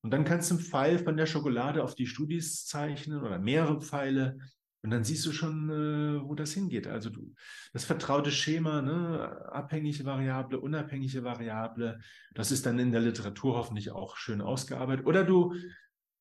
Und 0.00 0.10
dann 0.10 0.24
kannst 0.24 0.50
du 0.50 0.54
einen 0.54 0.64
Pfeil 0.64 0.98
von 0.98 1.16
der 1.16 1.26
Schokolade 1.26 1.84
auf 1.84 1.94
die 1.94 2.06
Studis 2.06 2.64
zeichnen 2.64 3.20
oder 3.20 3.38
mehrere 3.38 3.82
Pfeile. 3.82 4.38
Und 4.82 4.90
dann 4.90 5.04
siehst 5.04 5.26
du 5.26 5.32
schon, 5.32 5.68
äh, 5.68 6.22
wo 6.22 6.34
das 6.34 6.52
hingeht. 6.52 6.86
Also 6.86 7.10
du, 7.10 7.34
das 7.72 7.84
vertraute 7.84 8.30
Schema, 8.30 8.80
ne, 8.82 9.50
abhängige 9.52 10.04
Variable, 10.04 10.60
unabhängige 10.60 11.24
Variable, 11.24 11.98
das 12.34 12.52
ist 12.52 12.64
dann 12.64 12.78
in 12.78 12.92
der 12.92 13.00
Literatur 13.00 13.56
hoffentlich 13.56 13.90
auch 13.90 14.16
schön 14.16 14.40
ausgearbeitet. 14.40 15.04
Oder 15.04 15.24
du 15.24 15.54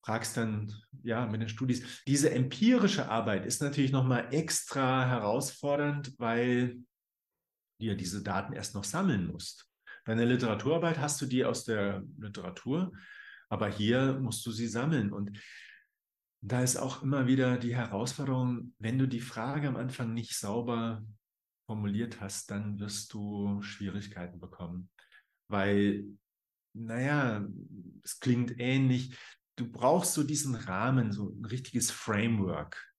fragst 0.06 0.38
dann, 0.38 0.72
ja, 1.04 1.26
mit 1.26 1.42
den 1.42 1.50
Studis. 1.50 2.04
Diese 2.06 2.32
empirische 2.32 3.10
Arbeit 3.10 3.46
ist 3.46 3.62
natürlich 3.62 3.92
nochmal 3.92 4.28
extra 4.32 5.08
herausfordernd, 5.08 6.14
weil 6.20 6.78
die 7.82 7.88
ja 7.88 7.96
diese 7.96 8.22
Daten 8.22 8.54
erst 8.54 8.76
noch 8.76 8.84
sammeln 8.84 9.26
musst. 9.26 9.68
Deine 10.06 10.26
Literaturarbeit 10.26 11.00
hast 11.00 11.20
du 11.22 11.26
die 11.26 11.44
aus 11.44 11.64
der 11.66 12.04
Literatur, 12.20 12.92
aber 13.50 13.68
hier 13.68 14.20
musst 14.20 14.46
du 14.46 14.52
sie 14.52 14.68
sammeln. 14.68 15.12
Und 15.12 15.40
da 16.42 16.62
ist 16.62 16.78
auch 16.78 17.02
immer 17.02 17.26
wieder 17.26 17.58
die 17.58 17.76
Herausforderung, 17.76 18.76
wenn 18.78 19.00
du 19.00 19.08
die 19.08 19.22
Frage 19.22 19.68
am 19.68 19.76
Anfang 19.76 20.14
nicht 20.14 20.38
sauber 20.38 21.04
formuliert 21.66 22.22
hast, 22.22 22.52
dann 22.52 22.80
wirst 22.80 23.12
du 23.12 23.60
Schwierigkeiten 23.64 24.40
bekommen. 24.40 24.92
Weil, 25.48 26.06
naja, 26.74 27.44
es 28.04 28.20
klingt 28.20 28.60
ähnlich. 28.60 29.18
Du 29.56 29.72
brauchst 29.72 30.14
so 30.14 30.24
diesen 30.24 30.56
Rahmen, 30.56 31.12
so 31.12 31.30
ein 31.30 31.46
richtiges 31.46 31.92
Framework. 31.92 32.94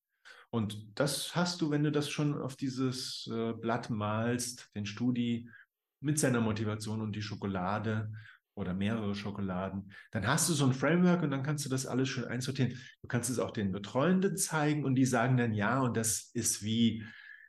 Und 0.51 0.99
das 0.99 1.37
hast 1.37 1.61
du, 1.61 1.71
wenn 1.71 1.85
du 1.85 1.93
das 1.93 2.09
schon 2.09 2.41
auf 2.41 2.57
dieses 2.57 3.29
äh, 3.31 3.53
Blatt 3.53 3.91
malst, 3.91 4.71
den 4.75 4.87
Studi 4.87 5.51
mit 6.01 6.19
seiner 6.19 6.41
Motivation 6.41 7.03
und 7.03 7.15
die 7.15 7.23
Schokolade 7.23 8.11
oder 8.55 8.73
mehrere 8.73 9.15
Schokoladen, 9.15 9.93
dann 10.13 10.27
hast 10.27 10.49
du 10.49 10.55
so 10.55 10.65
ein 10.65 10.73
Framework 10.73 11.23
und 11.23 11.31
dann 11.31 11.43
kannst 11.43 11.67
du 11.67 11.69
das 11.69 11.85
alles 11.85 12.09
schön 12.09 12.25
einsortieren. 12.25 12.79
Du 13.03 13.09
kannst 13.09 13.29
es 13.29 13.39
auch 13.39 13.51
den 13.51 13.71
Betreuenden 13.71 14.37
zeigen 14.37 14.85
und 14.85 14.95
die 14.95 15.05
sagen 15.05 15.37
dann 15.37 15.53
ja 15.53 15.81
und 15.81 15.97
das 15.97 16.31
ist 16.33 16.63
wie, 16.63 17.05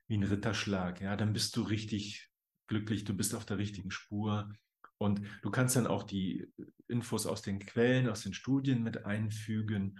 wie 0.07 0.17
ein 0.17 0.23
Ritterschlag. 0.23 0.99
Ja, 0.99 1.15
dann 1.15 1.31
bist 1.31 1.55
du 1.55 1.61
richtig 1.61 2.29
glücklich, 2.67 3.05
du 3.05 3.13
bist 3.13 3.35
auf 3.35 3.45
der 3.45 3.57
richtigen 3.57 3.91
Spur. 3.91 4.51
Und 4.99 5.21
du 5.43 5.51
kannst 5.51 5.75
dann 5.75 5.87
auch 5.87 6.03
die 6.03 6.47
Infos 6.87 7.25
aus 7.25 7.41
den 7.41 7.59
Quellen, 7.59 8.09
aus 8.09 8.23
den 8.23 8.33
Studien 8.33 8.83
mit 8.83 9.05
einfügen 9.05 9.99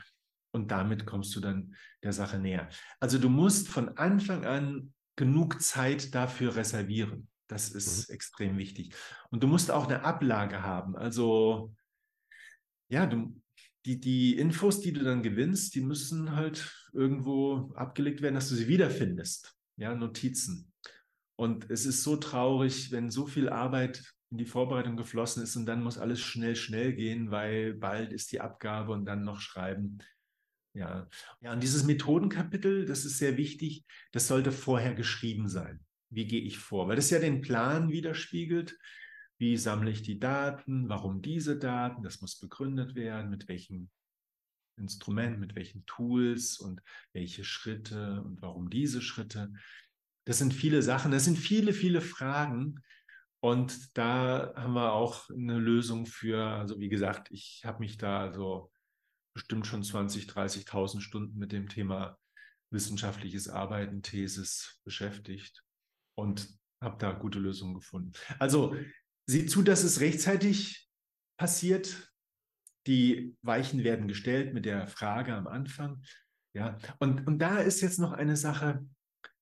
und 0.51 0.71
damit 0.71 1.05
kommst 1.05 1.35
du 1.35 1.39
dann 1.39 1.75
der 2.03 2.13
Sache 2.13 2.39
näher. 2.39 2.69
Also 2.99 3.19
du 3.19 3.29
musst 3.29 3.67
von 3.67 3.97
Anfang 3.97 4.45
an 4.45 4.93
genug 5.15 5.61
Zeit 5.61 6.15
dafür 6.15 6.55
reservieren. 6.55 7.27
Das 7.47 7.69
ist 7.69 8.09
mhm. 8.09 8.15
extrem 8.15 8.57
wichtig. 8.57 8.95
Und 9.29 9.43
du 9.43 9.47
musst 9.47 9.71
auch 9.71 9.85
eine 9.85 10.03
Ablage 10.03 10.63
haben. 10.63 10.95
Also 10.95 11.75
ja, 12.89 13.05
du, 13.05 13.39
die, 13.85 13.99
die 13.99 14.37
Infos, 14.37 14.81
die 14.81 14.93
du 14.93 15.03
dann 15.03 15.23
gewinnst, 15.23 15.75
die 15.75 15.81
müssen 15.81 16.35
halt 16.35 16.73
irgendwo 16.93 17.71
abgelegt 17.75 18.21
werden, 18.21 18.35
dass 18.35 18.49
du 18.49 18.55
sie 18.55 18.67
wiederfindest. 18.67 19.55
Ja, 19.77 19.93
Notizen. 19.93 20.73
Und 21.35 21.69
es 21.69 21.85
ist 21.85 22.03
so 22.03 22.15
traurig, 22.15 22.91
wenn 22.91 23.11
so 23.11 23.27
viel 23.27 23.47
Arbeit 23.47 24.03
in 24.29 24.37
die 24.37 24.45
Vorbereitung 24.45 24.97
geflossen 24.97 25.43
ist 25.43 25.55
und 25.55 25.65
dann 25.65 25.83
muss 25.83 25.97
alles 25.97 26.19
schnell, 26.19 26.55
schnell 26.55 26.93
gehen, 26.93 27.31
weil 27.31 27.73
bald 27.73 28.11
ist 28.11 28.31
die 28.31 28.41
Abgabe 28.41 28.91
und 28.91 29.05
dann 29.05 29.23
noch 29.23 29.39
schreiben. 29.39 29.99
Ja, 30.73 31.09
ja, 31.41 31.53
und 31.53 31.63
dieses 31.63 31.85
Methodenkapitel, 31.85 32.85
das 32.85 33.05
ist 33.05 33.17
sehr 33.17 33.37
wichtig, 33.37 33.85
das 34.11 34.27
sollte 34.27 34.51
vorher 34.51 34.93
geschrieben 34.93 35.47
sein. 35.47 35.83
Wie 36.09 36.27
gehe 36.27 36.41
ich 36.41 36.57
vor? 36.57 36.87
Weil 36.87 36.97
das 36.97 37.09
ja 37.09 37.19
den 37.19 37.41
Plan 37.41 37.89
widerspiegelt. 37.91 38.77
Wie 39.39 39.57
sammle 39.57 39.91
ich 39.91 40.01
die 40.01 40.19
Daten? 40.19 40.87
Warum 40.89 41.21
diese 41.21 41.57
Daten? 41.57 42.03
Das 42.03 42.21
muss 42.21 42.39
begründet 42.39 42.95
werden. 42.95 43.29
Mit 43.29 43.47
welchem 43.47 43.89
Instrument, 44.77 45.39
mit 45.39 45.55
welchen 45.55 45.85
Tools 45.85 46.59
und 46.59 46.81
welche 47.13 47.43
Schritte 47.43 48.21
und 48.21 48.41
warum 48.41 48.69
diese 48.69 49.01
Schritte. 49.01 49.51
Das 50.25 50.37
sind 50.37 50.53
viele 50.53 50.81
Sachen, 50.81 51.11
das 51.11 51.25
sind 51.25 51.37
viele, 51.37 51.73
viele 51.73 52.01
Fragen, 52.01 52.83
und 53.39 53.97
da 53.97 54.53
haben 54.55 54.73
wir 54.73 54.93
auch 54.93 55.29
eine 55.29 55.57
Lösung 55.57 56.05
für, 56.05 56.43
also 56.43 56.79
wie 56.79 56.89
gesagt, 56.89 57.29
ich 57.31 57.61
habe 57.65 57.79
mich 57.79 57.97
da 57.97 58.19
also 58.19 58.71
bestimmt 59.33 59.67
schon 59.67 59.83
20, 59.83 60.25
30.000 60.25 61.01
Stunden 61.01 61.37
mit 61.37 61.51
dem 61.51 61.69
Thema 61.69 62.17
wissenschaftliches 62.71 63.47
Arbeiten, 63.49 64.01
Thesis 64.01 64.81
beschäftigt 64.83 65.63
und 66.15 66.49
habe 66.81 66.97
da 66.97 67.11
gute 67.11 67.39
Lösungen 67.39 67.75
gefunden. 67.75 68.13
Also 68.39 68.75
sieh 69.27 69.45
zu, 69.45 69.61
dass 69.61 69.83
es 69.83 69.99
rechtzeitig 69.99 70.89
passiert. 71.37 72.11
Die 72.87 73.35
Weichen 73.41 73.83
werden 73.83 74.07
gestellt 74.07 74.53
mit 74.53 74.65
der 74.65 74.87
Frage 74.87 75.33
am 75.33 75.47
Anfang. 75.47 76.01
Ja, 76.53 76.77
und, 76.99 77.27
und 77.27 77.39
da 77.39 77.59
ist 77.59 77.81
jetzt 77.81 77.99
noch 77.99 78.13
eine 78.13 78.35
Sache 78.35 78.85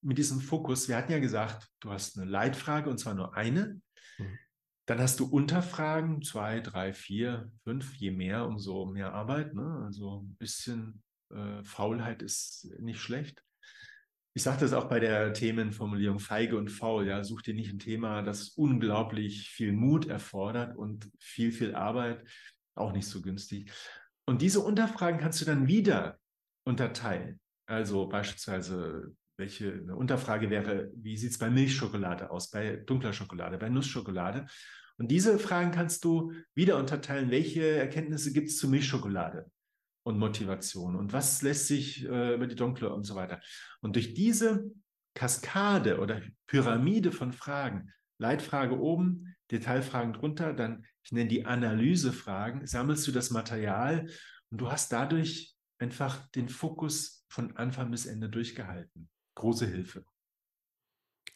mit 0.01 0.17
diesem 0.17 0.41
Fokus. 0.41 0.87
Wir 0.87 0.97
hatten 0.97 1.11
ja 1.11 1.19
gesagt, 1.19 1.67
du 1.79 1.91
hast 1.91 2.17
eine 2.17 2.29
Leitfrage 2.29 2.89
und 2.89 2.97
zwar 2.97 3.13
nur 3.13 3.35
eine. 3.35 3.81
Mhm. 4.17 4.39
Dann 4.87 4.99
hast 4.99 5.19
du 5.19 5.25
Unterfragen, 5.25 6.21
zwei, 6.21 6.59
drei, 6.59 6.93
vier, 6.93 7.51
fünf, 7.63 7.95
je 7.95 8.11
mehr, 8.11 8.45
umso 8.45 8.85
mehr 8.85 9.13
Arbeit. 9.13 9.55
Ne? 9.55 9.81
Also 9.83 10.21
ein 10.21 10.35
bisschen 10.37 11.01
äh, 11.31 11.63
Faulheit 11.63 12.21
ist 12.21 12.67
nicht 12.79 12.99
schlecht. 12.99 13.41
Ich 14.37 14.43
sage 14.43 14.59
das 14.59 14.73
auch 14.73 14.89
bei 14.89 14.99
der 14.99 15.33
Themenformulierung 15.33 16.19
feige 16.19 16.57
und 16.57 16.69
faul. 16.69 17.07
Ja, 17.07 17.23
such 17.23 17.41
dir 17.41 17.53
nicht 17.53 17.71
ein 17.71 17.79
Thema, 17.79 18.21
das 18.21 18.49
unglaublich 18.49 19.49
viel 19.49 19.71
Mut 19.71 20.07
erfordert 20.07 20.75
und 20.75 21.09
viel, 21.19 21.51
viel 21.51 21.73
Arbeit, 21.73 22.23
auch 22.75 22.91
nicht 22.91 23.07
so 23.07 23.21
günstig. 23.21 23.71
Und 24.25 24.41
diese 24.41 24.59
Unterfragen 24.59 25.19
kannst 25.19 25.39
du 25.41 25.45
dann 25.45 25.67
wieder 25.67 26.19
unterteilen. 26.65 27.39
Also 27.65 28.07
beispielsweise 28.07 29.15
welche 29.37 29.73
eine 29.73 29.95
Unterfrage 29.95 30.49
wäre, 30.49 30.91
wie 30.95 31.17
sieht 31.17 31.31
es 31.31 31.37
bei 31.37 31.49
Milchschokolade 31.49 32.31
aus, 32.31 32.49
bei 32.49 32.77
dunkler 32.77 33.13
Schokolade, 33.13 33.57
bei 33.57 33.69
Nussschokolade? 33.69 34.45
Und 34.97 35.11
diese 35.11 35.39
Fragen 35.39 35.71
kannst 35.71 36.05
du 36.05 36.31
wieder 36.53 36.77
unterteilen. 36.77 37.31
Welche 37.31 37.67
Erkenntnisse 37.67 38.31
gibt 38.31 38.49
es 38.49 38.57
zu 38.57 38.69
Milchschokolade 38.69 39.51
und 40.03 40.17
Motivation? 40.17 40.95
Und 40.95 41.11
was 41.11 41.41
lässt 41.41 41.67
sich 41.67 42.05
äh, 42.05 42.35
über 42.35 42.47
die 42.47 42.55
dunkle 42.55 42.93
und 42.93 43.03
so 43.03 43.15
weiter? 43.15 43.41
Und 43.81 43.95
durch 43.95 44.13
diese 44.13 44.71
Kaskade 45.13 45.99
oder 45.99 46.21
Pyramide 46.47 47.11
von 47.11 47.33
Fragen, 47.33 47.91
Leitfrage 48.19 48.79
oben, 48.79 49.35
Detailfragen 49.51 50.13
drunter, 50.13 50.53
dann, 50.53 50.85
ich 51.03 51.11
nenne 51.11 51.29
die 51.29 51.45
Analysefragen, 51.45 52.65
sammelst 52.65 53.05
du 53.05 53.11
das 53.11 53.31
Material 53.31 54.07
und 54.49 54.61
du 54.61 54.71
hast 54.71 54.93
dadurch 54.93 55.55
einfach 55.77 56.25
den 56.31 56.47
Fokus 56.47 57.25
von 57.27 57.55
Anfang 57.57 57.91
bis 57.91 58.05
Ende 58.05 58.29
durchgehalten 58.29 59.09
große 59.35 59.67
Hilfe. 59.67 60.05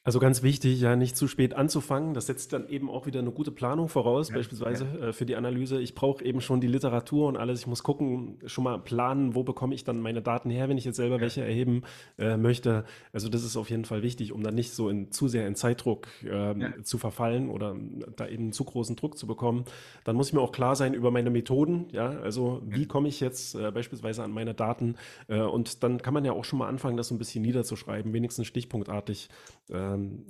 Also 0.09 0.19
ganz 0.19 0.41
wichtig, 0.41 0.81
ja, 0.81 0.95
nicht 0.95 1.15
zu 1.15 1.27
spät 1.27 1.53
anzufangen. 1.53 2.15
Das 2.15 2.25
setzt 2.25 2.51
dann 2.51 2.67
eben 2.67 2.89
auch 2.89 3.05
wieder 3.05 3.19
eine 3.19 3.29
gute 3.29 3.51
Planung 3.51 3.89
voraus, 3.89 4.29
ja, 4.29 4.37
beispielsweise 4.37 4.87
ja. 4.99 5.09
Äh, 5.09 5.13
für 5.13 5.27
die 5.27 5.35
Analyse. 5.35 5.79
Ich 5.79 5.93
brauche 5.93 6.25
eben 6.25 6.41
schon 6.41 6.61
die 6.61 6.65
Literatur 6.67 7.27
und 7.27 7.37
alles. 7.37 7.59
Ich 7.59 7.67
muss 7.67 7.83
gucken, 7.83 8.39
schon 8.47 8.63
mal 8.63 8.79
planen, 8.79 9.35
wo 9.35 9.43
bekomme 9.43 9.75
ich 9.75 9.83
dann 9.83 10.01
meine 10.01 10.23
Daten 10.23 10.49
her, 10.49 10.67
wenn 10.67 10.79
ich 10.79 10.85
jetzt 10.85 10.95
selber 10.95 11.17
ja. 11.17 11.21
welche 11.21 11.43
erheben 11.43 11.83
äh, 12.17 12.37
möchte. 12.37 12.85
Also 13.13 13.29
das 13.29 13.43
ist 13.43 13.55
auf 13.55 13.69
jeden 13.69 13.85
Fall 13.85 14.01
wichtig, 14.01 14.31
um 14.31 14.41
dann 14.41 14.55
nicht 14.55 14.71
so 14.71 14.89
in, 14.89 15.11
zu 15.11 15.27
sehr 15.27 15.45
in 15.45 15.53
Zeitdruck 15.53 16.07
äh, 16.23 16.81
zu 16.81 16.97
verfallen 16.97 17.47
oder 17.47 17.75
da 18.15 18.27
eben 18.27 18.51
zu 18.51 18.63
großen 18.63 18.95
Druck 18.95 19.15
zu 19.15 19.27
bekommen. 19.27 19.63
Dann 20.05 20.15
muss 20.15 20.29
ich 20.29 20.33
mir 20.33 20.41
auch 20.41 20.51
klar 20.51 20.75
sein 20.75 20.95
über 20.95 21.11
meine 21.11 21.29
Methoden. 21.29 21.85
Ja, 21.91 22.09
also 22.09 22.63
wie 22.65 22.87
komme 22.87 23.09
ich 23.09 23.19
jetzt 23.19 23.53
äh, 23.53 23.69
beispielsweise 23.69 24.23
an 24.23 24.31
meine 24.31 24.55
Daten? 24.55 24.95
Äh, 25.27 25.41
und 25.41 25.83
dann 25.83 26.01
kann 26.01 26.15
man 26.15 26.25
ja 26.25 26.31
auch 26.31 26.45
schon 26.45 26.57
mal 26.57 26.67
anfangen, 26.67 26.97
das 26.97 27.09
so 27.09 27.13
ein 27.13 27.19
bisschen 27.19 27.43
niederzuschreiben, 27.43 28.11
wenigstens 28.11 28.47
stichpunktartig. 28.47 29.29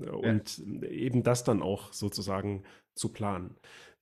Äh, 0.02 0.06
ähm, 0.06 0.36
und 0.36 0.60
eben 0.90 1.24
das 1.24 1.44
dann 1.44 1.62
auch 1.62 1.94
sozusagen 1.94 2.64
zu 2.96 3.10
planen. 3.10 3.56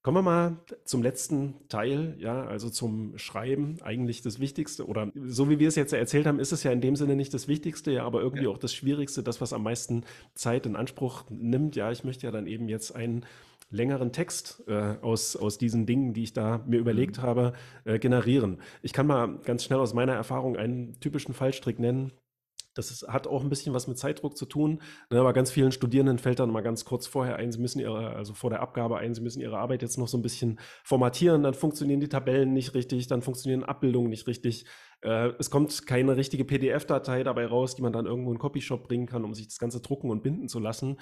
Kommen 0.08 0.20
wir 0.20 0.22
mal 0.22 0.58
zum 0.86 1.04
letzten 1.04 1.56
Teil, 1.68 2.16
ja, 2.18 2.46
also 2.46 2.70
zum 2.70 3.18
Schreiben, 3.18 3.78
eigentlich 3.82 4.22
das 4.22 4.40
Wichtigste. 4.40 4.88
Oder 4.88 5.12
so 5.14 5.50
wie 5.50 5.60
wir 5.60 5.68
es 5.68 5.76
jetzt 5.76 5.92
erzählt 5.92 6.26
haben, 6.28 6.40
ist 6.40 6.54
es 6.54 6.64
ja 6.64 6.72
in 6.72 6.80
dem 6.80 6.96
Sinne 6.96 7.18
nicht 7.18 7.34
das 7.34 7.50
Wichtigste, 7.50 7.92
ja, 7.92 8.06
aber 8.06 8.22
irgendwie 8.22 8.46
ja. 8.46 8.50
auch 8.50 8.58
das 8.58 8.74
Schwierigste, 8.74 9.22
das, 9.22 9.42
was 9.42 9.52
am 9.52 9.64
meisten 9.64 10.06
Zeit 10.34 10.66
in 10.66 10.78
Anspruch 10.78 11.26
nimmt. 11.30 11.76
Ja, 11.76 11.92
ich 11.92 12.06
möchte 12.06 12.26
ja 12.26 12.32
dann 12.32 12.48
eben 12.48 12.70
jetzt 12.70 12.96
einen 12.96 13.26
längeren 13.70 14.14
Text 14.14 14.64
äh, 14.68 14.96
aus, 15.02 15.36
aus 15.36 15.58
diesen 15.58 15.86
Dingen, 15.86 16.14
die 16.14 16.24
ich 16.24 16.32
da 16.32 16.64
mir 16.66 16.80
überlegt 16.80 17.18
mhm. 17.18 17.22
habe, 17.24 17.54
äh, 17.84 18.00
generieren. 18.00 18.62
Ich 18.82 18.94
kann 18.94 19.08
mal 19.08 19.40
ganz 19.44 19.66
schnell 19.66 19.80
aus 19.80 19.94
meiner 19.94 20.14
Erfahrung 20.14 20.56
einen 20.56 20.98
typischen 21.02 21.34
Fallstrick 21.34 21.80
nennen. 21.80 22.14
Das 22.78 22.92
ist, 22.92 23.08
hat 23.08 23.28
auch 23.28 23.44
ein 23.44 23.50
bisschen 23.50 23.74
was 23.74 23.88
mit 23.88 23.98
Zeitdruck 23.98 24.38
zu 24.38 24.46
tun. 24.46 24.82
Ne, 25.10 25.20
aber 25.20 25.34
ganz 25.34 25.52
vielen 25.52 25.72
Studierenden 25.72 26.20
fällt 26.20 26.40
dann 26.40 26.52
mal 26.52 26.62
ganz 26.62 26.86
kurz 26.86 27.08
vorher 27.08 27.38
ein, 27.38 27.52
sie 27.52 27.60
müssen 27.60 27.80
ihre, 27.80 28.16
also 28.16 28.34
vor 28.34 28.50
der 28.50 28.62
Abgabe 28.62 28.98
ein, 28.98 29.14
sie 29.14 29.22
müssen 29.22 29.42
ihre 29.42 29.58
Arbeit 29.58 29.82
jetzt 29.82 29.98
noch 29.98 30.08
so 30.08 30.18
ein 30.18 30.22
bisschen 30.22 30.60
formatieren, 30.84 31.44
dann 31.44 31.54
funktionieren 31.54 32.00
die 32.00 32.10
Tabellen 32.10 32.54
nicht 32.54 32.74
richtig, 32.74 33.08
dann 33.08 33.22
funktionieren 33.22 33.64
Abbildungen 33.64 34.10
nicht 34.10 34.28
richtig. 34.28 34.66
Äh, 35.02 35.32
es 35.38 35.50
kommt 35.50 35.86
keine 35.86 36.16
richtige 36.16 36.44
PDF-Datei 36.44 37.24
dabei 37.24 37.46
raus, 37.46 37.76
die 37.76 37.82
man 37.82 37.94
dann 37.94 38.06
irgendwo 38.06 38.32
in 38.32 38.36
den 38.36 38.42
Copyshop 38.42 38.88
bringen 38.88 39.06
kann, 39.06 39.24
um 39.24 39.34
sich 39.34 39.48
das 39.48 39.60
Ganze 39.60 39.82
drucken 39.82 40.10
und 40.10 40.24
binden 40.24 40.48
zu 40.48 40.60
lassen. 40.60 40.98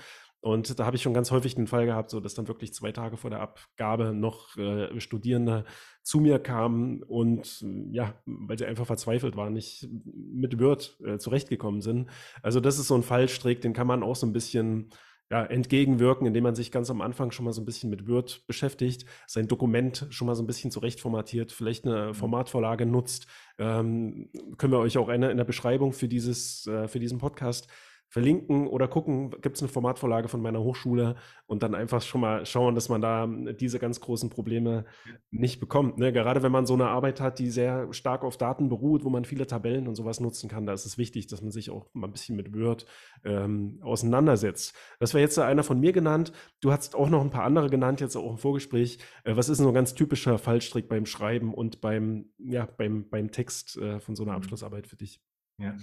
Und 0.46 0.80
da 0.80 0.86
habe 0.86 0.96
ich 0.96 1.02
schon 1.02 1.16
ganz 1.16 1.32
häufig 1.32 1.56
den 1.56 1.66
Fall 1.66 1.88
gehabt, 1.88 2.12
so 2.12 2.20
dass 2.20 2.36
dann 2.36 2.48
wirklich 2.48 2.72
zwei 2.72 2.92
Tage 2.92 3.18
vor 3.18 3.32
der 3.32 3.42
Abgabe 3.42 4.14
noch 4.14 4.56
äh, 4.58 5.00
Studierende 5.00 5.66
zu 6.04 6.20
mir 6.20 6.38
kamen 6.38 7.02
und 7.02 7.66
ja, 7.90 8.14
weil 8.28 8.56
sie 8.56 8.68
einfach 8.68 8.86
verzweifelt 8.86 9.36
waren, 9.36 9.54
nicht 9.54 9.90
mit 10.06 10.60
Word 10.60 11.00
äh, 11.04 11.18
zurechtgekommen 11.18 11.82
sind. 11.82 12.12
Also 12.44 12.60
das 12.60 12.78
ist 12.78 12.90
so 12.90 12.94
ein 12.94 13.02
Fallstrick, 13.02 13.62
den 13.62 13.74
kann 13.74 13.88
man 13.88 14.04
auch 14.04 14.16
so 14.16 14.28
ein 14.28 14.34
bisschen 14.34 14.92
ja, 15.32 15.44
entgegenwirken, 15.44 16.28
indem 16.28 16.44
man 16.44 16.54
sich 16.54 16.72
ganz 16.72 16.92
am 16.92 17.02
Anfang 17.02 17.32
schon 17.32 17.46
mal 17.46 17.54
so 17.54 17.64
ein 17.64 17.66
bisschen 17.66 17.90
mit 17.90 18.08
Word 18.08 18.46
beschäftigt, 18.46 19.08
sein 19.26 19.48
Dokument 19.48 20.06
schon 20.12 20.28
mal 20.28 20.36
so 20.36 20.44
ein 20.44 20.48
bisschen 20.48 20.70
zurechtformatiert, 20.70 21.54
vielleicht 21.54 21.86
eine 21.86 22.10
mhm. 22.10 22.14
Formatvorlage 22.14 22.86
nutzt. 22.86 23.26
Ähm, 23.58 24.30
können 24.60 24.74
wir 24.74 24.80
euch 24.80 25.00
auch 25.00 25.10
eine 25.10 25.32
in 25.32 25.38
der 25.38 25.44
Beschreibung 25.44 25.92
für 25.92 26.08
dieses, 26.08 26.68
äh, 26.68 26.88
für 26.88 27.00
diesen 27.00 27.18
Podcast 27.18 27.68
verlinken 28.10 28.68
oder 28.68 28.88
gucken, 28.88 29.32
gibt 29.42 29.58
es 29.58 29.62
eine 29.62 29.70
Formatvorlage 29.70 30.28
von 30.28 30.42
meiner 30.42 30.62
Hochschule 30.62 31.16
und 31.48 31.64
dann 31.64 31.76
einfach 31.76 32.02
schon 32.02 32.22
mal 32.22 32.46
schauen, 32.46 32.76
dass 32.76 32.88
man 32.88 33.02
da 33.02 33.28
diese 33.28 33.80
ganz 33.80 34.00
großen 34.00 34.30
Probleme 34.30 34.86
nicht 35.32 35.60
bekommt. 35.60 35.98
Ne? 35.98 36.14
Gerade 36.14 36.42
wenn 36.42 36.52
man 36.52 36.66
so 36.66 36.74
eine 36.76 36.88
Arbeit 36.88 37.20
hat, 37.20 37.40
die 37.40 37.50
sehr 37.50 37.92
stark 37.94 38.24
auf 38.24 38.38
Daten 38.38 38.70
beruht, 38.70 39.04
wo 39.04 39.10
man 39.10 39.26
viele 39.26 39.48
Tabellen 39.48 39.88
und 39.88 39.96
sowas 39.96 40.20
nutzen 40.20 40.50
kann, 40.50 40.66
da 40.66 40.74
ist 40.74 40.86
es 40.86 40.98
wichtig, 40.98 41.28
dass 41.28 41.42
man 41.42 41.52
sich 41.52 41.70
auch 41.70 41.88
mal 41.94 42.08
ein 42.08 42.14
bisschen 42.14 42.36
mit 42.36 42.54
Word 42.54 42.86
ähm, 43.24 43.80
auseinandersetzt. 43.82 44.76
Das 45.00 45.14
wäre 45.14 45.22
jetzt 45.22 45.38
einer 45.38 45.64
von 45.64 45.80
mir 45.80 45.92
genannt. 45.92 46.32
Du 46.62 46.72
hast 46.72 46.96
auch 46.96 47.10
noch 47.10 47.22
ein 47.22 47.32
paar 47.32 47.44
andere 47.44 47.70
genannt, 47.70 48.02
jetzt 48.02 48.16
auch 48.16 48.32
im 48.32 48.38
Vorgespräch. 48.38 49.00
Äh, 49.24 49.36
was 49.36 49.50
ist 49.50 49.58
so 49.58 49.68
ein 49.68 49.74
ganz 49.74 49.94
typischer 49.94 50.38
Fallstrick 50.38 50.88
beim 50.88 51.06
Schreiben 51.06 51.54
und 51.54 51.82
beim, 51.82 52.30
ja, 52.38 52.66
beim, 52.66 53.10
beim 53.10 53.32
Text 53.32 53.78
äh, 53.78 54.00
von 54.00 54.16
so 54.16 54.24
einer 54.24 54.34
mhm. 54.34 54.38
Abschlussarbeit 54.38 54.88
für 54.88 54.96
dich? 54.96 55.22
Ja, 55.58 55.76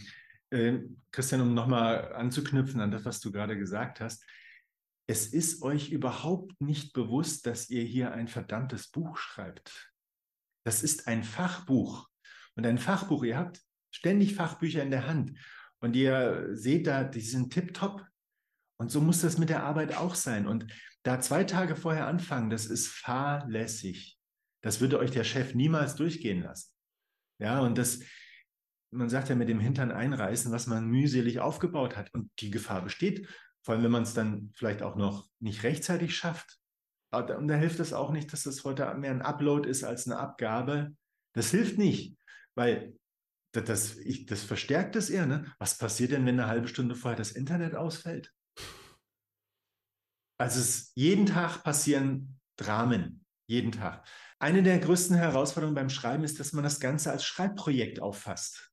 äh, 0.53 0.83
Christian, 1.11 1.41
um 1.41 1.55
nochmal 1.55 2.13
anzuknüpfen 2.15 2.81
an 2.81 2.91
das, 2.91 3.05
was 3.05 3.21
du 3.21 3.33
gerade 3.33 3.59
gesagt 3.59 4.01
hast, 4.01 4.25
es 5.07 5.27
ist 5.27 5.63
euch 5.63 5.91
überhaupt 5.91 6.61
nicht 6.61 6.93
bewusst, 6.93 7.47
dass 7.47 7.69
ihr 7.71 7.83
hier 7.83 8.13
ein 8.13 8.29
verdammtes 8.29 8.89
Buch 8.89 9.17
schreibt. 9.17 9.93
Das 10.65 10.83
ist 10.83 11.09
ein 11.09 11.25
Fachbuch. 11.25 12.09
Und 12.55 12.67
ein 12.67 12.79
Fachbuch, 12.79 13.25
ihr 13.25 13.37
habt 13.37 13.61
ständig 13.91 14.35
Fachbücher 14.35 14.83
in 14.83 14.91
der 14.91 15.07
Hand 15.07 15.39
und 15.81 15.97
ihr 15.97 16.49
seht 16.53 16.87
da, 16.87 17.05
die 17.05 17.21
sind 17.21 17.53
tipptopp. 17.53 18.07
Und 18.79 18.91
so 18.91 19.01
muss 19.01 19.21
das 19.21 19.39
mit 19.39 19.49
der 19.49 19.65
Arbeit 19.65 19.97
auch 19.97 20.15
sein. 20.15 20.47
Und 20.47 20.67
da 21.03 21.21
zwei 21.21 21.45
Tage 21.45 21.77
vorher 21.77 22.07
anfangen, 22.07 22.51
das 22.51 22.67
ist 22.67 22.89
fahrlässig. 22.89 24.19
Das 24.63 24.81
würde 24.81 24.99
euch 24.99 25.11
der 25.11 25.25
Chef 25.25 25.55
niemals 25.55 25.97
durchgehen 25.97 26.43
lassen. 26.43 26.71
Ja, 27.41 27.61
und 27.61 27.77
das, 27.77 28.01
man 28.93 29.09
sagt 29.09 29.28
ja 29.28 29.34
mit 29.34 29.49
dem 29.49 29.61
Hintern 29.61 29.90
einreißen, 29.90 30.53
was 30.53 30.66
man 30.66 30.86
mühselig 30.86 31.40
aufgebaut 31.40 31.97
hat. 31.97 32.12
Und 32.14 32.30
die 32.40 32.51
Gefahr 32.51 32.82
besteht, 32.82 33.28
vor 33.62 33.74
allem 33.74 33.84
wenn 33.84 33.90
man 33.90 34.03
es 34.03 34.14
dann 34.14 34.53
vielleicht 34.55 34.82
auch 34.82 34.97
noch 34.97 35.28
nicht 35.40 35.62
rechtzeitig 35.62 36.14
schafft. 36.16 36.59
Und 37.11 37.49
da 37.49 37.55
hilft 37.55 37.80
es 37.80 37.93
auch 37.93 38.11
nicht, 38.11 38.32
dass 38.32 38.45
das 38.45 38.64
heute 38.64 38.95
mehr 38.95 39.11
ein 39.11 39.22
Upload 39.22 39.68
ist 39.68 39.84
als 39.84 40.07
eine 40.07 40.18
Abgabe. 40.18 40.95
Das 41.34 41.51
hilft 41.51 41.78
nicht, 41.78 42.16
weil 42.55 42.95
das, 43.53 43.64
das, 43.64 43.97
ich, 43.99 44.26
das 44.26 44.43
verstärkt 44.43 44.97
es 44.97 45.11
eher. 45.11 45.26
Ne? 45.26 45.53
Was 45.59 45.76
passiert 45.76 46.12
denn, 46.12 46.24
wenn 46.24 46.40
eine 46.40 46.49
halbe 46.49 46.68
Stunde 46.68 46.95
vorher 46.95 47.18
das 47.18 47.32
Internet 47.32 47.74
ausfällt? 47.74 48.32
Also 50.38 50.61
es, 50.61 50.93
jeden 50.95 51.26
Tag 51.26 51.62
passieren 51.62 52.40
Dramen, 52.57 53.24
jeden 53.47 53.72
Tag. 53.72 54.07
Eine 54.38 54.62
der 54.62 54.78
größten 54.78 55.16
Herausforderungen 55.16 55.74
beim 55.74 55.90
Schreiben 55.90 56.24
ist, 56.24 56.40
dass 56.40 56.53
man 56.53 56.64
das 56.64 56.80
Ganze 56.80 57.12
als 57.12 57.24
Schreibprojekt 57.24 58.01
auffasst. 58.01 58.72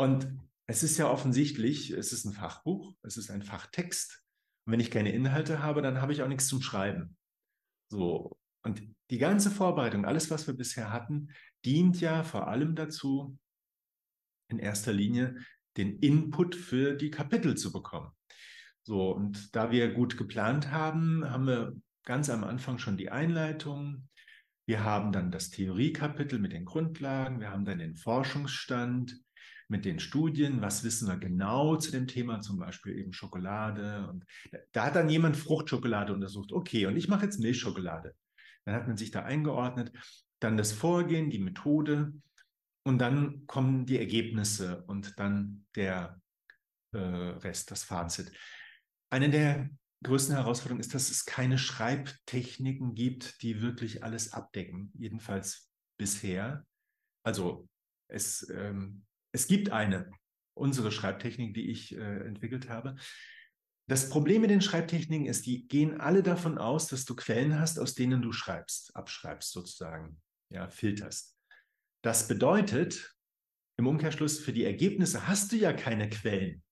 Und 0.00 0.32
es 0.66 0.82
ist 0.82 0.96
ja 0.96 1.10
offensichtlich, 1.10 1.90
es 1.90 2.10
ist 2.14 2.24
ein 2.24 2.32
Fachbuch, 2.32 2.96
es 3.02 3.18
ist 3.18 3.30
ein 3.30 3.42
Fachtext. 3.42 4.24
Und 4.64 4.72
wenn 4.72 4.80
ich 4.80 4.90
keine 4.90 5.12
Inhalte 5.12 5.62
habe, 5.62 5.82
dann 5.82 6.00
habe 6.00 6.14
ich 6.14 6.22
auch 6.22 6.28
nichts 6.28 6.46
zum 6.46 6.62
Schreiben. 6.62 7.18
So. 7.90 8.38
Und 8.62 8.82
die 9.10 9.18
ganze 9.18 9.50
Vorbereitung, 9.50 10.06
alles, 10.06 10.30
was 10.30 10.46
wir 10.46 10.54
bisher 10.54 10.90
hatten, 10.90 11.28
dient 11.66 12.00
ja 12.00 12.22
vor 12.22 12.48
allem 12.48 12.76
dazu, 12.76 13.38
in 14.48 14.58
erster 14.58 14.94
Linie 14.94 15.36
den 15.76 15.98
Input 15.98 16.56
für 16.56 16.94
die 16.94 17.10
Kapitel 17.10 17.58
zu 17.58 17.70
bekommen. 17.70 18.10
So, 18.82 19.10
und 19.10 19.54
da 19.54 19.70
wir 19.70 19.92
gut 19.92 20.16
geplant 20.16 20.70
haben, 20.70 21.28
haben 21.30 21.46
wir 21.46 21.76
ganz 22.06 22.30
am 22.30 22.42
Anfang 22.42 22.78
schon 22.78 22.96
die 22.96 23.10
Einleitung. 23.10 24.08
Wir 24.66 24.82
haben 24.82 25.12
dann 25.12 25.30
das 25.30 25.50
Theoriekapitel 25.50 26.38
mit 26.38 26.52
den 26.52 26.64
Grundlagen, 26.64 27.40
wir 27.40 27.50
haben 27.50 27.66
dann 27.66 27.80
den 27.80 27.96
Forschungsstand 27.96 29.20
mit 29.70 29.84
den 29.84 30.00
Studien, 30.00 30.60
was 30.60 30.84
wissen 30.84 31.08
wir 31.08 31.16
genau 31.16 31.76
zu 31.76 31.90
dem 31.90 32.06
Thema, 32.06 32.40
zum 32.40 32.58
Beispiel 32.58 32.98
eben 32.98 33.12
Schokolade. 33.12 34.08
Und 34.08 34.24
da 34.72 34.86
hat 34.86 34.96
dann 34.96 35.08
jemand 35.08 35.36
Fruchtschokolade 35.36 36.12
untersucht. 36.12 36.52
Okay, 36.52 36.86
und 36.86 36.96
ich 36.96 37.08
mache 37.08 37.24
jetzt 37.24 37.40
Milchschokolade. 37.40 38.14
Dann 38.64 38.74
hat 38.74 38.88
man 38.88 38.96
sich 38.96 39.10
da 39.10 39.22
eingeordnet. 39.22 39.92
Dann 40.40 40.56
das 40.56 40.72
Vorgehen, 40.72 41.30
die 41.30 41.38
Methode. 41.38 42.12
Und 42.82 42.98
dann 42.98 43.46
kommen 43.46 43.86
die 43.86 43.98
Ergebnisse 43.98 44.82
und 44.86 45.18
dann 45.18 45.66
der 45.76 46.20
äh, 46.92 46.98
Rest, 46.98 47.70
das 47.70 47.84
Fazit. 47.84 48.32
Eine 49.10 49.30
der 49.30 49.70
größten 50.02 50.34
Herausforderungen 50.34 50.80
ist, 50.80 50.94
dass 50.94 51.10
es 51.10 51.24
keine 51.24 51.58
Schreibtechniken 51.58 52.94
gibt, 52.94 53.42
die 53.42 53.60
wirklich 53.60 54.02
alles 54.02 54.32
abdecken. 54.32 54.92
Jedenfalls 54.98 55.70
bisher. 55.98 56.64
Also 57.22 57.68
es, 58.08 58.48
ähm, 58.50 59.04
es 59.32 59.46
gibt 59.46 59.70
eine, 59.70 60.10
unsere 60.54 60.92
Schreibtechnik, 60.92 61.54
die 61.54 61.70
ich 61.70 61.96
äh, 61.96 62.26
entwickelt 62.26 62.68
habe. 62.68 62.96
Das 63.88 64.08
Problem 64.08 64.42
mit 64.42 64.50
den 64.50 64.60
Schreibtechniken 64.60 65.26
ist, 65.26 65.46
die 65.46 65.66
gehen 65.66 66.00
alle 66.00 66.22
davon 66.22 66.58
aus, 66.58 66.86
dass 66.88 67.04
du 67.04 67.16
Quellen 67.16 67.58
hast, 67.58 67.78
aus 67.78 67.94
denen 67.94 68.22
du 68.22 68.32
schreibst, 68.32 68.94
abschreibst 68.94 69.50
sozusagen, 69.52 70.20
ja, 70.52 70.68
filterst. 70.68 71.36
Das 72.02 72.28
bedeutet, 72.28 73.16
im 73.78 73.86
Umkehrschluss, 73.86 74.38
für 74.38 74.52
die 74.52 74.64
Ergebnisse 74.64 75.26
hast 75.26 75.52
du 75.52 75.56
ja 75.56 75.72
keine 75.72 76.08
Quellen. 76.08 76.62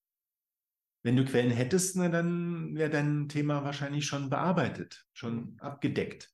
Wenn 1.05 1.17
du 1.17 1.25
Quellen 1.25 1.51
hättest, 1.51 1.97
na, 1.97 2.09
dann 2.09 2.77
wäre 2.77 2.91
dein 2.91 3.29
Thema 3.29 3.65
wahrscheinlich 3.65 4.07
schon 4.07 4.31
bearbeitet, 4.31 5.07
schon 5.13 5.59
abgedeckt. 5.59 6.31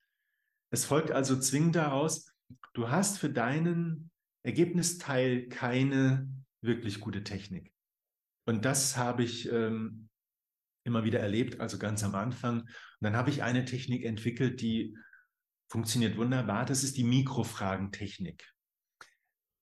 Es 0.71 0.85
folgt 0.85 1.13
also 1.13 1.39
zwingend 1.39 1.77
daraus, 1.77 2.27
du 2.73 2.91
hast 2.91 3.19
für 3.19 3.31
deinen 3.31 4.11
Ergebnisteil 4.45 5.49
keine 5.49 6.29
wirklich 6.63 7.01
gute 7.01 7.25
Technik. 7.25 7.73
Und 8.47 8.65
das 8.65 8.97
habe 8.97 9.25
ich 9.25 9.51
ähm, 9.51 10.09
immer 10.85 11.05
wieder 11.05 11.21
erlebt, 11.21 11.61
also 11.61 11.79
ganz 11.79 12.05
am 12.05 12.15
Anfang. 12.15 12.61
Und 12.61 12.71
dann 13.01 13.17
habe 13.17 13.31
ich 13.31 13.43
eine 13.43 13.65
Technik 13.65 14.05
entwickelt, 14.05 14.61
die 14.61 14.97
funktioniert 15.71 16.17
wunderbar. 16.17 16.67
Das 16.67 16.85
ist 16.85 16.97
die 16.97 17.05
Mikrofragentechnik. 17.05 18.47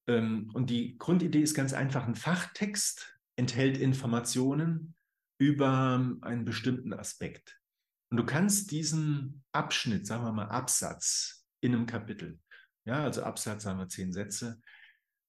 Ähm, 0.07 0.51
und 0.53 0.69
die 0.69 0.97
Grundidee 0.97 1.41
ist 1.41 1.55
ganz 1.55 1.73
einfach. 1.73 2.05
Ein 2.05 2.15
Fachtext 2.15 3.17
enthält 3.37 3.77
Informationen 3.77 4.95
über 5.39 6.17
einen 6.21 6.45
bestimmten 6.45 6.93
Aspekt. 6.93 7.59
Und 8.11 8.17
du 8.17 8.25
kannst 8.25 8.71
diesen 8.71 9.43
Abschnitt, 9.53 10.05
sagen 10.05 10.23
wir 10.23 10.31
mal 10.31 10.49
Absatz 10.49 11.47
in 11.61 11.73
einem 11.73 11.87
Kapitel, 11.87 12.39
ja, 12.85 13.03
also 13.03 13.23
Absatz, 13.23 13.63
sagen 13.63 13.79
wir 13.79 13.87
zehn 13.87 14.11
Sätze, 14.11 14.61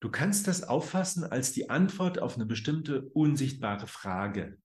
du 0.05 0.11
kannst 0.11 0.47
das 0.47 0.63
auffassen 0.63 1.25
als 1.25 1.53
die 1.53 1.71
Antwort 1.71 2.19
auf 2.19 2.37
eine 2.37 2.45
bestimmte 2.45 3.01
unsichtbare 3.15 3.87
Frage. 3.87 4.59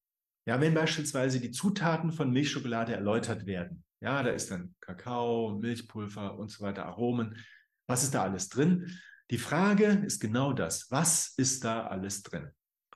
Ja, 0.45 0.59
wenn 0.59 0.73
beispielsweise 0.73 1.39
die 1.39 1.51
Zutaten 1.51 2.11
von 2.11 2.31
Milchschokolade 2.31 2.93
erläutert 2.93 3.45
werden, 3.45 3.85
ja, 4.01 4.21
da 4.21 4.31
ist 4.31 4.51
dann 4.51 4.75
Kakao, 4.81 5.57
Milchpulver 5.57 6.37
und 6.37 6.51
so 6.51 6.65
weiter, 6.65 6.85
Aromen, 6.85 7.37
was 7.87 8.03
ist 8.03 8.13
da 8.13 8.23
alles 8.23 8.49
drin? 8.49 8.91
Die 9.31 9.37
Frage 9.37 9.85
ist 10.05 10.19
genau 10.19 10.51
das, 10.51 10.91
was 10.91 11.33
ist 11.37 11.63
da 11.63 11.87
alles 11.87 12.21
drin? 12.21 12.49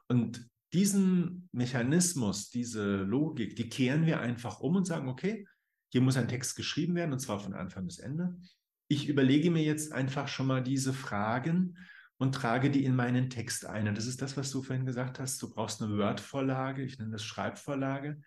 Und 0.09 0.45
diesen 0.73 1.47
Mechanismus, 1.53 2.49
diese 2.49 2.97
Logik, 3.03 3.55
die 3.55 3.69
kehren 3.69 4.05
wir 4.05 4.19
einfach 4.19 4.59
um 4.59 4.75
und 4.75 4.85
sagen, 4.85 5.07
okay, 5.07 5.47
hier 5.93 6.01
muss 6.01 6.17
ein 6.17 6.27
Text 6.27 6.57
geschrieben 6.57 6.95
werden 6.95 7.13
und 7.13 7.19
zwar 7.19 7.39
von 7.39 7.53
Anfang 7.53 7.85
bis 7.85 7.99
Ende. 7.99 8.35
Ich 8.89 9.07
überlege 9.07 9.49
mir 9.49 9.63
jetzt 9.63 9.93
einfach 9.93 10.27
schon 10.27 10.47
mal 10.47 10.61
diese 10.61 10.91
Fragen 10.91 11.77
und 12.23 12.33
trage 12.33 12.71
die 12.71 12.85
in 12.85 12.95
meinen 12.95 13.29
Text 13.29 13.65
ein. 13.65 13.85
Und 13.85 13.97
das 13.97 14.05
ist 14.05 14.21
das, 14.21 14.37
was 14.37 14.49
du 14.49 14.63
vorhin 14.63 14.85
gesagt 14.85 15.19
hast. 15.19 15.41
Du 15.41 15.53
brauchst 15.53 15.81
eine 15.81 15.97
Word-Vorlage, 15.97 16.81
ich 16.81 16.97
nenne 16.97 17.11
das 17.11 17.25
Schreibvorlage. 17.25 18.21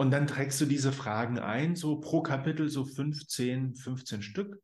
Und 0.00 0.10
dann 0.10 0.26
trägst 0.26 0.58
du 0.62 0.64
diese 0.64 0.90
Fragen 0.90 1.38
ein, 1.38 1.76
so 1.76 2.00
pro 2.00 2.22
Kapitel 2.22 2.70
so 2.70 2.86
15, 2.86 3.74
15 3.74 4.22
Stück. 4.22 4.58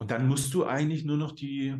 Und 0.00 0.10
dann 0.10 0.26
musst 0.26 0.54
du 0.54 0.64
eigentlich 0.64 1.04
nur 1.04 1.18
noch 1.18 1.32
die 1.32 1.76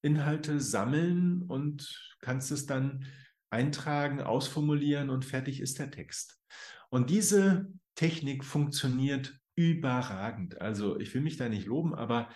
Inhalte 0.00 0.60
sammeln 0.60 1.42
und 1.42 2.14
kannst 2.20 2.52
es 2.52 2.66
dann 2.66 3.04
eintragen, 3.50 4.20
ausformulieren 4.20 5.10
und 5.10 5.24
fertig 5.24 5.60
ist 5.60 5.80
der 5.80 5.90
Text. 5.90 6.40
Und 6.88 7.10
diese 7.10 7.66
Technik 7.96 8.44
funktioniert 8.44 9.36
überragend. 9.56 10.60
Also 10.60 11.00
ich 11.00 11.12
will 11.14 11.20
mich 11.20 11.36
da 11.36 11.48
nicht 11.48 11.66
loben, 11.66 11.96
aber 11.96 12.28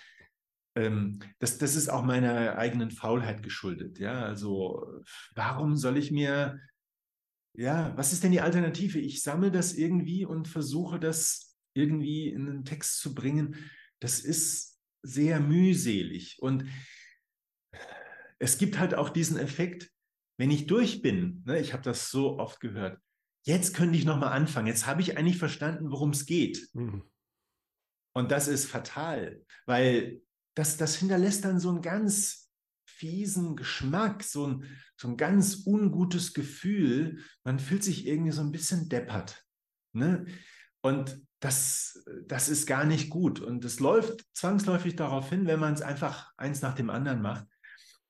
ähm, 0.75 1.21
das, 1.39 1.59
das 1.59 1.77
ist 1.77 1.89
auch 1.89 2.05
meiner 2.05 2.57
eigenen 2.59 2.91
Faulheit 2.91 3.43
geschuldet. 3.43 3.99
Ja, 3.99 4.25
also 4.25 5.03
warum 5.35 5.77
soll 5.77 5.97
ich 5.97 6.11
mir, 6.11 6.61
ja, 7.57 7.97
was 7.97 8.13
ist 8.13 8.25
denn 8.25 8.33
die 8.33 8.41
Alternative? 8.41 8.99
Ich 8.99 9.23
sammle 9.23 9.51
das 9.51 9.75
irgendwie 9.75 10.25
und 10.25 10.49
versuche 10.49 10.99
das 10.99 11.57
irgendwie 11.75 12.29
in 12.29 12.49
einen 12.49 12.65
Text 12.65 13.01
zu 13.01 13.15
bringen. 13.15 13.57
Das 14.01 14.21
ist 14.21 14.81
sehr 15.03 15.41
mühselig 15.41 16.39
und 16.41 16.65
es 18.39 18.59
gibt 18.59 18.79
halt 18.79 18.95
auch 18.95 19.11
diesen 19.11 19.39
Effekt, 19.39 19.91
wenn 20.39 20.51
ich 20.51 20.67
durch 20.67 21.03
bin, 21.03 21.43
ne, 21.47 21.61
ich 21.61 21.73
habe 21.73 21.83
das 21.83 22.11
so 22.11 22.39
oft 22.39 22.61
gehört, 22.61 23.01
jetzt 23.47 23.75
könnte 23.75 23.97
ich 23.97 24.05
nochmal 24.05 24.33
anfangen, 24.33 24.67
jetzt 24.67 24.87
habe 24.87 25.01
ich 25.01 25.17
eigentlich 25.17 25.39
verstanden, 25.39 25.91
worum 25.91 26.11
es 26.11 26.27
geht. 26.27 26.69
Mhm. 26.73 27.05
Und 28.17 28.31
das 28.31 28.49
ist 28.49 28.67
fatal, 28.67 29.45
weil 29.67 30.23
das, 30.55 30.77
das 30.77 30.97
hinterlässt 30.97 31.45
dann 31.45 31.59
so 31.59 31.71
einen 31.71 31.83
ganz 31.83 32.51
fiesen 32.87 33.57
Geschmack, 33.57 34.23
so 34.23 34.47
ein, 34.47 34.65
so 34.97 35.09
ein 35.09 35.17
ganz 35.17 35.67
ungutes 35.67 36.33
Gefühl. 36.33 37.19
Man 37.43 37.59
fühlt 37.59 37.83
sich 37.83 38.07
irgendwie 38.07 38.33
so 38.33 38.41
ein 38.41 38.53
bisschen 38.53 38.89
deppert. 38.89 39.45
Ne? 39.93 40.27
Und 40.81 41.21
das, 41.41 42.05
das 42.27 42.49
ist 42.49 42.67
gar 42.67 42.85
nicht 42.85 43.11
gut. 43.11 43.41
Und 43.41 43.65
es 43.65 43.81
läuft 43.81 44.25
zwangsläufig 44.33 44.97
darauf 44.97 45.29
hin, 45.29 45.47
wenn 45.47 45.61
man 45.61 45.75
es 45.75 45.83
einfach 45.83 46.33
eins 46.37 46.63
nach 46.63 46.75
dem 46.75 46.91
anderen 46.91 47.21
macht, 47.21 47.47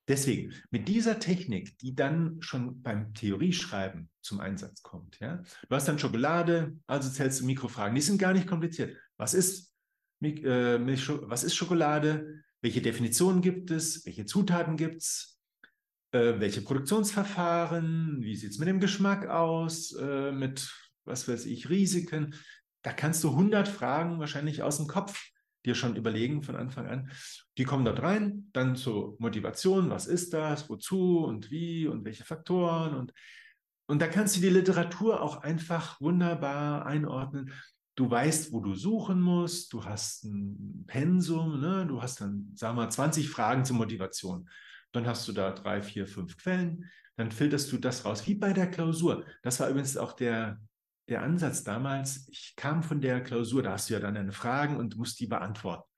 Deswegen, 0.07 0.53
mit 0.69 0.87
dieser 0.87 1.19
Technik, 1.19 1.79
die 1.79 1.95
dann 1.95 2.39
schon 2.39 2.83
beim 2.83 3.13
Theorieschreiben 3.15 4.09
zum 4.21 4.39
Einsatz 4.39 4.83
kommt, 4.83 5.19
ja, 5.19 5.41
du 5.67 5.75
hast 5.75 5.87
dann 5.87 5.97
Schokolade, 5.97 6.77
also 6.85 7.09
zählst 7.09 7.41
du 7.41 7.45
Mikrofragen, 7.45 7.95
die 7.95 8.01
sind 8.01 8.19
gar 8.19 8.33
nicht 8.33 8.47
kompliziert. 8.47 8.95
Was 9.17 9.33
ist, 9.33 9.73
Milch, 10.19 11.09
was 11.09 11.43
ist 11.43 11.55
Schokolade? 11.55 12.43
Welche 12.61 12.81
Definitionen 12.81 13.41
gibt 13.41 13.71
es? 13.71 14.05
Welche 14.05 14.25
Zutaten 14.25 14.77
gibt 14.77 15.01
es? 15.01 15.39
Äh, 16.11 16.39
welche 16.39 16.61
Produktionsverfahren? 16.61 18.17
Wie 18.21 18.35
sieht 18.35 18.51
es 18.51 18.57
mit 18.57 18.67
dem 18.67 18.79
Geschmack 18.79 19.27
aus? 19.27 19.93
Äh, 19.93 20.31
mit, 20.31 20.73
was 21.03 21.27
weiß 21.27 21.45
ich, 21.45 21.69
Risiken? 21.69 22.33
Da 22.81 22.93
kannst 22.93 23.23
du 23.23 23.29
100 23.31 23.67
Fragen 23.67 24.19
wahrscheinlich 24.19 24.63
aus 24.63 24.77
dem 24.77 24.87
Kopf 24.87 25.29
dir 25.65 25.75
schon 25.75 25.95
überlegen 25.95 26.43
von 26.43 26.55
Anfang 26.55 26.87
an. 26.87 27.11
Die 27.57 27.63
kommen 27.63 27.85
dort 27.85 28.01
rein, 28.01 28.49
dann 28.53 28.75
zur 28.75 29.15
Motivation, 29.19 29.89
was 29.89 30.05
ist 30.07 30.33
das, 30.33 30.69
wozu 30.69 31.25
und 31.25 31.51
wie 31.51 31.87
und 31.87 32.05
welche 32.05 32.23
Faktoren 32.23 32.95
und 32.95 33.13
und 33.87 34.01
da 34.01 34.07
kannst 34.07 34.35
du 34.35 34.41
die 34.41 34.49
Literatur 34.49 35.21
auch 35.21 35.37
einfach 35.37 36.01
wunderbar 36.01 36.85
einordnen. 36.85 37.53
Du 37.95 38.09
weißt, 38.09 38.51
wo 38.51 38.59
du 38.59 38.75
suchen 38.75 39.21
musst, 39.21 39.71
du 39.71 39.83
hast 39.85 40.25
ein 40.25 40.83
Pensum, 40.85 41.61
ne? 41.61 41.85
du 41.87 42.01
hast 42.01 42.19
dann, 42.19 42.51
sagen 42.53 42.75
wir 42.75 42.83
mal, 42.83 42.91
20 42.91 43.29
Fragen 43.29 43.63
zur 43.63 43.77
Motivation. 43.77 44.49
Dann 44.91 45.07
hast 45.07 45.27
du 45.27 45.31
da 45.31 45.51
drei, 45.51 45.81
vier, 45.81 46.05
fünf 46.05 46.37
Quellen, 46.37 46.89
dann 47.15 47.31
filterst 47.31 47.71
du 47.71 47.77
das 47.77 48.03
raus, 48.03 48.27
wie 48.27 48.35
bei 48.35 48.51
der 48.51 48.69
Klausur. 48.69 49.25
Das 49.43 49.59
war 49.59 49.69
übrigens 49.69 49.95
auch 49.95 50.13
der, 50.13 50.59
der 51.07 51.21
Ansatz 51.21 51.63
damals. 51.63 52.27
Ich 52.29 52.55
kam 52.57 52.83
von 52.83 52.99
der 52.99 53.21
Klausur, 53.21 53.63
da 53.63 53.71
hast 53.71 53.89
du 53.89 53.93
ja 53.93 53.99
dann 53.99 54.15
deine 54.15 54.33
Fragen 54.33 54.75
und 54.77 54.97
musst 54.97 55.19
die 55.19 55.27
beantworten. 55.27 55.89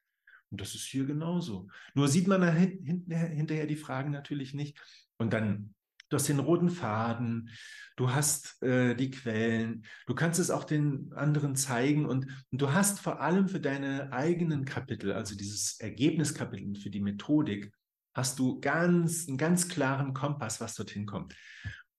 Und 0.49 0.61
das 0.61 0.75
ist 0.75 0.85
hier 0.85 1.05
genauso. 1.05 1.67
Nur 1.93 2.07
sieht 2.07 2.27
man 2.27 2.41
da 2.41 2.51
hinterher, 2.51 3.29
hinterher 3.29 3.67
die 3.67 3.75
Fragen 3.75 4.11
natürlich 4.11 4.53
nicht. 4.53 4.79
Und 5.17 5.33
dann, 5.33 5.73
du 6.09 6.15
hast 6.15 6.29
den 6.29 6.39
roten 6.39 6.69
Faden, 6.69 7.49
du 7.95 8.11
hast 8.11 8.61
äh, 8.63 8.95
die 8.95 9.11
Quellen, 9.11 9.83
du 10.05 10.15
kannst 10.15 10.39
es 10.39 10.51
auch 10.51 10.63
den 10.63 11.11
anderen 11.13 11.55
zeigen 11.55 12.05
und, 12.05 12.27
und 12.51 12.61
du 12.61 12.71
hast 12.71 12.99
vor 12.99 13.21
allem 13.21 13.47
für 13.47 13.59
deine 13.59 14.11
eigenen 14.11 14.65
Kapitel, 14.65 15.11
also 15.13 15.35
dieses 15.35 15.79
Ergebniskapitel 15.79 16.75
für 16.75 16.89
die 16.89 17.01
Methodik, 17.01 17.71
hast 18.13 18.39
du 18.39 18.59
ganz, 18.59 19.27
einen 19.27 19.37
ganz 19.37 19.67
klaren 19.67 20.13
Kompass, 20.13 20.59
was 20.59 20.75
dorthin 20.75 21.05
kommt. 21.05 21.35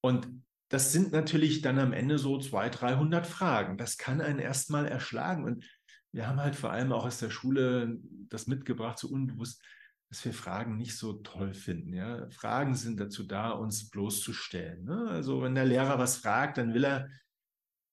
Und 0.00 0.28
das 0.68 0.92
sind 0.92 1.12
natürlich 1.12 1.62
dann 1.62 1.78
am 1.78 1.92
Ende 1.92 2.18
so 2.18 2.38
200, 2.38 2.80
300 2.80 3.26
Fragen. 3.26 3.78
Das 3.78 3.96
kann 3.96 4.20
einen 4.20 4.38
erstmal 4.38 4.86
erschlagen. 4.86 5.44
Und 5.44 5.64
wir 6.12 6.26
haben 6.26 6.40
halt 6.40 6.56
vor 6.56 6.70
allem 6.70 6.92
auch 6.92 7.06
aus 7.06 7.18
der 7.18 7.30
Schule 7.30 7.98
das 8.28 8.46
mitgebracht, 8.46 8.98
so 8.98 9.08
unbewusst, 9.08 9.62
dass 10.08 10.24
wir 10.24 10.32
Fragen 10.32 10.76
nicht 10.76 10.96
so 10.96 11.14
toll 11.14 11.52
finden. 11.52 11.92
Ja? 11.92 12.28
Fragen 12.30 12.74
sind 12.74 12.98
dazu 12.98 13.24
da, 13.24 13.50
uns 13.50 13.90
bloßzustellen. 13.90 14.84
Ne? 14.84 15.08
Also 15.10 15.42
wenn 15.42 15.54
der 15.54 15.66
Lehrer 15.66 15.98
was 15.98 16.16
fragt, 16.16 16.58
dann 16.58 16.72
will 16.72 16.84
er, 16.84 17.08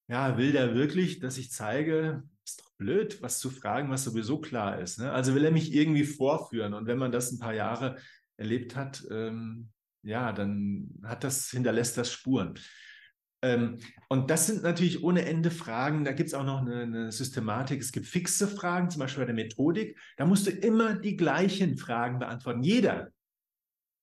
ja, 0.07 0.38
will 0.38 0.51
der 0.51 0.76
wirklich, 0.76 1.20
dass 1.20 1.38
ich 1.38 1.51
zeige, 1.51 2.24
ist 2.45 2.61
doch 2.61 2.72
blöd, 2.78 3.22
was 3.22 3.39
zu 3.39 3.49
fragen, 3.49 3.89
was 3.89 4.03
sowieso 4.03 4.39
klar 4.39 4.80
ist. 4.80 4.99
Ne? 4.99 5.11
Also 5.11 5.36
will 5.36 5.43
er 5.43 5.51
mich 5.51 5.74
irgendwie 5.74 6.05
vorführen. 6.05 6.74
Und 6.74 6.88
wenn 6.88 6.97
man 6.97 7.11
das 7.11 7.32
ein 7.32 7.39
paar 7.39 7.53
Jahre 7.53 7.97
erlebt 8.38 8.76
hat, 8.76 9.05
ähm, 9.11 9.70
ja, 10.03 10.32
dann 10.32 10.89
hat 11.03 11.24
das, 11.24 11.49
hinterlässt 11.49 11.97
das 11.97 12.11
Spuren. 12.11 12.53
Ähm, 13.46 13.78
und 14.10 14.32
das 14.32 14.48
sind 14.48 14.64
natürlich 14.64 15.04
ohne 15.04 15.24
Ende 15.26 15.52
Fragen. 15.52 16.04
Da 16.04 16.14
gibt 16.14 16.28
es 16.28 16.34
auch 16.34 16.43
noch 16.43 16.62
eine, 16.62 16.82
eine, 16.82 17.12
Systematik. 17.12 17.80
Es 17.80 17.91
gibt 17.91 18.08
fixe 18.08 18.48
Fragen, 18.48 18.89
zum 18.89 19.02
Beispiel 19.02 19.22
bei 19.22 19.28
der 19.28 19.36
Methodik. 19.36 19.98
Da 20.18 20.26
musst 20.26 20.48
du 20.48 20.52
immer 20.52 20.96
die 20.96 21.16
gleichen 21.16 21.78
Fragen 21.78 22.18
beantworten. 22.18 22.64
Jeder. 22.64 23.12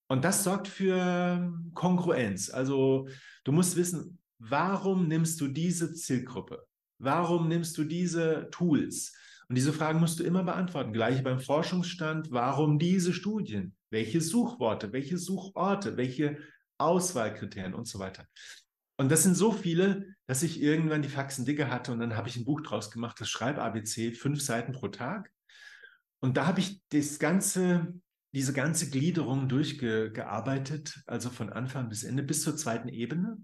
Und 0.09 0.25
das 0.25 0.45
sorgt 0.45 0.69
für 0.69 1.53
Kongruenz. 1.75 2.51
Also 2.51 3.09
du 3.43 3.51
musst 3.51 3.77
wissen, 3.77 4.19
warum 4.39 5.09
nimmst 5.09 5.41
du 5.41 5.49
diese 5.49 5.93
Zielgruppe? 5.93 6.65
Warum 6.99 7.49
nimmst 7.49 7.77
du 7.79 7.85
diese 7.85 8.49
Tools? 8.53 9.13
Und 9.49 9.57
diese 9.57 9.73
Fragen 9.73 9.99
musst 9.99 10.21
du 10.21 10.25
immer 10.25 10.45
beantworten. 10.45 10.93
Gleich 10.93 11.25
beim 11.25 11.41
Forschungsstand, 11.41 12.31
warum 12.31 12.79
diese 12.79 13.13
Studien? 13.13 13.75
Welche 13.91 14.21
Suchworte, 14.21 14.93
welche 14.93 15.19
Suchorte, 15.19 15.97
welche 15.97 16.39
Auswahlkriterien 16.79 17.75
und 17.75 17.89
so 17.89 17.99
weiter. 17.99 18.27
Und 19.03 19.11
das 19.11 19.25
sind 19.25 19.35
so 19.35 19.51
viele, 19.51 20.15
dass 20.29 20.45
ich 20.45 20.63
irgendwann 20.63 21.03
die 21.03 21.09
Faxen 21.09 21.45
dicke 21.45 21.69
hatte 21.69 21.91
und 21.91 21.99
dann 21.99 22.17
habe 22.17 22.29
ich 22.29 22.37
ein 22.37 22.45
Buch 22.45 22.61
draus 22.61 22.93
gemacht, 22.93 23.21
das 23.21 23.29
Schreib-ABC, 23.29 24.13
fünf 24.13 24.41
Seiten 24.41 24.71
pro 24.71 24.87
Tag. 24.87 25.33
Und 26.21 26.37
da 26.37 26.47
habe 26.47 26.61
ich 26.61 26.81
das 26.91 27.19
ganze, 27.19 27.95
diese 28.33 28.53
ganze 28.53 28.91
Gliederung 28.91 29.49
durchgearbeitet, 29.49 31.03
also 31.09 31.31
von 31.31 31.51
Anfang 31.51 31.89
bis 31.89 32.05
Ende, 32.05 32.23
bis 32.23 32.43
zur 32.45 32.57
zweiten 32.57 32.89
Ebene. 32.89 33.39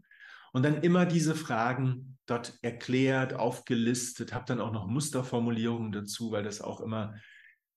Und 0.53 0.63
dann 0.63 0.81
immer 0.83 1.07
diese 1.07 1.35
Fragen 1.35 2.19
dort 2.27 2.57
erklärt, 2.63 3.35
aufgelistet, 3.35 4.33
habe 4.33 4.45
dann 4.47 4.61
auch 4.61 4.73
noch 4.73 4.87
Musterformulierungen 4.87 5.91
dazu, 5.91 6.31
weil 6.31 6.45
das 6.45 6.61
auch 6.61 6.81
immer 6.81 7.17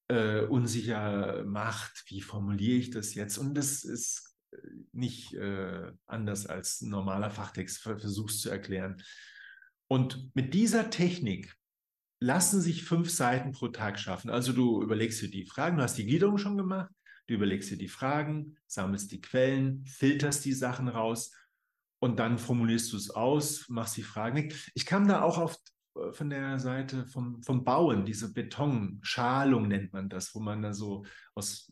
äh, 0.07 0.41
unsicher 0.41 1.43
macht, 1.45 2.03
wie 2.09 2.21
formuliere 2.21 2.77
ich 2.77 2.91
das 2.91 3.15
jetzt. 3.15 3.39
Und 3.39 3.55
das 3.55 3.83
ist 3.83 4.30
nicht 4.91 5.33
äh, 5.33 5.91
anders 6.07 6.45
als 6.47 6.81
normaler 6.81 7.31
Fachtext 7.31 7.79
versuchst 7.79 8.41
zu 8.41 8.49
erklären. 8.49 9.01
Und 9.87 10.33
mit 10.35 10.53
dieser 10.53 10.89
Technik 10.89 11.55
lassen 12.19 12.61
sich 12.61 12.83
fünf 12.83 13.09
Seiten 13.09 13.51
pro 13.51 13.69
Tag 13.69 13.99
schaffen. 13.99 14.29
Also 14.29 14.53
du 14.53 14.81
überlegst 14.81 15.21
dir 15.21 15.29
die 15.29 15.45
Fragen, 15.45 15.77
du 15.77 15.83
hast 15.83 15.97
die 15.97 16.05
Gliederung 16.05 16.37
schon 16.37 16.57
gemacht, 16.57 16.91
du 17.27 17.33
überlegst 17.33 17.71
dir 17.71 17.77
die 17.77 17.87
Fragen, 17.87 18.57
sammelst 18.67 19.11
die 19.11 19.21
Quellen, 19.21 19.85
filterst 19.85 20.45
die 20.45 20.53
Sachen 20.53 20.87
raus 20.87 21.31
und 21.99 22.19
dann 22.19 22.37
formulierst 22.37 22.93
du 22.93 22.97
es 22.97 23.09
aus, 23.09 23.67
machst 23.69 23.97
die 23.97 24.03
Fragen. 24.03 24.53
Ich 24.75 24.85
kam 24.85 25.07
da 25.07 25.23
auch 25.23 25.37
auf 25.37 25.57
äh, 25.95 26.13
von 26.13 26.29
der 26.29 26.59
Seite 26.59 27.05
vom, 27.07 27.41
vom 27.43 27.63
Bauen, 27.63 28.05
diese 28.05 28.33
Betonschalung 28.33 29.67
nennt 29.67 29.93
man 29.93 30.09
das, 30.09 30.33
wo 30.35 30.39
man 30.39 30.61
da 30.61 30.73
so 30.73 31.05
aus 31.35 31.71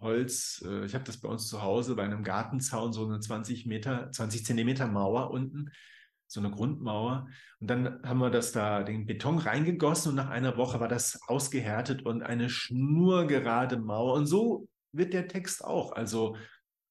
Holz. 0.00 0.64
Äh, 0.66 0.84
ich 0.84 0.94
habe 0.94 1.04
das 1.04 1.18
bei 1.18 1.28
uns 1.28 1.48
zu 1.48 1.62
Hause 1.62 1.94
bei 1.94 2.04
einem 2.04 2.24
Gartenzaun, 2.24 2.92
so 2.92 3.06
eine 3.06 3.20
20 3.20 3.66
Meter, 3.66 4.10
20 4.10 4.44
Zentimeter 4.44 4.86
Mauer 4.86 5.30
unten, 5.30 5.70
so 6.26 6.40
eine 6.40 6.50
Grundmauer. 6.50 7.28
Und 7.60 7.68
dann 7.68 8.02
haben 8.04 8.18
wir 8.18 8.30
das 8.30 8.52
da, 8.52 8.82
den 8.82 9.06
Beton 9.06 9.38
reingegossen 9.38 10.10
und 10.10 10.16
nach 10.16 10.30
einer 10.30 10.56
Woche 10.56 10.80
war 10.80 10.88
das 10.88 11.20
ausgehärtet 11.26 12.02
und 12.02 12.22
eine 12.22 12.48
schnurgerade 12.48 13.78
Mauer. 13.78 14.14
Und 14.14 14.26
so 14.26 14.68
wird 14.92 15.12
der 15.12 15.28
Text 15.28 15.64
auch. 15.64 15.92
Also 15.92 16.36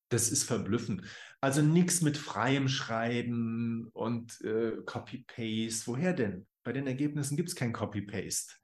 das 0.09 0.29
ist 0.29 0.43
verblüffend. 0.43 1.03
Also 1.41 1.61
nichts 1.61 2.01
mit 2.01 2.17
freiem 2.17 2.67
Schreiben 2.67 3.89
und 3.93 4.41
äh, 4.41 4.73
Copy-Paste. 4.85 5.87
Woher 5.87 6.13
denn? 6.13 6.47
Bei 6.63 6.73
den 6.73 6.87
Ergebnissen 6.87 7.37
gibt 7.37 7.49
es 7.49 7.55
kein 7.55 7.71
Copy-Paste. 7.71 8.55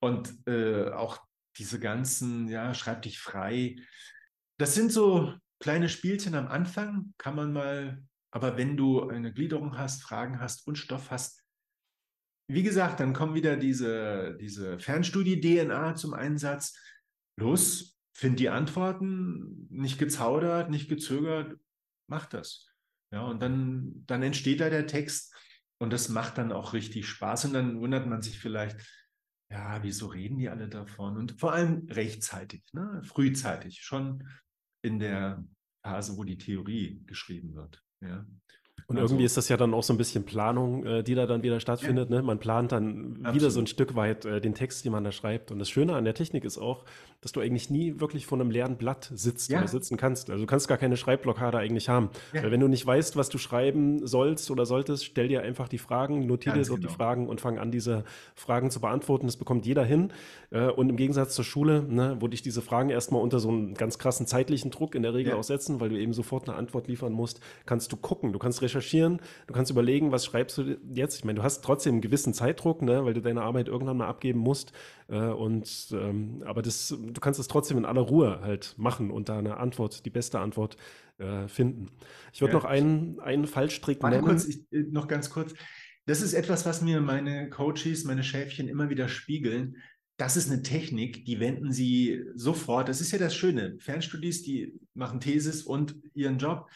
Und 0.00 0.34
äh, 0.46 0.90
auch 0.90 1.18
diese 1.58 1.78
ganzen, 1.80 2.48
ja, 2.48 2.74
schreib 2.74 3.02
dich 3.02 3.18
frei. 3.18 3.76
Das 4.58 4.74
sind 4.74 4.92
so 4.92 5.34
kleine 5.60 5.88
Spielchen 5.88 6.34
am 6.34 6.48
Anfang, 6.48 7.14
kann 7.18 7.36
man 7.36 7.52
mal, 7.52 8.02
aber 8.30 8.56
wenn 8.56 8.76
du 8.76 9.08
eine 9.08 9.32
Gliederung 9.32 9.78
hast, 9.78 10.02
Fragen 10.02 10.40
hast 10.40 10.66
und 10.66 10.76
Stoff 10.76 11.10
hast, 11.10 11.42
wie 12.46 12.62
gesagt, 12.62 13.00
dann 13.00 13.14
kommen 13.14 13.34
wieder 13.34 13.56
diese, 13.56 14.36
diese 14.38 14.78
Fernstudie-DNA 14.78 15.94
zum 15.94 16.12
Einsatz. 16.12 16.78
Los, 17.36 17.98
find 18.12 18.38
die 18.38 18.50
Antworten, 18.50 19.66
nicht 19.70 19.98
gezaudert, 19.98 20.70
nicht 20.70 20.88
gezögert, 20.88 21.58
mach 22.06 22.26
das. 22.26 22.70
Ja, 23.12 23.22
und 23.22 23.40
dann, 23.40 24.04
dann 24.06 24.22
entsteht 24.22 24.60
da 24.60 24.68
der 24.68 24.86
Text 24.86 25.34
und 25.78 25.92
das 25.92 26.08
macht 26.08 26.38
dann 26.38 26.52
auch 26.52 26.72
richtig 26.72 27.06
Spaß 27.08 27.46
und 27.46 27.54
dann 27.54 27.80
wundert 27.80 28.06
man 28.06 28.22
sich 28.22 28.38
vielleicht, 28.38 28.76
ja, 29.54 29.82
wieso 29.84 30.08
reden 30.08 30.38
die 30.38 30.48
alle 30.48 30.68
davon? 30.68 31.16
Und 31.16 31.38
vor 31.38 31.52
allem 31.52 31.86
rechtzeitig, 31.88 32.64
ne? 32.72 33.00
frühzeitig, 33.04 33.82
schon 33.82 34.28
in 34.82 34.98
der 34.98 35.44
Phase, 35.84 36.16
wo 36.16 36.24
die 36.24 36.38
Theorie 36.38 37.00
geschrieben 37.06 37.54
wird. 37.54 37.80
Ja. 38.00 38.26
Und 38.86 38.98
also, 38.98 39.14
irgendwie 39.14 39.24
ist 39.24 39.36
das 39.36 39.48
ja 39.48 39.56
dann 39.56 39.72
auch 39.72 39.82
so 39.82 39.94
ein 39.94 39.96
bisschen 39.96 40.24
Planung, 40.24 40.84
äh, 40.84 41.02
die 41.02 41.14
da 41.14 41.26
dann 41.26 41.42
wieder 41.42 41.58
stattfindet. 41.58 42.10
Ja. 42.10 42.16
Ne? 42.16 42.22
Man 42.22 42.38
plant 42.38 42.72
dann 42.72 43.14
Absolut. 43.16 43.34
wieder 43.34 43.50
so 43.50 43.60
ein 43.60 43.66
Stück 43.66 43.94
weit 43.96 44.26
äh, 44.26 44.40
den 44.40 44.54
Text, 44.54 44.84
den 44.84 44.92
man 44.92 45.04
da 45.04 45.12
schreibt. 45.12 45.50
Und 45.50 45.58
das 45.58 45.70
Schöne 45.70 45.94
an 45.94 46.04
der 46.04 46.14
Technik 46.14 46.44
ist 46.44 46.58
auch, 46.58 46.84
dass 47.22 47.32
du 47.32 47.40
eigentlich 47.40 47.70
nie 47.70 47.98
wirklich 48.00 48.26
vor 48.26 48.38
einem 48.38 48.50
leeren 48.50 48.76
Blatt 48.76 49.10
sitzt 49.14 49.50
ja. 49.50 49.60
oder 49.60 49.68
sitzen 49.68 49.96
kannst. 49.96 50.28
Also 50.28 50.42
du 50.42 50.46
kannst 50.46 50.68
gar 50.68 50.76
keine 50.76 50.98
Schreibblockade 50.98 51.56
eigentlich 51.56 51.88
haben. 51.88 52.10
Ja. 52.34 52.42
Weil 52.42 52.50
wenn 52.50 52.60
du 52.60 52.68
nicht 52.68 52.86
weißt, 52.86 53.16
was 53.16 53.30
du 53.30 53.38
schreiben 53.38 54.06
sollst 54.06 54.50
oder 54.50 54.66
solltest, 54.66 55.06
stell 55.06 55.28
dir 55.28 55.40
einfach 55.40 55.68
die 55.68 55.78
Fragen, 55.78 56.26
notiere 56.26 56.58
dir 56.58 56.66
dort 56.66 56.80
genau. 56.80 56.90
die 56.90 56.94
Fragen 56.94 57.26
und 57.26 57.40
fang 57.40 57.58
an, 57.58 57.70
diese 57.70 58.04
Fragen 58.34 58.70
zu 58.70 58.80
beantworten. 58.80 59.24
Das 59.24 59.38
bekommt 59.38 59.64
jeder 59.64 59.86
hin. 59.86 60.12
Äh, 60.50 60.66
und 60.66 60.90
im 60.90 60.96
Gegensatz 60.96 61.34
zur 61.34 61.46
Schule, 61.46 61.82
ne, 61.82 62.18
wo 62.20 62.28
dich 62.28 62.42
diese 62.42 62.60
Fragen 62.60 62.90
erstmal 62.90 63.22
unter 63.22 63.40
so 63.40 63.48
einen 63.48 63.72
ganz 63.72 63.98
krassen 63.98 64.26
zeitlichen 64.26 64.70
Druck 64.70 64.94
in 64.94 65.02
der 65.02 65.14
Regel 65.14 65.32
auch 65.32 65.42
setzen, 65.42 65.80
weil 65.80 65.88
du 65.88 65.98
eben 65.98 66.12
sofort 66.12 66.46
eine 66.46 66.58
Antwort 66.58 66.88
liefern 66.88 67.12
musst, 67.14 67.40
kannst 67.64 67.90
du 67.90 67.96
gucken, 67.96 68.34
du 68.34 68.38
kannst 68.38 68.60
recherchieren, 68.60 68.73
du 68.80 69.54
kannst 69.54 69.70
überlegen, 69.70 70.12
was 70.12 70.24
schreibst 70.24 70.58
du 70.58 70.78
jetzt. 70.92 71.16
Ich 71.16 71.24
meine, 71.24 71.36
du 71.36 71.42
hast 71.42 71.62
trotzdem 71.62 71.94
einen 71.94 72.02
gewissen 72.02 72.34
Zeitdruck, 72.34 72.82
ne, 72.82 73.04
weil 73.04 73.14
du 73.14 73.20
deine 73.20 73.42
Arbeit 73.42 73.68
irgendwann 73.68 73.96
mal 73.96 74.08
abgeben 74.08 74.40
musst. 74.40 74.72
Äh, 75.08 75.18
und 75.18 75.88
ähm, 75.92 76.42
aber 76.46 76.62
das, 76.62 76.88
du 76.88 77.20
kannst 77.20 77.40
es 77.40 77.48
trotzdem 77.48 77.78
in 77.78 77.84
aller 77.84 78.00
Ruhe 78.00 78.40
halt 78.40 78.74
machen 78.76 79.10
und 79.10 79.28
da 79.28 79.38
eine 79.38 79.56
Antwort, 79.58 80.04
die 80.04 80.10
beste 80.10 80.40
Antwort 80.40 80.76
äh, 81.18 81.48
finden. 81.48 81.90
Ich 82.32 82.40
würde 82.40 82.54
ja. 82.54 82.58
noch 82.58 82.64
einen, 82.64 83.20
einen 83.20 83.46
Fallstrick 83.46 84.02
Warte 84.02 84.16
nennen. 84.16 84.28
Kurz, 84.28 84.46
ich, 84.46 84.72
äh, 84.72 84.84
noch 84.90 85.08
ganz 85.08 85.30
kurz. 85.30 85.54
Das 86.06 86.20
ist 86.20 86.34
etwas, 86.34 86.66
was 86.66 86.82
mir 86.82 87.00
meine 87.00 87.48
Coaches, 87.48 88.04
meine 88.04 88.22
Schäfchen 88.22 88.68
immer 88.68 88.90
wieder 88.90 89.08
spiegeln. 89.08 89.76
das 90.16 90.36
ist 90.36 90.50
eine 90.50 90.62
Technik, 90.62 91.24
die 91.24 91.40
wenden 91.40 91.72
sie 91.72 92.22
sofort. 92.34 92.88
Das 92.88 93.00
ist 93.00 93.10
ja 93.10 93.18
das 93.18 93.34
Schöne. 93.34 93.76
Fernstudies, 93.80 94.42
die 94.42 94.78
machen 94.94 95.20
Thesis 95.20 95.62
und 95.62 95.96
ihren 96.14 96.38
Job. 96.38 96.68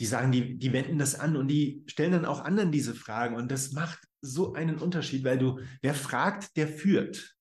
Die 0.00 0.06
sagen, 0.06 0.30
die, 0.32 0.58
die 0.58 0.72
wenden 0.72 0.98
das 0.98 1.18
an 1.18 1.36
und 1.36 1.48
die 1.48 1.82
stellen 1.86 2.12
dann 2.12 2.24
auch 2.24 2.44
anderen 2.44 2.72
diese 2.72 2.94
Fragen. 2.94 3.36
Und 3.36 3.50
das 3.50 3.72
macht 3.72 3.98
so 4.20 4.54
einen 4.54 4.78
Unterschied, 4.78 5.24
weil 5.24 5.38
du, 5.38 5.60
wer 5.82 5.94
fragt, 5.94 6.56
der 6.56 6.68
führt. 6.68 7.36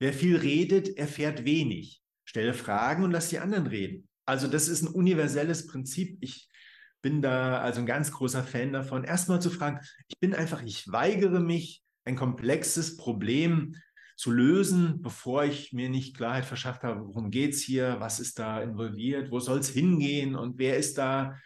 Wer 0.00 0.12
viel 0.12 0.36
redet, 0.36 0.96
erfährt 0.96 1.44
wenig. 1.44 2.02
Stelle 2.24 2.54
Fragen 2.54 3.04
und 3.04 3.10
lass 3.10 3.28
die 3.28 3.38
anderen 3.38 3.66
reden. 3.66 4.08
Also 4.24 4.46
das 4.46 4.68
ist 4.68 4.82
ein 4.82 4.88
universelles 4.88 5.66
Prinzip. 5.66 6.18
Ich 6.20 6.48
bin 7.02 7.22
da 7.22 7.60
also 7.60 7.80
ein 7.80 7.86
ganz 7.86 8.12
großer 8.12 8.44
Fan 8.44 8.72
davon, 8.72 9.04
erstmal 9.04 9.40
zu 9.40 9.50
fragen, 9.50 9.80
ich 10.08 10.18
bin 10.18 10.34
einfach, 10.34 10.62
ich 10.62 10.90
weigere 10.90 11.40
mich, 11.40 11.82
ein 12.04 12.16
komplexes 12.16 12.96
Problem 12.96 13.74
zu 14.16 14.30
lösen, 14.30 15.00
bevor 15.00 15.44
ich 15.44 15.72
mir 15.72 15.88
nicht 15.88 16.16
Klarheit 16.16 16.44
verschafft 16.44 16.82
habe, 16.82 17.06
worum 17.06 17.30
geht 17.30 17.54
es 17.54 17.62
hier, 17.62 17.96
was 18.00 18.20
ist 18.20 18.38
da 18.38 18.60
involviert, 18.60 19.30
wo 19.30 19.40
soll 19.40 19.58
es 19.60 19.70
hingehen 19.70 20.34
und 20.34 20.58
wer 20.58 20.76
ist 20.76 20.98
da 20.98 21.36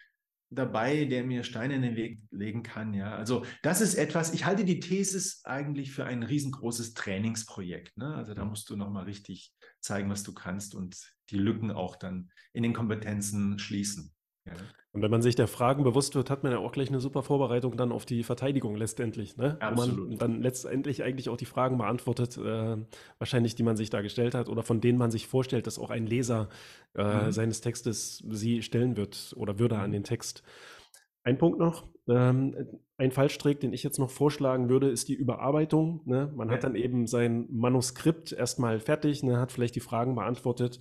dabei, 0.55 1.05
der 1.05 1.25
mir 1.25 1.45
Steine 1.45 1.75
in 1.75 1.83
den 1.83 1.97
Weg 1.97 2.21
legen 2.31 2.63
kann. 2.63 2.95
Ja, 2.95 3.15
also 3.17 3.45
das 3.63 3.81
ist 3.81 3.95
etwas, 3.95 4.33
ich 4.33 4.47
halte 4.47 4.65
die 4.65 4.81
Thesis 4.81 5.43
eigentlich 5.45 5.93
für 5.93 6.05
ein 6.05 6.23
riesengroßes 6.23 6.95
Trainingsprojekt. 6.95 7.97
Ne? 7.97 8.15
Also 8.15 8.35
da 8.35 8.45
musst 8.45 8.71
du 8.71 8.77
nochmal 8.77 9.05
richtig 9.05 9.53
zeigen, 9.81 10.11
was 10.11 10.23
du 10.23 10.33
kannst 10.33 10.75
und 10.75 10.97
die 11.31 11.39
Lücken 11.39 11.71
auch 11.71 11.97
dann 11.97 12.31
in 12.53 12.63
den 12.63 12.73
Kompetenzen 12.73 13.59
schließen. 13.59 14.14
Ja. 14.47 14.53
Und 14.92 15.03
wenn 15.03 15.11
man 15.11 15.22
sich 15.22 15.34
der 15.34 15.49
Fragen 15.49 15.82
bewusst 15.82 16.14
wird, 16.14 16.30
hat 16.30 16.45
man 16.45 16.53
ja 16.53 16.59
auch 16.59 16.70
gleich 16.70 16.88
eine 16.88 17.01
super 17.01 17.24
Vorbereitung 17.24 17.76
dann 17.76 17.90
auf 17.90 18.07
die 18.07 18.22
Verteidigung 18.22 18.76
letztendlich. 18.76 19.36
Ne? 19.36 19.57
Absolut. 19.61 19.99
Wo 19.99 20.09
man 20.11 20.18
dann 20.18 20.40
letztendlich 20.40 21.03
eigentlich 21.03 21.28
auch 21.28 21.36
die 21.36 21.47
Fragen 21.47 21.78
beantwortet, 21.78 22.38
äh, 22.38 22.76
wahrscheinlich, 23.18 23.57
die 23.57 23.64
man 23.64 23.76
sich 23.76 23.90
da 23.90 24.03
gestellt 24.03 24.36
hat 24.36 24.49
oder 24.49 24.62
von 24.62 24.80
denen 24.80 24.99
man 24.99 25.11
sich 25.11 25.26
vorstellt, 25.26 25.66
dass 25.66 25.80
auch 25.80 25.90
ein 25.90 26.07
Leser 26.07 26.49
äh, 26.95 27.26
mhm. 27.26 27.32
seines 27.32 27.61
Textes 27.61 28.22
sie 28.30 28.62
stellen 28.62 28.97
wird 28.97 29.34
oder 29.36 29.59
würde 29.59 29.78
an 29.78 29.90
mhm. 29.90 29.95
den 29.95 30.05
Text. 30.05 30.45
Ein 31.24 31.38
Punkt 31.38 31.59
noch, 31.59 31.88
ähm, 32.07 32.55
ein 32.97 33.11
Fallstrick, 33.11 33.59
den 33.59 33.72
ich 33.72 33.82
jetzt 33.82 33.99
noch 33.99 34.11
vorschlagen 34.11 34.68
würde, 34.68 34.90
ist 34.90 35.09
die 35.09 35.14
Überarbeitung. 35.14 36.03
Ne? 36.05 36.30
Man 36.36 36.49
ja. 36.49 36.55
hat 36.55 36.64
dann 36.64 36.76
eben 36.76 37.07
sein 37.09 37.47
Manuskript 37.51 38.30
erstmal 38.32 38.78
fertig, 38.78 39.24
ne? 39.24 39.40
hat 39.40 39.51
vielleicht 39.51 39.74
die 39.74 39.80
Fragen 39.80 40.14
beantwortet 40.14 40.78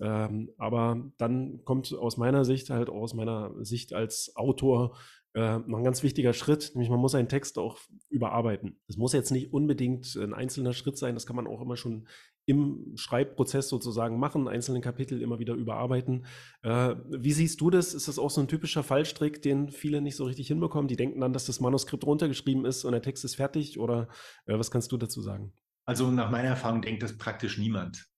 ähm, 0.00 0.50
aber 0.58 1.10
dann 1.18 1.64
kommt 1.64 1.92
aus 1.92 2.16
meiner 2.16 2.44
Sicht, 2.44 2.70
halt 2.70 2.88
aus 2.88 3.14
meiner 3.14 3.52
Sicht 3.64 3.92
als 3.92 4.32
Autor, 4.36 4.96
äh, 5.34 5.58
noch 5.58 5.78
ein 5.78 5.84
ganz 5.84 6.02
wichtiger 6.02 6.34
Schritt, 6.34 6.72
nämlich 6.74 6.90
man 6.90 7.00
muss 7.00 7.14
einen 7.14 7.28
Text 7.28 7.58
auch 7.58 7.78
überarbeiten. 8.10 8.78
Das 8.86 8.96
muss 8.96 9.14
jetzt 9.14 9.30
nicht 9.30 9.52
unbedingt 9.52 10.14
ein 10.16 10.34
einzelner 10.34 10.74
Schritt 10.74 10.98
sein, 10.98 11.14
das 11.14 11.26
kann 11.26 11.36
man 11.36 11.46
auch 11.46 11.62
immer 11.62 11.76
schon 11.76 12.06
im 12.44 12.92
Schreibprozess 12.96 13.68
sozusagen 13.68 14.18
machen, 14.18 14.48
einzelne 14.48 14.80
Kapitel 14.80 15.22
immer 15.22 15.38
wieder 15.38 15.54
überarbeiten. 15.54 16.26
Äh, 16.62 16.96
wie 17.08 17.32
siehst 17.32 17.60
du 17.60 17.70
das? 17.70 17.94
Ist 17.94 18.08
das 18.08 18.18
auch 18.18 18.30
so 18.30 18.40
ein 18.40 18.48
typischer 18.48 18.82
Fallstrick, 18.82 19.40
den 19.42 19.70
viele 19.70 20.00
nicht 20.00 20.16
so 20.16 20.24
richtig 20.24 20.48
hinbekommen? 20.48 20.88
Die 20.88 20.96
denken 20.96 21.20
dann, 21.20 21.32
dass 21.32 21.46
das 21.46 21.60
Manuskript 21.60 22.04
runtergeschrieben 22.04 22.64
ist 22.64 22.84
und 22.84 22.92
der 22.92 23.02
Text 23.02 23.24
ist 23.24 23.36
fertig 23.36 23.78
oder 23.78 24.08
äh, 24.46 24.58
was 24.58 24.70
kannst 24.70 24.92
du 24.92 24.96
dazu 24.96 25.22
sagen? 25.22 25.52
Also 25.84 26.10
nach 26.10 26.30
meiner 26.30 26.48
Erfahrung 26.48 26.82
denkt 26.82 27.02
das 27.02 27.16
praktisch 27.16 27.58
niemand. 27.58 28.11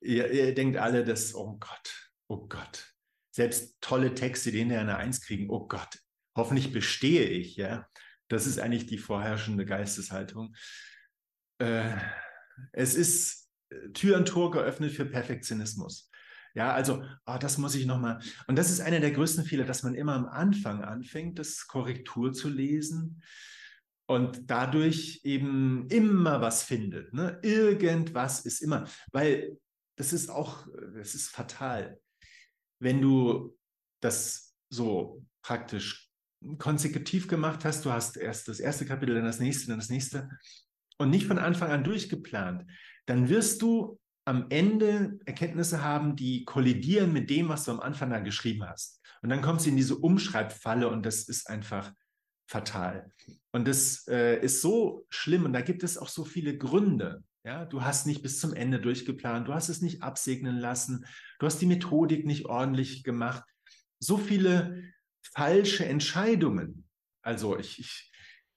Ihr, 0.00 0.30
ihr 0.30 0.54
denkt 0.54 0.76
alle, 0.76 1.04
dass, 1.04 1.34
oh 1.34 1.56
Gott, 1.58 2.10
oh 2.28 2.46
Gott, 2.46 2.94
selbst 3.30 3.76
tolle 3.80 4.14
Texte, 4.14 4.52
die 4.52 4.58
hinterher 4.58 4.82
eine 4.82 4.96
Eins 4.96 5.20
kriegen, 5.20 5.50
oh 5.50 5.66
Gott, 5.66 5.98
hoffentlich 6.36 6.72
bestehe 6.72 7.24
ich, 7.24 7.56
ja. 7.56 7.86
Das 8.28 8.46
ist 8.46 8.58
eigentlich 8.58 8.86
die 8.86 8.98
vorherrschende 8.98 9.64
Geisteshaltung. 9.64 10.54
Äh, 11.58 11.96
es 12.72 12.94
ist 12.94 13.48
äh, 13.70 13.88
Tür 13.90 14.18
und 14.18 14.28
Tor 14.28 14.50
geöffnet 14.50 14.92
für 14.92 15.06
Perfektionismus. 15.06 16.10
Ja, 16.54 16.72
also, 16.72 17.04
oh, 17.26 17.36
das 17.38 17.58
muss 17.58 17.74
ich 17.74 17.86
nochmal. 17.86 18.20
Und 18.46 18.56
das 18.56 18.70
ist 18.70 18.80
einer 18.80 19.00
der 19.00 19.12
größten 19.12 19.44
Fehler, 19.44 19.64
dass 19.64 19.82
man 19.82 19.94
immer 19.94 20.14
am 20.14 20.26
Anfang 20.26 20.82
anfängt, 20.82 21.38
das 21.38 21.66
Korrektur 21.66 22.32
zu 22.32 22.48
lesen 22.48 23.22
und 24.06 24.50
dadurch 24.50 25.20
eben 25.24 25.86
immer 25.88 26.40
was 26.40 26.62
findet. 26.62 27.12
Ne? 27.12 27.38
Irgendwas 27.42 28.44
ist 28.44 28.60
immer, 28.60 28.88
weil 29.12 29.58
das 29.98 30.12
ist 30.12 30.30
auch, 30.30 30.66
das 30.94 31.14
ist 31.14 31.28
fatal. 31.28 32.00
Wenn 32.80 33.02
du 33.02 33.56
das 34.00 34.54
so 34.70 35.24
praktisch 35.42 36.10
konsekutiv 36.58 37.26
gemacht 37.26 37.64
hast, 37.64 37.84
du 37.84 37.90
hast 37.90 38.16
erst 38.16 38.46
das 38.46 38.60
erste 38.60 38.86
Kapitel, 38.86 39.16
dann 39.16 39.24
das 39.24 39.40
nächste, 39.40 39.66
dann 39.68 39.78
das 39.78 39.90
nächste 39.90 40.28
und 40.98 41.10
nicht 41.10 41.26
von 41.26 41.38
Anfang 41.38 41.70
an 41.70 41.84
durchgeplant, 41.84 42.64
dann 43.06 43.28
wirst 43.28 43.60
du 43.62 44.00
am 44.24 44.46
Ende 44.50 45.18
Erkenntnisse 45.24 45.82
haben, 45.82 46.14
die 46.14 46.44
kollidieren 46.44 47.12
mit 47.12 47.30
dem, 47.30 47.48
was 47.48 47.64
du 47.64 47.72
am 47.72 47.80
Anfang 47.80 48.10
da 48.10 48.20
geschrieben 48.20 48.64
hast. 48.68 49.00
Und 49.22 49.30
dann 49.30 49.42
kommst 49.42 49.66
du 49.66 49.70
in 49.70 49.76
diese 49.76 49.96
Umschreibfalle 49.96 50.88
und 50.88 51.04
das 51.04 51.28
ist 51.28 51.48
einfach 51.48 51.92
fatal. 52.48 53.10
Und 53.52 53.66
das 53.66 54.06
äh, 54.06 54.40
ist 54.40 54.60
so 54.60 55.06
schlimm 55.10 55.44
und 55.44 55.54
da 55.54 55.60
gibt 55.60 55.82
es 55.82 55.98
auch 55.98 56.08
so 56.08 56.24
viele 56.24 56.56
Gründe. 56.56 57.24
Ja, 57.48 57.64
du 57.64 57.82
hast 57.82 58.06
nicht 58.06 58.20
bis 58.20 58.40
zum 58.40 58.52
Ende 58.52 58.78
durchgeplant, 58.78 59.48
du 59.48 59.54
hast 59.54 59.70
es 59.70 59.80
nicht 59.80 60.02
absegnen 60.02 60.58
lassen, 60.58 61.06
du 61.38 61.46
hast 61.46 61.58
die 61.62 61.66
Methodik 61.66 62.26
nicht 62.26 62.44
ordentlich 62.44 63.04
gemacht. 63.04 63.42
So 63.98 64.18
viele 64.18 64.82
falsche 65.22 65.86
Entscheidungen. 65.86 66.86
Also 67.22 67.58
ich, 67.58 67.78
ich 67.78 68.12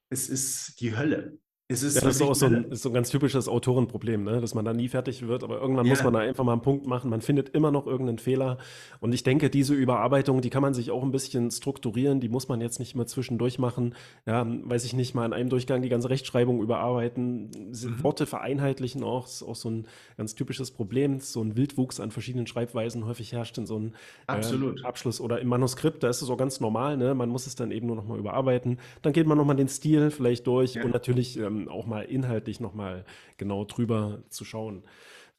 es 0.10 0.28
ist 0.28 0.82
die 0.82 0.98
Hölle. 0.98 1.40
Es 1.72 1.84
ist 1.84 1.96
ja, 1.96 2.02
das 2.02 2.16
ist 2.18 2.22
auch 2.22 2.36
so 2.36 2.48
ein, 2.48 2.66
ist 2.66 2.84
so 2.84 2.90
ein, 2.90 2.94
ganz 2.94 3.10
typisches 3.10 3.48
Autorenproblem, 3.48 4.24
ne? 4.24 4.42
dass 4.42 4.54
man 4.54 4.66
da 4.66 4.74
nie 4.74 4.90
fertig 4.90 5.28
wird, 5.28 5.44
aber 5.44 5.62
irgendwann 5.62 5.86
ja. 5.86 5.92
muss 5.92 6.04
man 6.04 6.14
da 6.14 6.20
einfach 6.20 6.44
mal 6.44 6.54
einen 6.54 6.62
Punkt 6.62 6.86
machen. 6.86 7.10
Man 7.10 7.22
findet 7.22 7.50
immer 7.50 7.72
noch 7.72 7.88
irgendeinen 7.88 8.20
Fehler. 8.20 8.58
Und 9.00 9.14
ich 9.14 9.24
denke, 9.24 9.50
diese 9.50 9.74
Überarbeitung, 9.74 10.42
die 10.42 10.50
kann 10.50 10.62
man 10.62 10.74
sich 10.74 10.92
auch 10.92 11.04
ein 11.04 11.12
bisschen 11.12 11.50
strukturieren, 11.50 12.20
die 12.20 12.30
muss 12.30 12.50
man 12.50 12.60
jetzt 12.62 12.80
nicht 12.80 12.96
immer 12.96 13.08
zwischendurch 13.08 13.60
machen. 13.60 13.96
Ja, 14.26 14.46
weiß 14.46 14.86
ich 14.86 14.94
nicht, 14.94 15.16
mal 15.16 15.26
in 15.26 15.34
einem 15.34 15.50
Durchgang 15.50 15.82
die 15.82 15.90
ganze 15.90 16.10
Rechtschreibung 16.10 16.62
überarbeiten, 16.62 17.50
mhm. 17.72 18.04
Worte 18.04 18.26
vereinheitlichen 18.26 19.04
auch, 19.04 19.26
ist 19.26 19.44
auch 19.44 19.56
so 19.56 19.70
ein 19.70 19.88
ganz 20.18 20.36
typisches 20.36 20.72
Problem. 20.72 21.20
So 21.20 21.42
ein 21.42 21.56
Wildwuchs 21.56 22.00
an 22.00 22.12
verschiedenen 22.12 22.48
Schreibweisen 22.48 23.06
häufig 23.06 23.32
herrscht 23.32 23.58
in 23.58 23.66
so 23.66 23.78
einem 23.78 23.94
äh, 24.28 24.84
Abschluss 24.84 25.22
oder 25.22 25.40
im 25.40 25.48
Manuskript, 25.48 26.04
da 26.04 26.10
ist 26.10 26.22
es 26.22 26.30
auch 26.30 26.38
ganz 26.38 26.60
normal, 26.60 26.98
ne? 26.98 27.16
Man 27.16 27.30
muss 27.30 27.48
es 27.48 27.56
dann 27.56 27.72
eben 27.72 27.88
nur 27.88 27.96
noch 27.96 28.08
mal 28.08 28.20
überarbeiten. 28.20 28.80
Dann 29.02 29.14
geht 29.14 29.28
man 29.28 29.38
noch 29.38 29.46
mal 29.46 29.54
den 29.54 29.68
Stil 29.68 30.12
vielleicht 30.12 30.48
durch 30.48 30.76
ja. 30.76 30.84
und 30.84 30.94
natürlich 30.94 31.38
ähm, 31.38 31.61
auch 31.68 31.86
mal 31.86 32.04
inhaltlich 32.04 32.60
nochmal 32.60 33.06
genau 33.38 33.66
drüber 33.66 34.24
zu 34.30 34.46
schauen. 34.46 34.84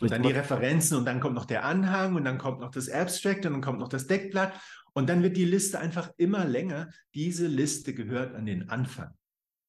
und 0.00 0.10
dann 0.10 0.22
die 0.22 0.32
Referenzen 0.32 0.96
und 0.96 1.04
dann 1.04 1.20
kommt 1.20 1.34
noch 1.34 1.44
der 1.44 1.64
Anhang 1.64 2.16
und 2.16 2.24
dann 2.24 2.38
kommt 2.38 2.60
noch 2.60 2.70
das 2.70 2.88
Abstract 2.88 3.46
und 3.46 3.52
dann 3.52 3.60
kommt 3.62 3.78
noch 3.78 3.88
das 3.88 4.06
Deckblatt 4.06 4.52
und 4.94 5.08
dann 5.08 5.22
wird 5.22 5.36
die 5.36 5.44
Liste 5.44 5.78
einfach 5.78 6.10
immer 6.16 6.44
länger. 6.44 6.90
Diese 7.14 7.46
Liste 7.46 7.94
gehört 7.94 8.34
an 8.34 8.46
den 8.46 8.68
Anfang. 8.68 9.14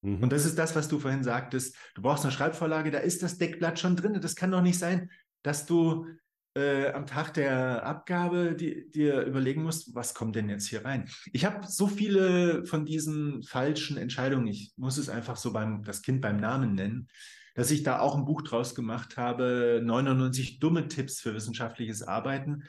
Mhm. 0.02 0.22
Und 0.22 0.32
das 0.32 0.44
ist 0.44 0.58
das, 0.58 0.76
was 0.76 0.88
du 0.88 0.98
vorhin 0.98 1.24
sagtest. 1.24 1.76
Du 1.94 2.02
brauchst 2.02 2.24
eine 2.24 2.32
Schreibvorlage, 2.32 2.90
da 2.90 2.98
ist 2.98 3.22
das 3.22 3.38
Deckblatt 3.38 3.78
schon 3.78 3.96
drin. 3.96 4.20
Das 4.20 4.36
kann 4.36 4.50
doch 4.50 4.62
nicht 4.62 4.78
sein, 4.78 5.10
dass 5.42 5.66
du 5.66 6.06
äh, 6.54 6.92
am 6.92 7.06
Tag 7.06 7.34
der 7.34 7.84
Abgabe 7.84 8.54
dir 8.54 9.22
überlegen 9.22 9.62
musst, 9.62 9.94
was 9.94 10.14
kommt 10.14 10.36
denn 10.36 10.48
jetzt 10.48 10.68
hier 10.68 10.84
rein? 10.84 11.08
Ich 11.32 11.44
habe 11.44 11.66
so 11.66 11.86
viele 11.86 12.64
von 12.64 12.86
diesen 12.86 13.42
falschen 13.42 13.96
Entscheidungen, 13.96 14.46
ich 14.46 14.72
muss 14.76 14.96
es 14.96 15.08
einfach 15.08 15.36
so 15.36 15.52
beim 15.52 15.82
das 15.82 16.02
Kind 16.02 16.20
beim 16.20 16.38
Namen 16.38 16.74
nennen, 16.74 17.08
dass 17.54 17.70
ich 17.70 17.82
da 17.82 18.00
auch 18.00 18.16
ein 18.16 18.24
Buch 18.24 18.42
draus 18.42 18.74
gemacht 18.74 19.16
habe, 19.16 19.80
99 19.84 20.60
dumme 20.60 20.88
Tipps 20.88 21.20
für 21.20 21.34
wissenschaftliches 21.34 22.02
Arbeiten. 22.02 22.64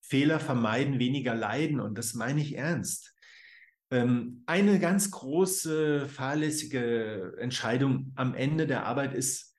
Fehler 0.00 0.40
vermeiden, 0.40 0.98
weniger 0.98 1.36
leiden 1.36 1.80
und 1.80 1.96
das 1.96 2.14
meine 2.14 2.40
ich 2.40 2.56
ernst. 2.56 3.14
Ähm, 3.92 4.42
eine 4.46 4.80
ganz 4.80 5.10
große 5.10 6.08
fahrlässige 6.08 7.34
Entscheidung 7.38 8.12
am 8.16 8.34
Ende 8.34 8.66
der 8.66 8.86
Arbeit 8.86 9.14
ist, 9.14 9.49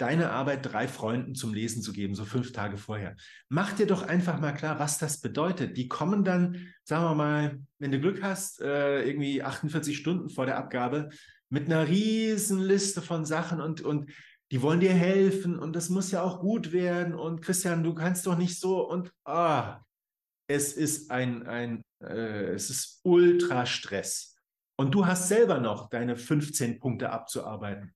deine 0.00 0.30
Arbeit 0.30 0.72
drei 0.72 0.88
Freunden 0.88 1.34
zum 1.34 1.52
Lesen 1.52 1.82
zu 1.82 1.92
geben, 1.92 2.14
so 2.14 2.24
fünf 2.24 2.52
Tage 2.52 2.78
vorher. 2.78 3.16
Mach 3.48 3.72
dir 3.72 3.86
doch 3.86 4.02
einfach 4.02 4.40
mal 4.40 4.52
klar, 4.52 4.78
was 4.78 4.98
das 4.98 5.20
bedeutet. 5.20 5.76
Die 5.76 5.88
kommen 5.88 6.24
dann, 6.24 6.68
sagen 6.84 7.04
wir 7.04 7.14
mal, 7.14 7.60
wenn 7.78 7.92
du 7.92 8.00
Glück 8.00 8.22
hast, 8.22 8.60
äh, 8.60 9.02
irgendwie 9.02 9.42
48 9.42 9.96
Stunden 9.96 10.30
vor 10.30 10.46
der 10.46 10.56
Abgabe 10.56 11.10
mit 11.50 11.66
einer 11.66 11.88
riesen 11.88 12.60
Liste 12.60 13.02
von 13.02 13.24
Sachen 13.24 13.60
und, 13.60 13.82
und 13.82 14.10
die 14.50 14.62
wollen 14.62 14.80
dir 14.80 14.92
helfen 14.92 15.58
und 15.58 15.76
das 15.76 15.90
muss 15.90 16.10
ja 16.10 16.22
auch 16.22 16.40
gut 16.40 16.72
werden 16.72 17.14
und 17.14 17.42
Christian, 17.42 17.84
du 17.84 17.94
kannst 17.94 18.26
doch 18.26 18.36
nicht 18.36 18.58
so 18.58 18.88
und 18.88 19.12
ah, 19.24 19.80
es 20.48 20.72
ist 20.72 21.10
ein, 21.10 21.46
ein 21.46 21.84
äh, 22.02 22.54
es 22.54 22.70
ist 22.70 23.00
Ultrastress. 23.04 24.36
Und 24.76 24.94
du 24.94 25.06
hast 25.06 25.28
selber 25.28 25.58
noch 25.58 25.90
deine 25.90 26.16
15 26.16 26.80
Punkte 26.80 27.10
abzuarbeiten 27.10 27.94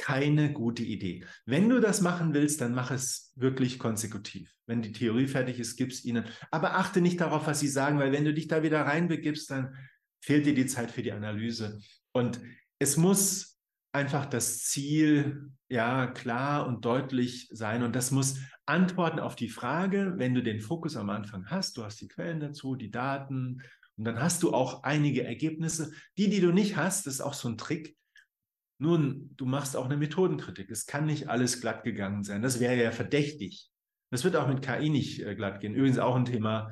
keine 0.00 0.52
gute 0.52 0.82
Idee. 0.82 1.26
Wenn 1.44 1.68
du 1.68 1.78
das 1.78 2.00
machen 2.00 2.32
willst, 2.32 2.62
dann 2.62 2.74
mach 2.74 2.90
es 2.90 3.32
wirklich 3.36 3.78
konsekutiv. 3.78 4.50
Wenn 4.66 4.80
die 4.80 4.92
Theorie 4.92 5.26
fertig 5.26 5.60
ist, 5.60 5.76
gib 5.76 5.90
es 5.90 6.04
ihnen. 6.04 6.24
Aber 6.50 6.76
achte 6.76 7.02
nicht 7.02 7.20
darauf, 7.20 7.46
was 7.46 7.60
sie 7.60 7.68
sagen, 7.68 7.98
weil 7.98 8.10
wenn 8.10 8.24
du 8.24 8.32
dich 8.32 8.48
da 8.48 8.62
wieder 8.62 8.80
reinbegibst, 8.80 9.50
dann 9.50 9.76
fehlt 10.22 10.46
dir 10.46 10.54
die 10.54 10.66
Zeit 10.66 10.90
für 10.90 11.02
die 11.02 11.12
Analyse. 11.12 11.80
Und 12.12 12.40
es 12.78 12.96
muss 12.96 13.58
einfach 13.92 14.24
das 14.24 14.64
Ziel 14.64 15.50
ja 15.68 16.06
klar 16.06 16.66
und 16.66 16.84
deutlich 16.84 17.48
sein 17.52 17.82
und 17.82 17.94
das 17.94 18.10
muss 18.10 18.38
antworten 18.64 19.18
auf 19.18 19.36
die 19.36 19.48
Frage, 19.48 20.14
wenn 20.16 20.34
du 20.34 20.42
den 20.42 20.60
Fokus 20.60 20.96
am 20.96 21.10
Anfang 21.10 21.46
hast, 21.46 21.76
du 21.76 21.84
hast 21.84 22.00
die 22.00 22.08
Quellen 22.08 22.40
dazu, 22.40 22.76
die 22.76 22.90
Daten 22.90 23.62
und 23.96 24.04
dann 24.04 24.20
hast 24.20 24.42
du 24.42 24.54
auch 24.54 24.82
einige 24.84 25.24
Ergebnisse. 25.24 25.92
Die, 26.16 26.30
die 26.30 26.40
du 26.40 26.52
nicht 26.52 26.76
hast, 26.76 27.06
ist 27.06 27.20
auch 27.20 27.34
so 27.34 27.48
ein 27.48 27.58
Trick. 27.58 27.96
Nun, 28.82 29.34
du 29.36 29.44
machst 29.44 29.76
auch 29.76 29.84
eine 29.84 29.98
Methodenkritik. 29.98 30.70
Es 30.70 30.86
kann 30.86 31.04
nicht 31.04 31.28
alles 31.28 31.60
glatt 31.60 31.84
gegangen 31.84 32.24
sein. 32.24 32.40
Das 32.40 32.60
wäre 32.60 32.82
ja 32.82 32.92
verdächtig. 32.92 33.68
Das 34.10 34.24
wird 34.24 34.36
auch 34.36 34.48
mit 34.48 34.62
KI 34.62 34.88
nicht 34.88 35.20
äh, 35.20 35.34
glatt 35.34 35.60
gehen. 35.60 35.74
Übrigens 35.74 35.98
auch 35.98 36.16
ein 36.16 36.24
Thema 36.24 36.70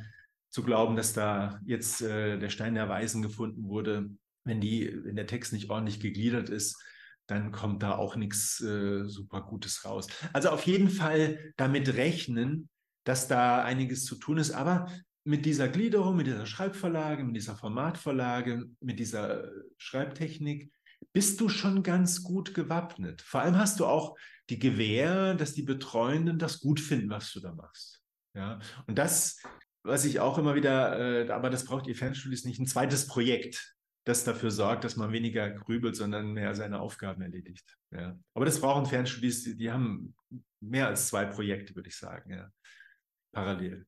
zu 0.48 0.62
glauben, 0.62 0.96
dass 0.96 1.12
da 1.12 1.60
jetzt 1.66 2.00
äh, 2.00 2.38
der 2.38 2.48
Stein 2.48 2.74
der 2.74 2.88
Weisen 2.88 3.20
gefunden 3.20 3.68
wurde, 3.68 4.08
wenn 4.44 4.58
die, 4.58 4.90
wenn 5.04 5.16
der 5.16 5.26
Text 5.26 5.52
nicht 5.52 5.68
ordentlich 5.68 6.00
gegliedert 6.00 6.48
ist, 6.48 6.82
dann 7.26 7.52
kommt 7.52 7.82
da 7.82 7.96
auch 7.96 8.16
nichts 8.16 8.58
äh, 8.62 9.04
super 9.06 9.42
Gutes 9.42 9.84
raus. 9.84 10.06
Also 10.32 10.48
auf 10.48 10.62
jeden 10.62 10.88
Fall 10.88 11.52
damit 11.58 11.94
rechnen, 11.94 12.70
dass 13.04 13.28
da 13.28 13.62
einiges 13.62 14.06
zu 14.06 14.16
tun 14.16 14.38
ist. 14.38 14.52
Aber 14.52 14.90
mit 15.24 15.44
dieser 15.44 15.68
Gliederung, 15.68 16.16
mit 16.16 16.26
dieser 16.26 16.46
Schreibvorlage, 16.46 17.22
mit 17.22 17.36
dieser 17.36 17.54
Formatvorlage, 17.54 18.64
mit 18.80 18.98
dieser 18.98 19.50
Schreibtechnik 19.76 20.72
bist 21.12 21.40
du 21.40 21.48
schon 21.48 21.82
ganz 21.82 22.22
gut 22.22 22.54
gewappnet. 22.54 23.22
Vor 23.22 23.40
allem 23.40 23.56
hast 23.56 23.80
du 23.80 23.86
auch 23.86 24.16
die 24.50 24.58
Gewähr, 24.58 25.34
dass 25.34 25.54
die 25.54 25.62
Betreuenden 25.62 26.38
das 26.38 26.60
gut 26.60 26.80
finden, 26.80 27.10
was 27.10 27.32
du 27.32 27.40
da 27.40 27.54
machst. 27.54 28.02
Ja, 28.34 28.60
und 28.86 28.98
das, 28.98 29.42
was 29.82 30.04
ich 30.04 30.20
auch 30.20 30.38
immer 30.38 30.54
wieder, 30.54 31.26
äh, 31.26 31.30
aber 31.30 31.50
das 31.50 31.64
braucht 31.64 31.86
ihr 31.86 31.96
Fernstudios 31.96 32.44
nicht, 32.44 32.60
ein 32.60 32.66
zweites 32.66 33.06
Projekt 33.06 33.78
das 34.08 34.24
dafür 34.24 34.50
sorgt, 34.50 34.84
dass 34.84 34.96
man 34.96 35.12
weniger 35.12 35.50
grübelt, 35.50 35.94
sondern 35.94 36.32
mehr 36.32 36.54
seine 36.54 36.80
Aufgaben 36.80 37.20
erledigt. 37.20 37.76
Ja. 37.90 38.18
Aber 38.32 38.46
das 38.46 38.58
brauchen 38.58 38.86
Fernstudies, 38.86 39.44
die, 39.44 39.54
die 39.54 39.70
haben 39.70 40.14
mehr 40.60 40.86
als 40.86 41.08
zwei 41.08 41.26
Projekte, 41.26 41.76
würde 41.76 41.90
ich 41.90 41.96
sagen, 41.96 42.32
ja. 42.32 42.50
parallel. 43.32 43.86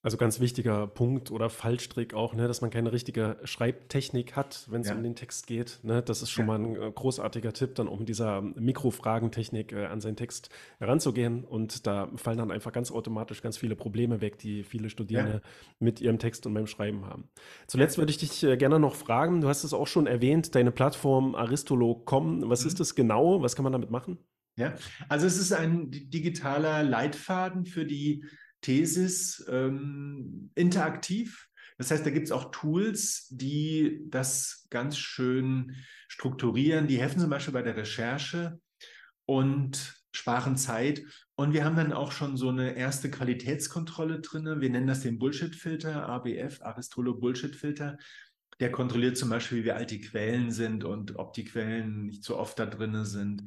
Also 0.00 0.16
ganz 0.16 0.38
wichtiger 0.38 0.86
Punkt 0.86 1.32
oder 1.32 1.50
Fallstrick 1.50 2.14
auch, 2.14 2.32
ne, 2.32 2.46
dass 2.46 2.60
man 2.60 2.70
keine 2.70 2.92
richtige 2.92 3.36
Schreibtechnik 3.42 4.36
hat, 4.36 4.68
wenn 4.70 4.82
es 4.82 4.88
ja. 4.88 4.94
um 4.94 5.02
den 5.02 5.16
Text 5.16 5.48
geht. 5.48 5.80
Ne? 5.82 6.02
Das 6.02 6.22
ist 6.22 6.30
schon 6.30 6.46
ja. 6.46 6.58
mal 6.58 6.58
ein 6.60 6.76
äh, 6.76 6.92
großartiger 6.92 7.52
Tipp, 7.52 7.74
dann 7.74 7.88
um 7.88 8.06
dieser 8.06 8.40
Mikrofragentechnik 8.40 9.72
äh, 9.72 9.86
an 9.86 10.00
seinen 10.00 10.14
Text 10.14 10.50
heranzugehen. 10.78 11.42
Und 11.42 11.88
da 11.88 12.12
fallen 12.14 12.38
dann 12.38 12.52
einfach 12.52 12.70
ganz 12.70 12.92
automatisch 12.92 13.42
ganz 13.42 13.58
viele 13.58 13.74
Probleme 13.74 14.20
weg, 14.20 14.38
die 14.38 14.62
viele 14.62 14.88
Studierende 14.88 15.42
ja. 15.42 15.50
mit 15.80 16.00
ihrem 16.00 16.20
Text 16.20 16.46
und 16.46 16.54
beim 16.54 16.68
Schreiben 16.68 17.04
haben. 17.06 17.28
Zuletzt 17.66 17.98
würde 17.98 18.12
ich 18.12 18.18
dich 18.18 18.44
äh, 18.44 18.56
gerne 18.56 18.78
noch 18.78 18.94
fragen, 18.94 19.40
du 19.40 19.48
hast 19.48 19.64
es 19.64 19.74
auch 19.74 19.88
schon 19.88 20.06
erwähnt, 20.06 20.54
deine 20.54 20.70
Plattform 20.70 21.34
Aristolo.com. 21.34 22.48
Was 22.48 22.62
mhm. 22.62 22.68
ist 22.68 22.78
das 22.78 22.94
genau? 22.94 23.42
Was 23.42 23.56
kann 23.56 23.64
man 23.64 23.72
damit 23.72 23.90
machen? 23.90 24.18
Ja, 24.56 24.74
also 25.08 25.26
es 25.26 25.38
ist 25.38 25.52
ein 25.52 25.90
digitaler 25.90 26.84
Leitfaden 26.84 27.64
für 27.64 27.84
die 27.84 28.24
Thesis 28.60 29.44
ähm, 29.48 30.50
interaktiv. 30.54 31.48
Das 31.78 31.90
heißt, 31.90 32.04
da 32.04 32.10
gibt 32.10 32.26
es 32.26 32.32
auch 32.32 32.50
Tools, 32.50 33.28
die 33.30 34.00
das 34.08 34.66
ganz 34.70 34.98
schön 34.98 35.76
strukturieren. 36.08 36.88
Die 36.88 36.98
helfen 36.98 37.20
zum 37.20 37.30
Beispiel 37.30 37.54
bei 37.54 37.62
der 37.62 37.76
Recherche 37.76 38.60
und 39.26 40.02
sparen 40.10 40.56
Zeit. 40.56 41.02
Und 41.36 41.52
wir 41.52 41.64
haben 41.64 41.76
dann 41.76 41.92
auch 41.92 42.10
schon 42.10 42.36
so 42.36 42.48
eine 42.48 42.76
erste 42.76 43.10
Qualitätskontrolle 43.10 44.20
drin. 44.20 44.60
Wir 44.60 44.70
nennen 44.70 44.88
das 44.88 45.02
den 45.02 45.18
Bullshit-Filter, 45.18 46.08
ABF, 46.08 46.60
Aristolo 46.62 47.14
Bullshit-Filter. 47.14 47.96
Der 48.58 48.72
kontrolliert 48.72 49.16
zum 49.16 49.30
Beispiel, 49.30 49.64
wie 49.64 49.70
alt 49.70 49.92
die 49.92 50.00
Quellen 50.00 50.50
sind 50.50 50.82
und 50.82 51.16
ob 51.16 51.32
die 51.34 51.44
Quellen 51.44 52.06
nicht 52.06 52.24
zu 52.24 52.36
oft 52.36 52.58
da 52.58 52.66
drin 52.66 53.04
sind. 53.04 53.44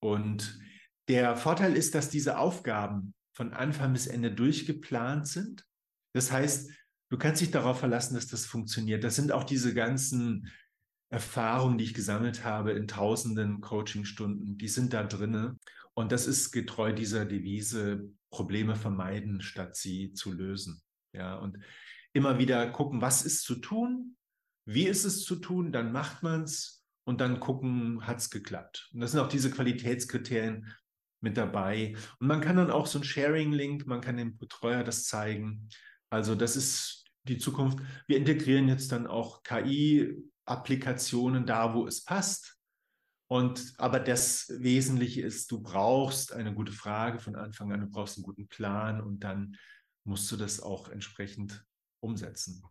Und 0.00 0.58
der 1.06 1.36
Vorteil 1.36 1.76
ist, 1.76 1.94
dass 1.94 2.10
diese 2.10 2.38
Aufgaben 2.38 3.14
von 3.42 3.52
Anfang 3.54 3.92
bis 3.92 4.06
Ende 4.06 4.30
durchgeplant 4.30 5.26
sind. 5.26 5.66
Das 6.14 6.30
heißt, 6.30 6.70
du 7.10 7.18
kannst 7.18 7.40
dich 7.40 7.50
darauf 7.50 7.80
verlassen, 7.80 8.14
dass 8.14 8.28
das 8.28 8.46
funktioniert. 8.46 9.02
Das 9.02 9.16
sind 9.16 9.32
auch 9.32 9.42
diese 9.42 9.74
ganzen 9.74 10.48
Erfahrungen, 11.10 11.76
die 11.76 11.82
ich 11.82 11.92
gesammelt 11.92 12.44
habe 12.44 12.70
in 12.70 12.86
tausenden 12.86 13.60
Coachingstunden, 13.60 14.58
die 14.58 14.68
sind 14.68 14.92
da 14.92 15.02
drinne. 15.02 15.58
Und 15.94 16.12
das 16.12 16.28
ist 16.28 16.52
getreu 16.52 16.92
dieser 16.92 17.24
Devise, 17.24 18.08
Probleme 18.30 18.76
vermeiden, 18.76 19.40
statt 19.40 19.74
sie 19.74 20.12
zu 20.12 20.30
lösen. 20.30 20.80
Ja, 21.12 21.34
und 21.34 21.58
immer 22.12 22.38
wieder 22.38 22.70
gucken, 22.70 23.00
was 23.00 23.24
ist 23.24 23.42
zu 23.42 23.56
tun? 23.56 24.16
Wie 24.66 24.86
ist 24.86 25.04
es 25.04 25.24
zu 25.24 25.34
tun? 25.34 25.72
Dann 25.72 25.90
macht 25.90 26.22
man 26.22 26.44
es 26.44 26.84
und 27.04 27.20
dann 27.20 27.40
gucken, 27.40 28.06
hat 28.06 28.18
es 28.18 28.30
geklappt. 28.30 28.88
Und 28.94 29.00
das 29.00 29.10
sind 29.10 29.20
auch 29.20 29.28
diese 29.28 29.50
Qualitätskriterien, 29.50 30.72
mit 31.22 31.36
dabei. 31.36 31.94
Und 32.18 32.26
man 32.26 32.40
kann 32.40 32.56
dann 32.56 32.70
auch 32.70 32.86
so 32.86 32.98
ein 32.98 33.04
Sharing-Link, 33.04 33.86
man 33.86 34.00
kann 34.00 34.16
dem 34.16 34.38
Betreuer 34.38 34.82
das 34.84 35.04
zeigen. 35.04 35.68
Also 36.10 36.34
das 36.34 36.56
ist 36.56 37.04
die 37.24 37.38
Zukunft. 37.38 37.78
Wir 38.06 38.18
integrieren 38.18 38.68
jetzt 38.68 38.92
dann 38.92 39.06
auch 39.06 39.42
KI-Applikationen 39.44 41.46
da, 41.46 41.74
wo 41.74 41.86
es 41.86 42.04
passt. 42.04 42.58
Und 43.28 43.72
aber 43.78 44.00
das 44.00 44.52
Wesentliche 44.58 45.22
ist, 45.22 45.50
du 45.50 45.62
brauchst 45.62 46.34
eine 46.34 46.52
gute 46.52 46.72
Frage 46.72 47.18
von 47.18 47.34
Anfang 47.34 47.72
an, 47.72 47.80
du 47.80 47.86
brauchst 47.86 48.18
einen 48.18 48.24
guten 48.24 48.46
Plan 48.48 49.00
und 49.00 49.20
dann 49.20 49.56
musst 50.04 50.30
du 50.30 50.36
das 50.36 50.60
auch 50.60 50.90
entsprechend 50.90 51.64
umsetzen. 52.00 52.62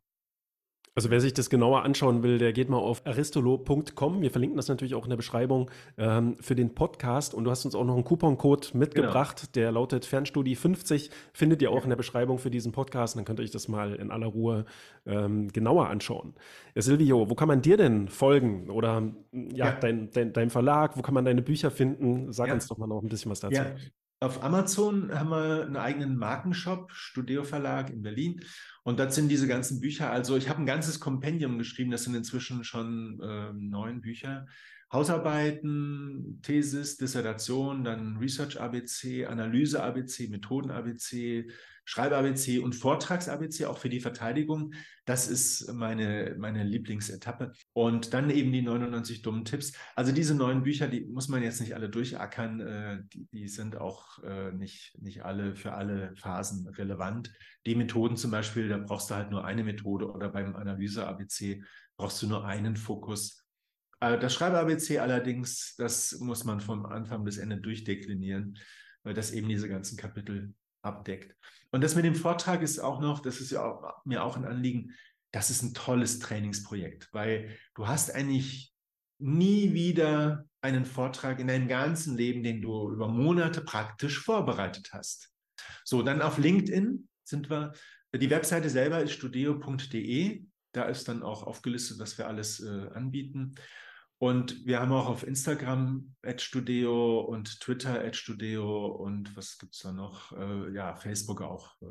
Also 0.94 1.10
wer 1.10 1.22
sich 1.22 1.34
das 1.34 1.50
genauer 1.50 1.84
anschauen 1.84 2.22
will, 2.22 2.38
der 2.38 2.52
geht 2.52 2.70
mal 2.70 2.78
auf 2.78 3.06
aristolo.com. 3.06 4.22
Wir 4.22 4.30
verlinken 4.30 4.58
das 4.58 4.68
natürlich 4.68 4.94
auch 4.94 5.06
in 5.06 5.10
der 5.10 5.18
Beschreibung 5.18 5.72
ähm, 5.98 6.36
für 6.42 6.54
den 6.54 6.76
Podcast. 6.76 7.34
Und 7.34 7.46
du 7.46 7.52
hast 7.52 7.64
uns 7.64 7.76
auch 7.76 7.86
noch 7.86 7.96
einen 7.96 8.04
Couponcode 8.04 8.76
mitgebracht, 8.76 9.38
genau. 9.38 9.52
der 9.54 9.72
lautet 9.72 10.06
Fernstudie 10.06 10.56
50. 10.56 11.10
Findet 11.32 11.62
ihr 11.62 11.72
auch 11.72 11.78
ja. 11.78 11.84
in 11.84 11.89
der 11.89 11.96
Beschreibung 11.96 12.39
für 12.39 12.52
diesen 12.52 12.74
Podcast. 12.74 13.16
Dann 13.16 13.24
könnt 13.24 13.39
ihr 13.39 13.44
euch 13.44 13.52
das 13.52 13.70
mal 13.70 13.96
in 13.96 14.12
aller 14.12 14.28
Ruhe 14.28 14.66
ähm, 15.06 15.48
genauer 15.54 15.88
anschauen. 15.88 16.36
Ja, 16.76 16.82
Silvio, 16.82 17.30
wo 17.30 17.36
kann 17.36 17.48
man 17.48 17.62
dir 17.62 17.78
denn 17.78 18.10
folgen? 18.10 18.70
Oder 18.70 19.14
ja, 19.32 19.68
ja. 19.68 19.72
Dein, 19.72 20.12
dein, 20.12 20.34
dein 20.34 20.50
Verlag, 20.50 20.98
wo 20.98 21.02
kann 21.02 21.14
man 21.14 21.24
deine 21.24 21.42
Bücher 21.42 21.72
finden? 21.72 22.34
Sag 22.34 22.52
uns 22.52 22.68
doch 22.68 22.78
mal 22.78 22.88
noch 22.88 23.02
ein 23.02 23.08
bisschen 23.08 23.32
was 23.32 23.39
dazu. 23.39 23.62
Auf 24.24 24.43
Amazon 24.43 25.11
haben 25.17 25.32
wir 25.32 25.63
einen 25.63 25.78
eigenen 25.78 26.15
Markenshop, 26.15 26.91
Studeo 26.91 27.43
Verlag 27.43 27.89
in 27.89 28.03
Berlin. 28.03 28.39
Und 28.84 28.99
das 28.99 29.15
sind 29.15 29.30
diese 29.30 29.47
ganzen 29.47 29.80
Bücher. 29.80 30.11
Also 30.11 30.38
ich 30.38 30.47
habe 30.47 30.61
ein 30.61 30.67
ganzes 30.67 30.99
Kompendium 30.99 31.57
geschrieben. 31.57 31.89
Das 31.89 32.03
sind 32.03 32.13
inzwischen 32.13 32.63
schon 32.63 33.19
äh, 33.19 33.51
neun 33.51 34.01
Bücher. 34.01 34.45
Hausarbeiten, 34.91 36.39
Thesis, 36.43 36.97
Dissertation, 36.97 37.84
dann 37.84 38.17
Research 38.17 38.61
ABC, 38.61 39.26
Analyse 39.26 39.82
ABC, 39.82 40.28
Methoden 40.28 40.69
ABC, 40.69 41.49
Schreib-ABC 41.86 42.60
und 42.60 42.76
Vortrags-ABC 42.76 43.66
auch 43.66 43.78
für 43.78 43.90
die 43.90 44.00
Verteidigung. 44.00 44.74
Das 45.06 45.28
ist 45.28 45.72
meine, 45.74 46.36
meine 46.38 46.64
Lieblingsetappe. 46.64 47.54
Und 47.74 48.14
dann 48.14 48.30
eben 48.30 48.52
die 48.52 48.62
99 48.62 49.22
dummen 49.22 49.46
Tipps. 49.46 49.74
Also 49.96 50.12
diese 50.12 50.36
neuen 50.36 50.64
Bücher, 50.64 50.88
die 50.88 51.02
muss 51.02 51.28
man 51.28 51.44
jetzt 51.44 51.60
nicht 51.60 51.76
alle 51.76 51.90
durchackern. 51.90 52.60
Äh, 52.62 53.00
die, 53.14 53.28
die 53.32 53.48
sind 53.48 53.78
auch 53.78 54.24
äh, 54.24 54.52
nicht, 54.52 54.98
nicht 55.02 55.26
alle 55.26 55.56
für 55.56 55.74
alle 55.74 56.16
Phasen 56.16 56.68
relevant. 56.68 57.32
Die 57.66 57.76
Methoden 57.76 58.16
zum 58.16 58.32
Beispiel, 58.32 58.70
da 58.70 58.78
brauchst 58.78 59.10
du 59.10 59.16
halt 59.16 59.32
nur 59.32 59.44
eine 59.44 59.64
Methode 59.64 60.12
oder 60.12 60.30
beim 60.30 60.56
Analyse-ABC 60.56 61.64
brauchst 61.98 62.22
du 62.22 62.28
nur 62.28 62.46
einen 62.46 62.76
Fokus. 62.76 63.46
Äh, 64.00 64.20
das 64.20 64.34
Schreib-ABC 64.34 65.00
allerdings, 65.00 65.76
das 65.78 66.20
muss 66.20 66.44
man 66.44 66.60
vom 66.60 66.86
Anfang 66.86 67.24
bis 67.24 67.38
Ende 67.38 67.58
durchdeklinieren, 67.58 68.58
weil 69.04 69.14
das 69.14 69.32
eben 69.32 69.48
diese 69.48 69.70
ganzen 69.70 69.98
Kapitel 69.98 70.54
abdeckt. 70.82 71.36
Und 71.72 71.84
das 71.84 71.95
mit 71.95 72.05
dem 72.05 72.15
Vortrag 72.15 72.61
ist 72.61 72.80
auch 72.80 72.99
noch, 72.99 73.22
das 73.22 73.39
ist 73.39 73.51
ja 73.51 73.63
auch, 73.63 74.05
mir 74.05 74.24
auch 74.24 74.38
ein 74.38 74.45
Anliegen, 74.45 74.93
das 75.32 75.49
ist 75.49 75.63
ein 75.63 75.74
tolles 75.74 76.19
Trainingsprojekt, 76.19 77.09
weil 77.13 77.57
du 77.76 77.88
hast 77.88 78.13
eigentlich 78.13 78.74
nie 79.19 79.74
wieder 79.74 80.45
einen 80.61 80.86
Vortrag 80.86 81.39
in 81.39 81.47
deinem 81.47 81.67
ganzen 81.67 82.17
Leben, 82.17 82.43
den 82.43 82.61
du 82.61 82.91
über 82.91 83.07
Monate 83.07 83.61
praktisch 83.61 84.19
vorbereitet 84.19 84.89
hast. 84.91 85.32
So, 85.86 86.01
dann 86.01 86.22
auf 86.22 86.38
LinkedIn 86.38 87.07
sind 87.24 87.49
wir, 87.49 87.74
die 88.13 88.30
Webseite 88.30 88.69
selber 88.69 89.01
ist 89.01 89.13
studio.de, 89.13 90.43
da 90.74 90.84
ist 90.84 91.07
dann 91.07 91.24
auch 91.24 91.43
aufgelistet, 91.43 91.99
was 91.99 92.17
wir 92.17 92.28
alles 92.28 92.59
äh, 92.61 92.89
anbieten. 92.93 93.55
Und 94.22 94.67
wir 94.67 94.80
haben 94.80 94.91
auch 94.91 95.07
auf 95.07 95.26
Instagram 95.26 96.13
@studio 96.38 97.22
und 97.22 97.59
Twitter 97.59 98.13
@studio 98.13 98.86
und 98.86 99.36
was 99.36 99.57
gibt 99.57 99.74
es 99.74 99.80
da 99.80 99.91
noch? 99.91 100.32
Äh, 100.38 100.76
ja, 100.76 100.93
Facebook 100.93 101.41
auch 101.41 101.82
äh, 101.82 101.86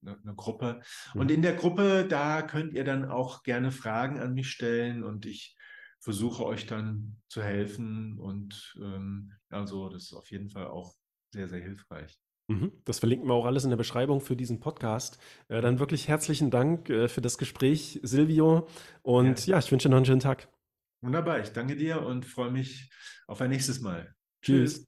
eine, 0.00 0.18
eine, 0.18 0.34
Gruppe. 0.34 0.80
Mhm. 1.12 1.20
Und 1.20 1.30
in 1.30 1.42
der 1.42 1.52
Gruppe, 1.52 2.06
da 2.08 2.40
könnt 2.40 2.72
ihr 2.72 2.84
dann 2.84 3.04
auch 3.04 3.42
gerne 3.42 3.70
Fragen 3.70 4.18
an 4.18 4.32
mich 4.32 4.48
stellen 4.48 5.04
und 5.04 5.26
ich 5.26 5.58
versuche 6.00 6.46
euch 6.46 6.64
dann 6.64 7.18
zu 7.28 7.42
helfen. 7.42 8.18
Und 8.18 8.74
ähm, 8.80 9.32
also 9.50 9.90
das 9.90 10.04
ist 10.04 10.14
auf 10.14 10.30
jeden 10.30 10.48
Fall 10.48 10.68
auch 10.68 10.94
sehr, 11.34 11.48
sehr 11.48 11.60
hilfreich. 11.60 12.18
Mhm. 12.46 12.72
Das 12.86 13.00
verlinken 13.00 13.28
wir 13.28 13.34
auch 13.34 13.44
alles 13.44 13.64
in 13.64 13.70
der 13.70 13.76
Beschreibung 13.76 14.22
für 14.22 14.36
diesen 14.36 14.58
Podcast. 14.58 15.18
Äh, 15.48 15.60
dann 15.60 15.80
wirklich 15.80 16.08
herzlichen 16.08 16.50
Dank 16.50 16.88
äh, 16.88 17.08
für 17.08 17.20
das 17.20 17.36
Gespräch, 17.36 18.00
Silvio. 18.04 18.68
Und 19.02 19.46
ja, 19.46 19.56
ja 19.56 19.58
ich 19.58 19.70
wünsche 19.70 19.88
dir 19.88 19.90
noch 19.90 19.98
einen 19.98 20.06
schönen 20.06 20.20
Tag. 20.20 20.48
Wunderbar, 21.00 21.40
ich 21.40 21.52
danke 21.52 21.76
dir 21.76 22.02
und 22.02 22.24
freue 22.26 22.50
mich 22.50 22.90
auf 23.26 23.40
ein 23.40 23.50
nächstes 23.50 23.80
Mal. 23.80 24.14
Tschüss. 24.42 24.74
Tschüss. 24.74 24.87